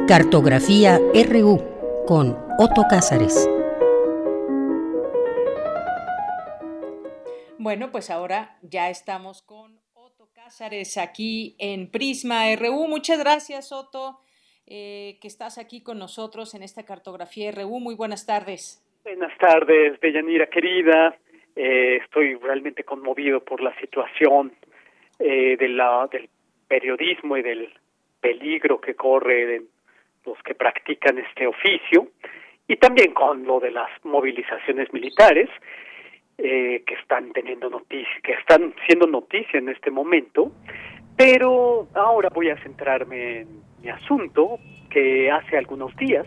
[0.08, 1.00] Cartografía
[1.30, 1.62] RU
[2.08, 3.48] con Otto Cázares.
[7.60, 12.88] Bueno, pues ahora ya estamos con Otto Cázares aquí en Prisma RU.
[12.88, 14.20] Muchas gracias, Otto,
[14.66, 17.80] eh, que estás aquí con nosotros en esta cartografía RU.
[17.80, 18.83] Muy buenas tardes.
[19.04, 21.18] Buenas tardes, Deyanira querida.
[21.58, 24.54] Eh, estoy realmente conmovido por la situación
[25.20, 26.30] eh, de la, del
[26.70, 27.68] periodismo y del
[28.22, 29.62] peligro que corre
[30.26, 32.08] los que practican este oficio
[32.66, 35.50] y también con lo de las movilizaciones militares
[36.38, 40.54] eh, que están teniendo noticia, que están siendo noticia en este momento.
[41.18, 43.48] Pero ahora voy a centrarme en
[43.82, 44.60] mi asunto
[44.90, 46.26] que hace algunos días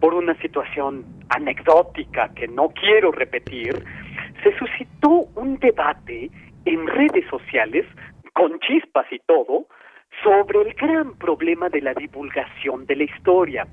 [0.00, 3.84] por una situación anecdótica que no quiero repetir,
[4.42, 6.30] se suscitó un debate
[6.64, 7.86] en redes sociales,
[8.32, 9.66] con chispas y todo,
[10.22, 13.66] sobre el gran problema de la divulgación de la historia.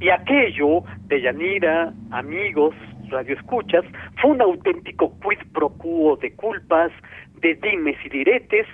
[0.00, 2.74] Y aquello, de Yanira, amigos,
[3.08, 3.84] radioescuchas,
[4.20, 6.92] fue un auténtico quid pro quo de culpas,
[7.40, 8.66] de dimes y diretes,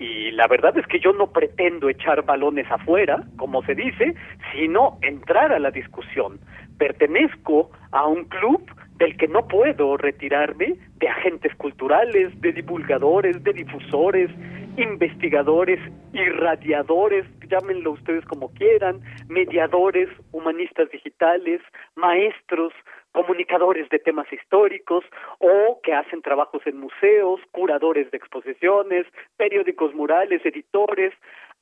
[0.00, 4.14] y la verdad es que yo no pretendo echar balones afuera, como se dice,
[4.52, 6.40] sino entrar a la discusión.
[6.78, 8.64] Pertenezco a un club
[8.96, 14.30] del que no puedo retirarme de agentes culturales, de divulgadores, de difusores,
[14.78, 15.78] investigadores,
[16.14, 21.60] irradiadores, llámenlo ustedes como quieran, mediadores, humanistas digitales,
[21.94, 22.72] maestros,
[23.12, 25.04] comunicadores de temas históricos
[25.38, 29.06] o que hacen trabajos en museos, curadores de exposiciones,
[29.36, 31.12] periódicos murales, editores,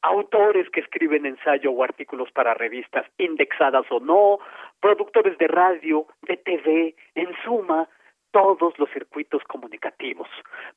[0.02, 4.38] autores que escriben ensayo o artículos para revistas indexadas o no,
[4.80, 7.88] productores de radio, de TV, en suma,
[8.30, 10.28] todos los circuitos comunicativos.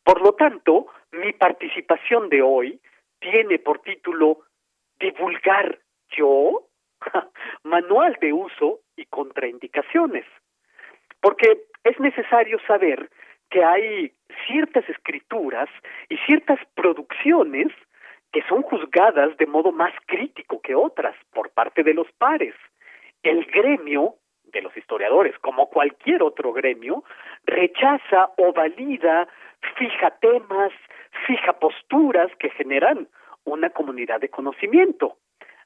[0.04, 2.80] Por lo tanto, mi participación de hoy
[3.20, 4.40] tiene por título
[5.00, 5.80] Divulgar
[6.10, 6.64] yo,
[7.64, 10.26] manual de uso y contraindicaciones
[11.22, 13.10] porque es necesario saber
[13.50, 14.14] que hay
[14.48, 15.70] ciertas escrituras
[16.10, 17.68] y ciertas producciones
[18.32, 22.56] que son juzgadas de modo más crítico que otras por parte de los pares.
[23.24, 24.16] El gremio
[24.46, 27.04] de los historiadores, como cualquier otro gremio,
[27.46, 29.28] rechaza o valida,
[29.78, 30.72] fija temas,
[31.28, 33.08] fija posturas que generan
[33.44, 35.18] una comunidad de conocimiento.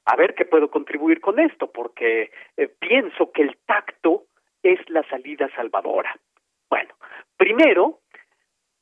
[0.04, 4.24] A ver qué puedo contribuir con esto, porque eh, pienso que el tacto
[4.62, 6.14] es la salida salvadora.
[6.68, 6.94] Bueno,
[7.36, 8.00] primero,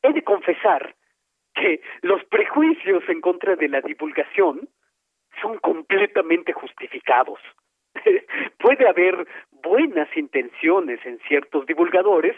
[0.03, 0.95] he de confesar
[1.55, 4.69] que los prejuicios en contra de la divulgación
[5.41, 7.39] son completamente justificados.
[8.59, 12.37] Puede haber buenas intenciones en ciertos divulgadores,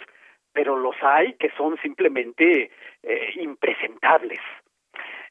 [0.52, 2.70] pero los hay que son simplemente
[3.02, 4.40] eh, impresentables.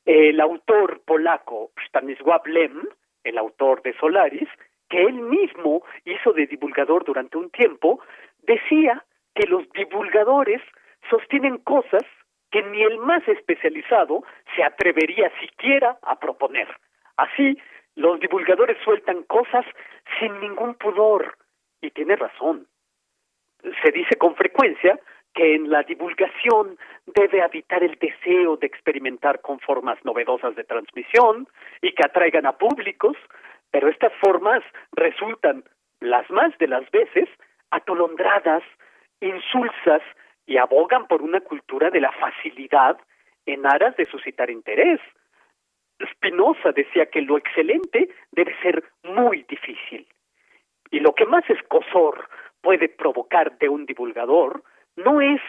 [0.06, 2.84] El autor polaco Stanisław Lem,
[3.23, 4.49] el autor de Solaris,
[4.90, 7.99] que él mismo hizo de divulgador durante un tiempo,
[8.44, 9.03] decía
[9.34, 10.62] que los divulgadores
[11.10, 12.03] sostienen cosas
[12.52, 14.24] que ni el más especializado
[14.56, 16.68] se atrevería siquiera a proponer.
[17.18, 17.57] Así,
[17.95, 19.66] los divulgadores sueltan cosas
[20.20, 21.38] sin ningún pudor,
[21.82, 22.68] y tiene razón.
[23.84, 24.99] Se dice con frecuencia
[25.34, 31.48] que en la divulgación debe habitar el deseo de experimentar con formas novedosas de transmisión
[31.82, 33.18] y que atraigan a públicos,
[33.76, 35.66] pero estas formas resultan,
[36.00, 37.28] las más de las veces,
[37.72, 38.64] atolondradas,
[39.20, 40.02] insulsas
[40.46, 42.98] y abogan por una cultura de la facilidad
[43.46, 45.02] en aras de suscitar interés.
[46.10, 50.08] Spinoza decía que lo excelente debe ser muy difícil.
[50.90, 52.30] Y lo que más escosor
[52.62, 54.64] puede provocar de un divulgador
[54.96, 55.42] no es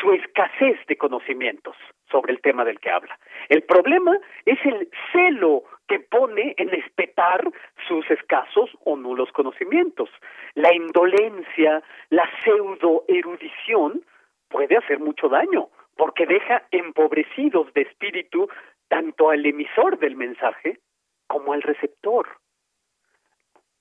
[0.00, 1.74] su escasez de conocimientos
[2.08, 3.18] sobre el tema del que habla.
[3.48, 7.50] El problema es el celo que pone en espetar
[7.86, 10.08] sus escasos o nulos conocimientos.
[10.54, 14.02] La indolencia, la pseudo erudición
[14.48, 18.48] puede hacer mucho daño porque deja empobrecidos de espíritu
[18.88, 20.80] tanto al emisor del mensaje
[21.26, 22.28] como al receptor.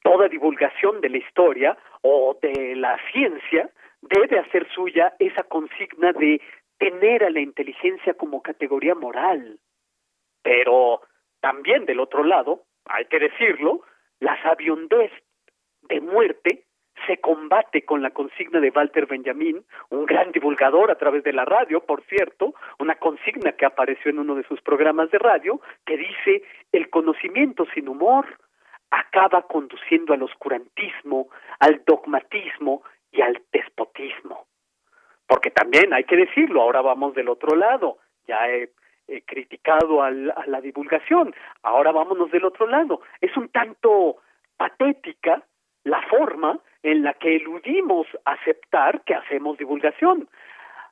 [0.01, 3.69] Toda divulgación de la historia o de la ciencia
[4.01, 6.41] debe hacer suya esa consigna de
[6.77, 9.59] tener a la inteligencia como categoría moral.
[10.41, 11.01] Pero
[11.43, 13.81] también del otro lado, hay que decirlo,
[14.21, 15.11] la sabiondez
[15.81, 16.63] de muerte
[17.05, 21.43] se combate con la consigna de Walter Benjamin, un gran divulgador a través de la
[21.43, 25.97] radio, por cierto, una consigna que apareció en uno de sus programas de radio, que
[25.97, 28.25] dice, el conocimiento sin humor
[28.89, 31.27] acaba conduciendo al oscurantismo,
[31.59, 34.45] al dogmatismo y al despotismo.
[35.27, 37.97] Porque también hay que decirlo, ahora vamos del otro lado,
[38.27, 38.69] ya he,
[39.25, 43.01] criticado a la divulgación, ahora vámonos del otro lado.
[43.21, 44.17] Es un tanto
[44.57, 45.43] patética
[45.83, 50.29] la forma en la que eludimos aceptar que hacemos divulgación.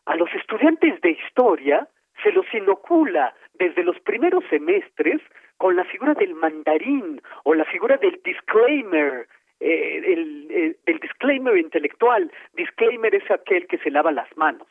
[0.05, 1.87] A los estudiantes de historia
[2.23, 5.21] se los inocula desde los primeros semestres
[5.57, 9.27] con la figura del mandarín o la figura del disclaimer,
[9.59, 12.31] eh, el, el, disclaimer intelectual.
[12.53, 14.67] Disclaimer es aquel que se lava las manos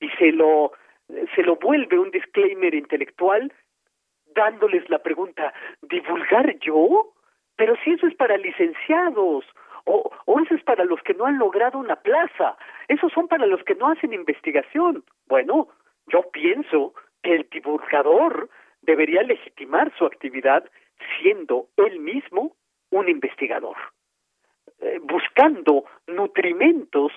[0.00, 0.72] y se lo,
[1.08, 3.52] se lo vuelve un disclaimer intelectual
[4.34, 5.52] dándoles la pregunta,
[5.82, 7.12] ¿divulgar yo?
[7.56, 9.44] Pero si eso es para licenciados
[9.84, 10.10] o,
[10.44, 12.56] eso es para los que no han logrado una plaza,
[12.88, 15.04] esos son para los que no hacen investigación.
[15.26, 15.68] Bueno,
[16.06, 18.48] yo pienso que el divulgador
[18.82, 20.64] debería legitimar su actividad
[21.20, 22.56] siendo él mismo
[22.90, 23.76] un investigador,
[24.80, 27.12] eh, buscando nutrimentos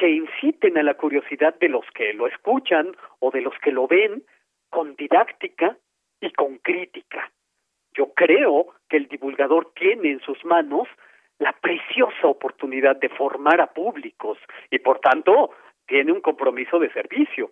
[0.00, 3.86] que inciten a la curiosidad de los que lo escuchan o de los que lo
[3.86, 4.24] ven
[4.70, 5.76] con didáctica
[6.22, 7.30] y con crítica.
[7.92, 10.88] Yo creo que el divulgador tiene en sus manos
[11.38, 14.38] la preciosa oportunidad de formar a públicos
[14.70, 15.50] y por tanto
[15.86, 17.50] tiene un compromiso de servicio.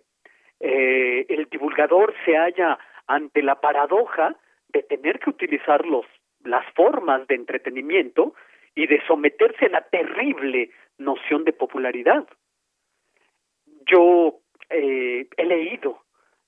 [0.59, 4.35] Eh, el divulgador se halla ante la paradoja
[4.69, 6.07] de tener que utilizar los,
[6.43, 8.33] las formas de entretenimiento
[8.73, 12.27] y de someterse a la terrible noción de popularidad.
[13.85, 14.39] Yo
[14.69, 16.03] eh, he leído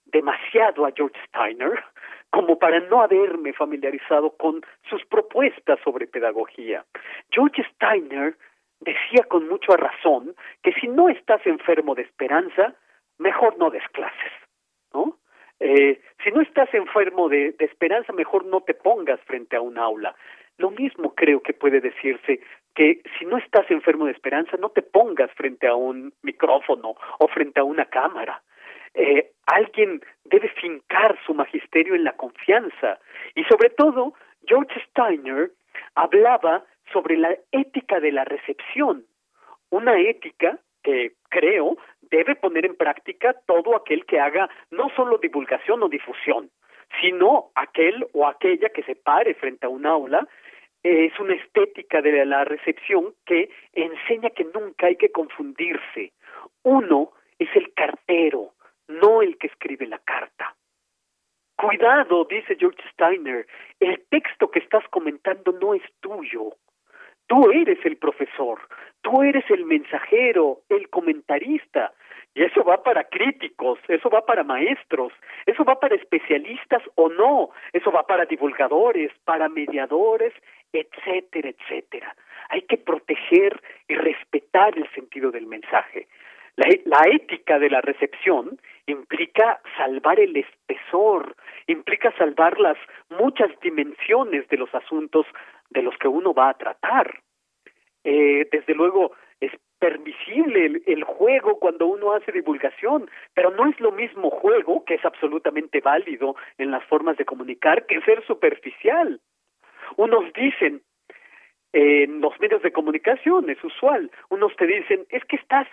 [0.05, 1.83] demasiado a George Steiner
[2.29, 6.85] como para no haberme familiarizado con sus propuestas sobre pedagogía.
[7.29, 8.37] George Steiner
[8.79, 12.75] decía con mucha razón que si no estás enfermo de esperanza,
[13.17, 14.31] mejor no des clases,
[14.93, 15.17] ¿no?
[15.59, 19.77] Eh, si no estás enfermo de, de esperanza, mejor no te pongas frente a un
[19.77, 20.15] aula.
[20.57, 22.41] Lo mismo creo que puede decirse
[22.76, 27.27] que si no estás enfermo de esperanza, no te pongas frente a un micrófono o
[27.27, 28.41] frente a una cámara.
[28.93, 32.99] Eh, alguien debe fincar su magisterio en la confianza.
[33.35, 34.14] Y sobre todo,
[34.45, 35.52] George Steiner
[35.95, 39.06] hablaba sobre la ética de la recepción,
[39.69, 45.81] una ética que creo debe poner en práctica todo aquel que haga no solo divulgación
[45.84, 46.49] o difusión,
[46.99, 50.27] sino aquel o aquella que se pare frente a un aula
[50.83, 56.13] es una estética de la recepción que enseña que nunca hay que confundirse.
[56.63, 58.53] Uno es el cartero,
[58.87, 60.55] no el que escribe la carta.
[61.55, 63.45] Cuidado, dice George Steiner,
[63.79, 66.55] el texto que estás comentando no es tuyo.
[67.27, 68.59] Tú eres el profesor,
[69.01, 71.93] tú eres el mensajero, el comentarista.
[72.33, 75.13] Y eso va para críticos, eso va para maestros,
[75.45, 80.33] eso va para especialistas o no, eso va para divulgadores, para mediadores,
[80.73, 82.15] etcétera, etcétera.
[82.49, 86.07] Hay que proteger y respetar el sentido del mensaje.
[86.57, 91.35] La, ética de la recepción implica salvar el espesor,
[91.68, 92.77] implica salvar las
[93.10, 95.26] muchas dimensiones de los asuntos
[95.69, 97.22] de los que uno va a tratar.
[98.03, 103.91] Eh, desde luego, es permisible el, juego cuando uno hace divulgación, pero no es lo
[103.91, 109.19] mismo juego, que es absolutamente válido en las formas de comunicar, que ser superficial.
[109.97, 110.81] Unos dicen,
[111.73, 115.68] en los medios de comunicación es usual, unos te dicen, es que estás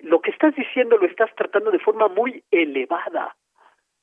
[0.00, 3.36] lo que estás diciendo lo estás tratando de forma muy elevada.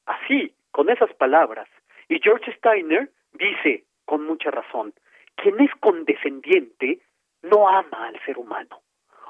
[0.06, 1.68] Así, con esas palabras.
[2.07, 4.94] Y George Steiner dice, con mucha razón,
[5.36, 6.99] quien es condescendiente
[7.41, 8.82] no ama al ser humano.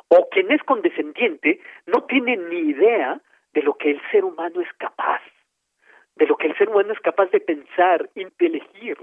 [0.10, 3.20] O quien es condescendiente no tiene ni idea
[3.54, 5.22] de lo que el ser humano es capaz,
[6.16, 8.98] de lo que el ser humano es capaz de pensar, inteligir.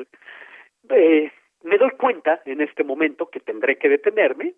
[0.90, 1.30] Eh,
[1.62, 4.54] me doy cuenta en este momento que tendré que detenerme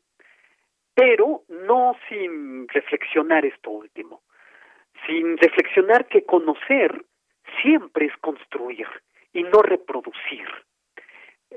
[0.97, 4.23] pero no sin reflexionar esto último,
[5.07, 7.05] sin reflexionar que conocer
[7.61, 8.87] siempre es construir
[9.35, 10.49] y no reproducir.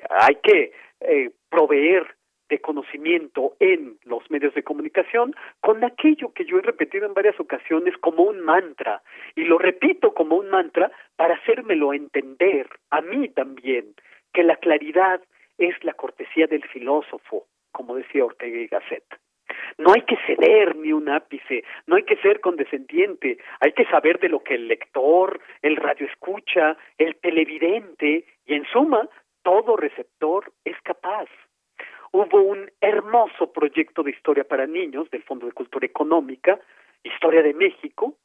[0.09, 2.15] Hay que eh, proveer
[2.49, 7.39] de conocimiento en los medios de comunicación con aquello que yo he repetido en varias
[7.39, 9.01] ocasiones como un mantra,
[9.35, 13.93] y lo repito como un mantra para hacérmelo entender a mí también,
[14.33, 15.21] que la claridad
[15.57, 19.03] es la cortesía del filósofo, como decía Ortega y Gasset.
[19.77, 24.19] No hay que ceder ni un ápice, no hay que ser condescendiente, hay que saber
[24.19, 29.07] de lo que el lector, el radioescucha, el televidente y en suma
[29.43, 31.29] todo receptor es capaz.
[32.11, 36.59] Hubo un hermoso proyecto de historia para niños del Fondo de Cultura Económica,
[37.03, 38.15] Historia de México,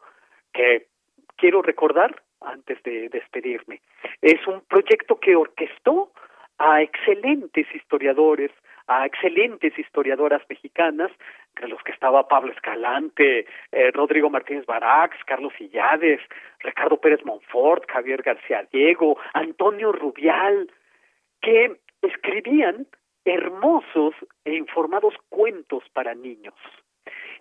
[0.52, 0.88] que
[1.36, 3.80] quiero recordar antes de despedirme.
[4.20, 6.12] Es un proyecto que orquestó
[6.58, 8.50] a excelentes historiadores,
[8.86, 11.10] a excelentes historiadoras mexicanas,
[11.54, 16.20] entre los que estaba Pablo Escalante, eh, Rodrigo Martínez Barax, Carlos Illades,
[16.60, 20.70] Ricardo Pérez Monfort, Javier García Diego, Antonio Rubial,
[21.40, 22.86] que escribían
[23.24, 26.54] hermosos e informados cuentos para niños.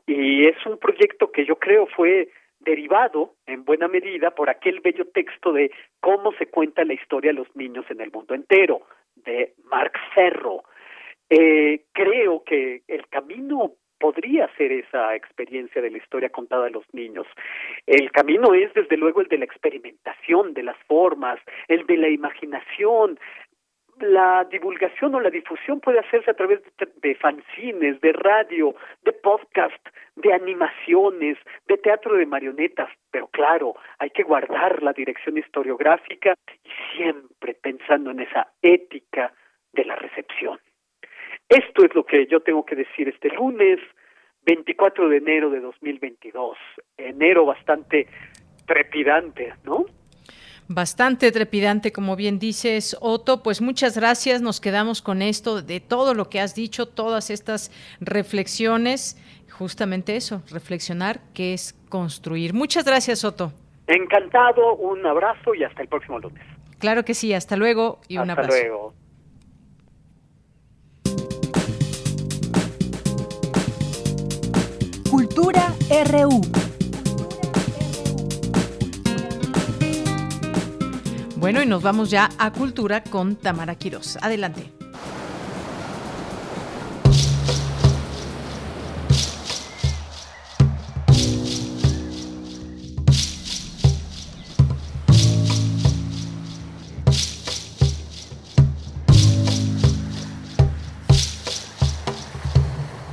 [0.05, 2.29] Y es un proyecto que yo creo fue
[2.63, 7.39] derivado en buena medida por aquel bello texto de cómo se cuenta la historia de
[7.39, 8.81] los niños en el mundo entero,
[9.15, 10.63] de Mark Ferro.
[11.29, 13.73] Eh, creo que el camino
[14.03, 17.25] podría ser esa experiencia de la historia contada a los niños.
[17.87, 22.09] El camino es desde luego el de la experimentación, de las formas, el de la
[22.09, 23.17] imaginación,
[23.99, 26.61] la divulgación o la difusión puede hacerse a través
[27.01, 31.37] de, fanzines, de radio, de podcast, de animaciones,
[31.67, 38.11] de teatro de marionetas, pero claro, hay que guardar la dirección historiográfica y siempre pensando
[38.11, 39.33] en esa ética
[39.71, 40.59] de la recepción.
[41.49, 43.79] Esto es lo que yo tengo que decir este lunes
[44.45, 46.57] 24 de enero de 2022,
[46.97, 48.07] enero bastante
[48.65, 49.85] trepidante, ¿no?
[50.75, 53.43] Bastante trepidante, como bien dices, Otto.
[53.43, 54.41] Pues muchas gracias.
[54.41, 57.69] Nos quedamos con esto de todo lo que has dicho, todas estas
[57.99, 59.15] reflexiones.
[59.51, 62.55] Justamente eso, reflexionar, que es construir.
[62.55, 63.53] Muchas gracias, Otto.
[63.85, 66.43] Encantado, un abrazo y hasta el próximo lunes.
[66.79, 68.49] Claro que sí, hasta luego y un abrazo.
[68.49, 68.93] Hasta luego.
[75.11, 75.75] Cultura
[76.09, 76.62] RU.
[81.43, 84.17] Bueno, y nos vamos ya a Cultura con Tamara Quiroz.
[84.21, 84.71] Adelante.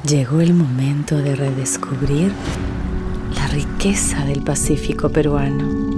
[0.06, 2.30] Llegó el momento de redescubrir
[3.34, 5.89] la riqueza del Pacífico peruano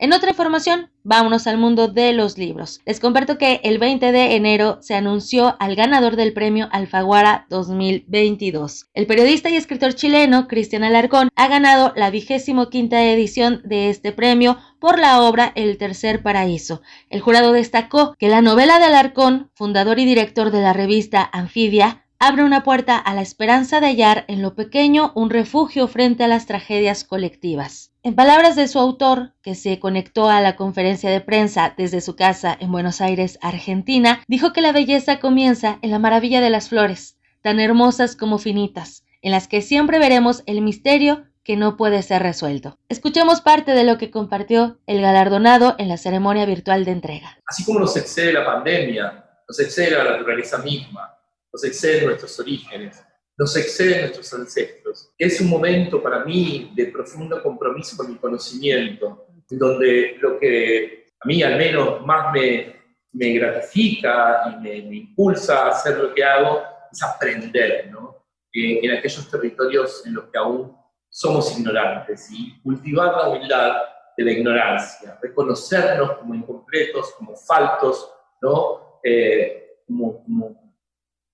[0.04, 2.82] En otra información, vámonos al mundo de los libros.
[2.86, 8.88] Les comparto que el 20 de enero se anunció al ganador del premio Alfaguara 2022.
[8.94, 14.12] El periodista y escritor chileno Cristian Alarcón ha ganado la vigésimo quinta edición de este
[14.12, 16.82] premio por la obra El Tercer Paraíso.
[17.10, 22.04] El jurado destacó que la novela de Alarcón, fundador y director de la revista Anfibia,
[22.20, 26.28] abre una puerta a la esperanza de hallar en lo pequeño un refugio frente a
[26.28, 27.93] las tragedias colectivas.
[28.06, 32.18] En palabras de su autor, que se conectó a la conferencia de prensa desde su
[32.18, 36.68] casa en Buenos Aires, Argentina, dijo que la belleza comienza en la maravilla de las
[36.68, 42.02] flores, tan hermosas como finitas, en las que siempre veremos el misterio que no puede
[42.02, 42.78] ser resuelto.
[42.90, 47.40] Escuchemos parte de lo que compartió el galardonado en la ceremonia virtual de entrega.
[47.46, 51.18] Así como nos excede la pandemia, nos excede la naturaleza misma,
[51.54, 53.02] nos exceden nuestros orígenes,
[53.38, 55.14] nos exceden nuestros ancestros.
[55.18, 61.14] Es un momento para mí de profundo compromiso con mi conocimiento, en donde lo que
[61.20, 62.76] a mí al menos más me,
[63.14, 66.62] me gratifica y me, impulsa a hacer lo que hago
[66.92, 68.24] es aprender, ¿no?
[68.54, 70.76] Eh, en aquellos territorios en los que aún
[71.10, 73.78] somos ignorantes y cultivar la humildad
[74.16, 78.12] de la ignorancia, reconocernos como incompletos, como faltos,
[78.42, 79.00] ¿no?
[79.04, 80.76] Eh, como, como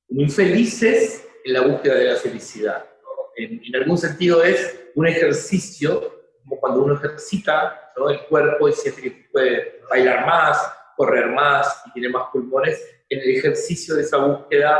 [0.09, 2.85] muy felices en la búsqueda de la felicidad.
[3.35, 9.27] En, algún sentido es un ejercicio, como cuando uno ejercita el cuerpo y siente que
[9.31, 10.57] puede bailar más,
[10.95, 14.79] correr más y tiene más pulmones, en el ejercicio de esa búsqueda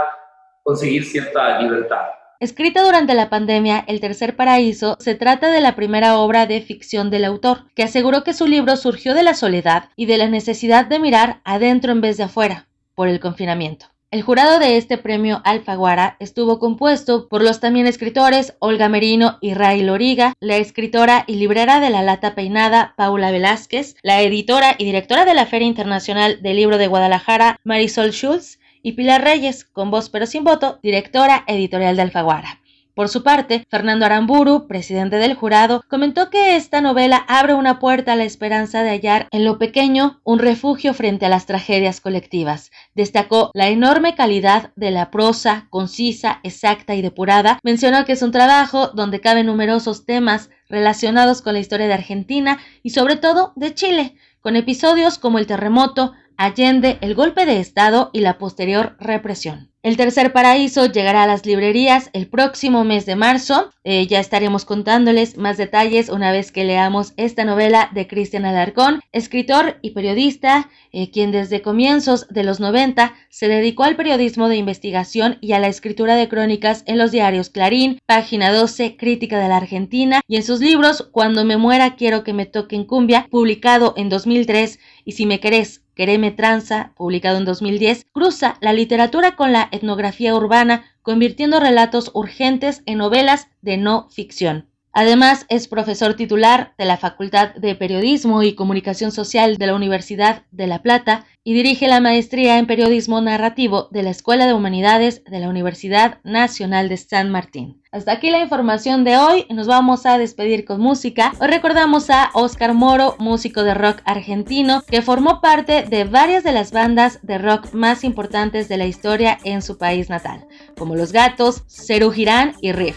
[0.63, 2.07] conseguir cierta libertad.
[2.39, 7.09] Escrita durante la pandemia, El Tercer Paraíso se trata de la primera obra de ficción
[7.09, 10.85] del autor, que aseguró que su libro surgió de la soledad y de la necesidad
[10.85, 13.87] de mirar adentro en vez de afuera, por el confinamiento.
[14.11, 19.53] El jurado de este premio Alfaguara estuvo compuesto por los también escritores Olga Merino y
[19.53, 24.86] Ray Loriga, la escritora y librera de La Lata Peinada Paula Velázquez, la editora y
[24.86, 29.91] directora de la Feria Internacional del Libro de Guadalajara Marisol Schulz y Pilar Reyes, con
[29.91, 32.61] voz pero sin voto, directora editorial de Alfaguara.
[32.99, 38.11] Por su parte, Fernando Aramburu, presidente del jurado, comentó que esta novela abre una puerta
[38.11, 42.71] a la esperanza de hallar en lo pequeño un refugio frente a las tragedias colectivas.
[42.95, 47.59] Destacó la enorme calidad de la prosa, concisa, exacta y depurada.
[47.63, 52.57] Mencionó que es un trabajo donde caben numerosos temas relacionados con la historia de Argentina
[52.84, 58.09] y sobre todo de Chile, con episodios como el terremoto, Allende, el golpe de Estado
[58.11, 59.68] y la posterior represión.
[59.81, 63.72] El tercer paraíso llegará a las librerías el próximo mes de marzo.
[63.85, 68.99] Eh, ya estaremos contándoles más detalles una vez que leamos esta novela de Cristian Alarcón,
[69.14, 74.57] escritor y periodista, eh, quien desde comienzos de los 90 se dedicó al periodismo de
[74.57, 79.47] investigación y a la escritura de crónicas en los diarios Clarín, Página 12, Crítica de
[79.47, 83.93] la Argentina y en sus libros Cuando me muera quiero que me toquen cumbia, publicado
[83.95, 84.77] en 2003,
[85.10, 90.36] y Si me querés Quereme Tranza, publicado en 2010, cruza la literatura con la etnografía
[90.36, 94.69] urbana, convirtiendo relatos urgentes en novelas de no ficción.
[94.94, 100.44] Además, es profesor titular de la Facultad de Periodismo y Comunicación Social de la Universidad
[100.52, 105.23] de La Plata y dirige la maestría en Periodismo Narrativo de la Escuela de Humanidades
[105.23, 107.78] de la Universidad Nacional de San Martín.
[107.91, 111.33] Hasta aquí la información de hoy, nos vamos a despedir con música.
[111.39, 116.51] Hoy recordamos a Oscar Moro, músico de rock argentino, que formó parte de varias de
[116.51, 120.45] las bandas de rock más importantes de la historia en su país natal,
[120.77, 122.95] como Los Gatos, Cerú Girán y Riff.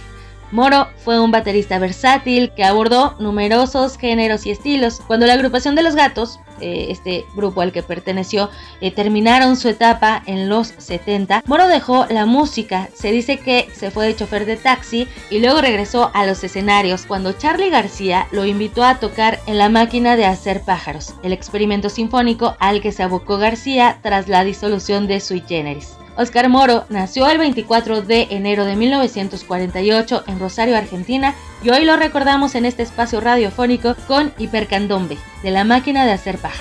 [0.51, 5.01] Moro fue un baterista versátil que abordó numerosos géneros y estilos.
[5.07, 8.49] Cuando la agrupación de los gatos, eh, este grupo al que perteneció,
[8.81, 12.89] eh, terminaron su etapa en los 70, Moro dejó la música.
[12.95, 17.05] Se dice que se fue de chofer de taxi y luego regresó a los escenarios
[17.07, 21.89] cuando Charlie García lo invitó a tocar en la máquina de hacer pájaros, el experimento
[21.89, 25.97] sinfónico al que se abocó García tras la disolución de Sui Generis.
[26.17, 31.97] Oscar Moro nació el 24 de enero de 1948 en Rosario, Argentina, y hoy lo
[31.97, 36.52] recordamos en este espacio radiofónico con Hipercandombe, de la máquina de hacer pájaros.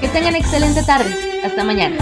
[0.00, 1.40] Que tengan excelente tarde.
[1.44, 1.96] Hasta mañana.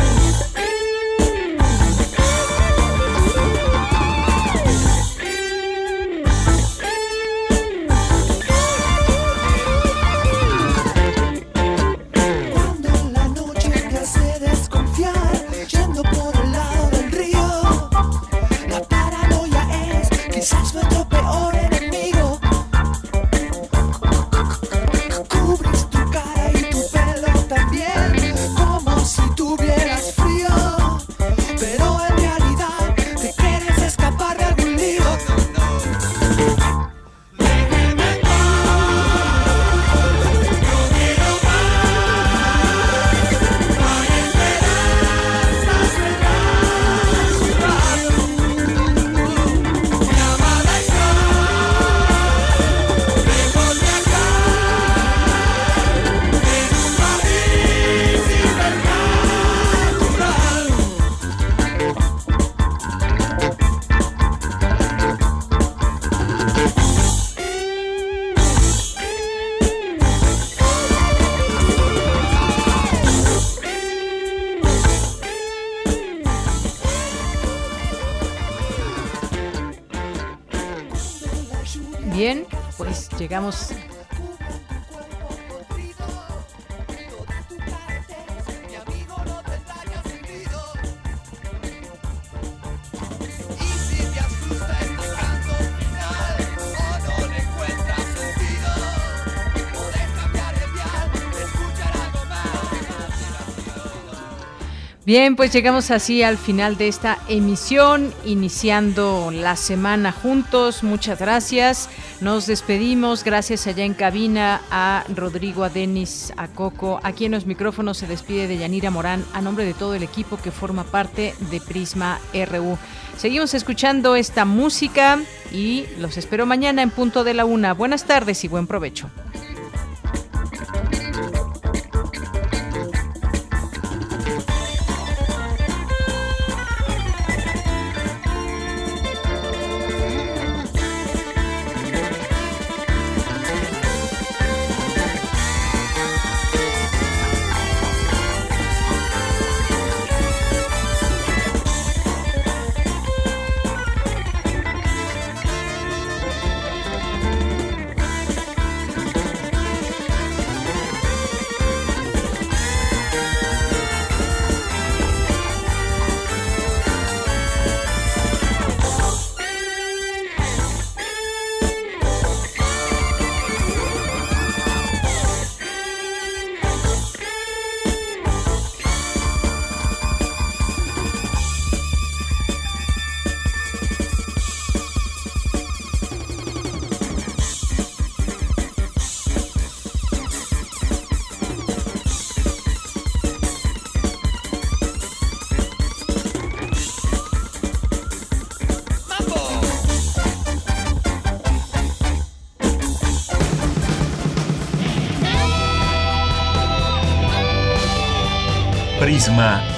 [105.12, 110.82] Bien, pues llegamos así al final de esta emisión, iniciando la semana juntos.
[110.82, 111.90] Muchas gracias.
[112.22, 113.22] Nos despedimos.
[113.22, 116.98] Gracias allá en cabina a Rodrigo, a Denis, a Coco.
[117.02, 120.38] Aquí en los micrófonos se despide de Yanira Morán a nombre de todo el equipo
[120.38, 122.78] que forma parte de Prisma RU.
[123.18, 125.20] Seguimos escuchando esta música
[125.52, 127.74] y los espero mañana en punto de la una.
[127.74, 129.10] Buenas tardes y buen provecho.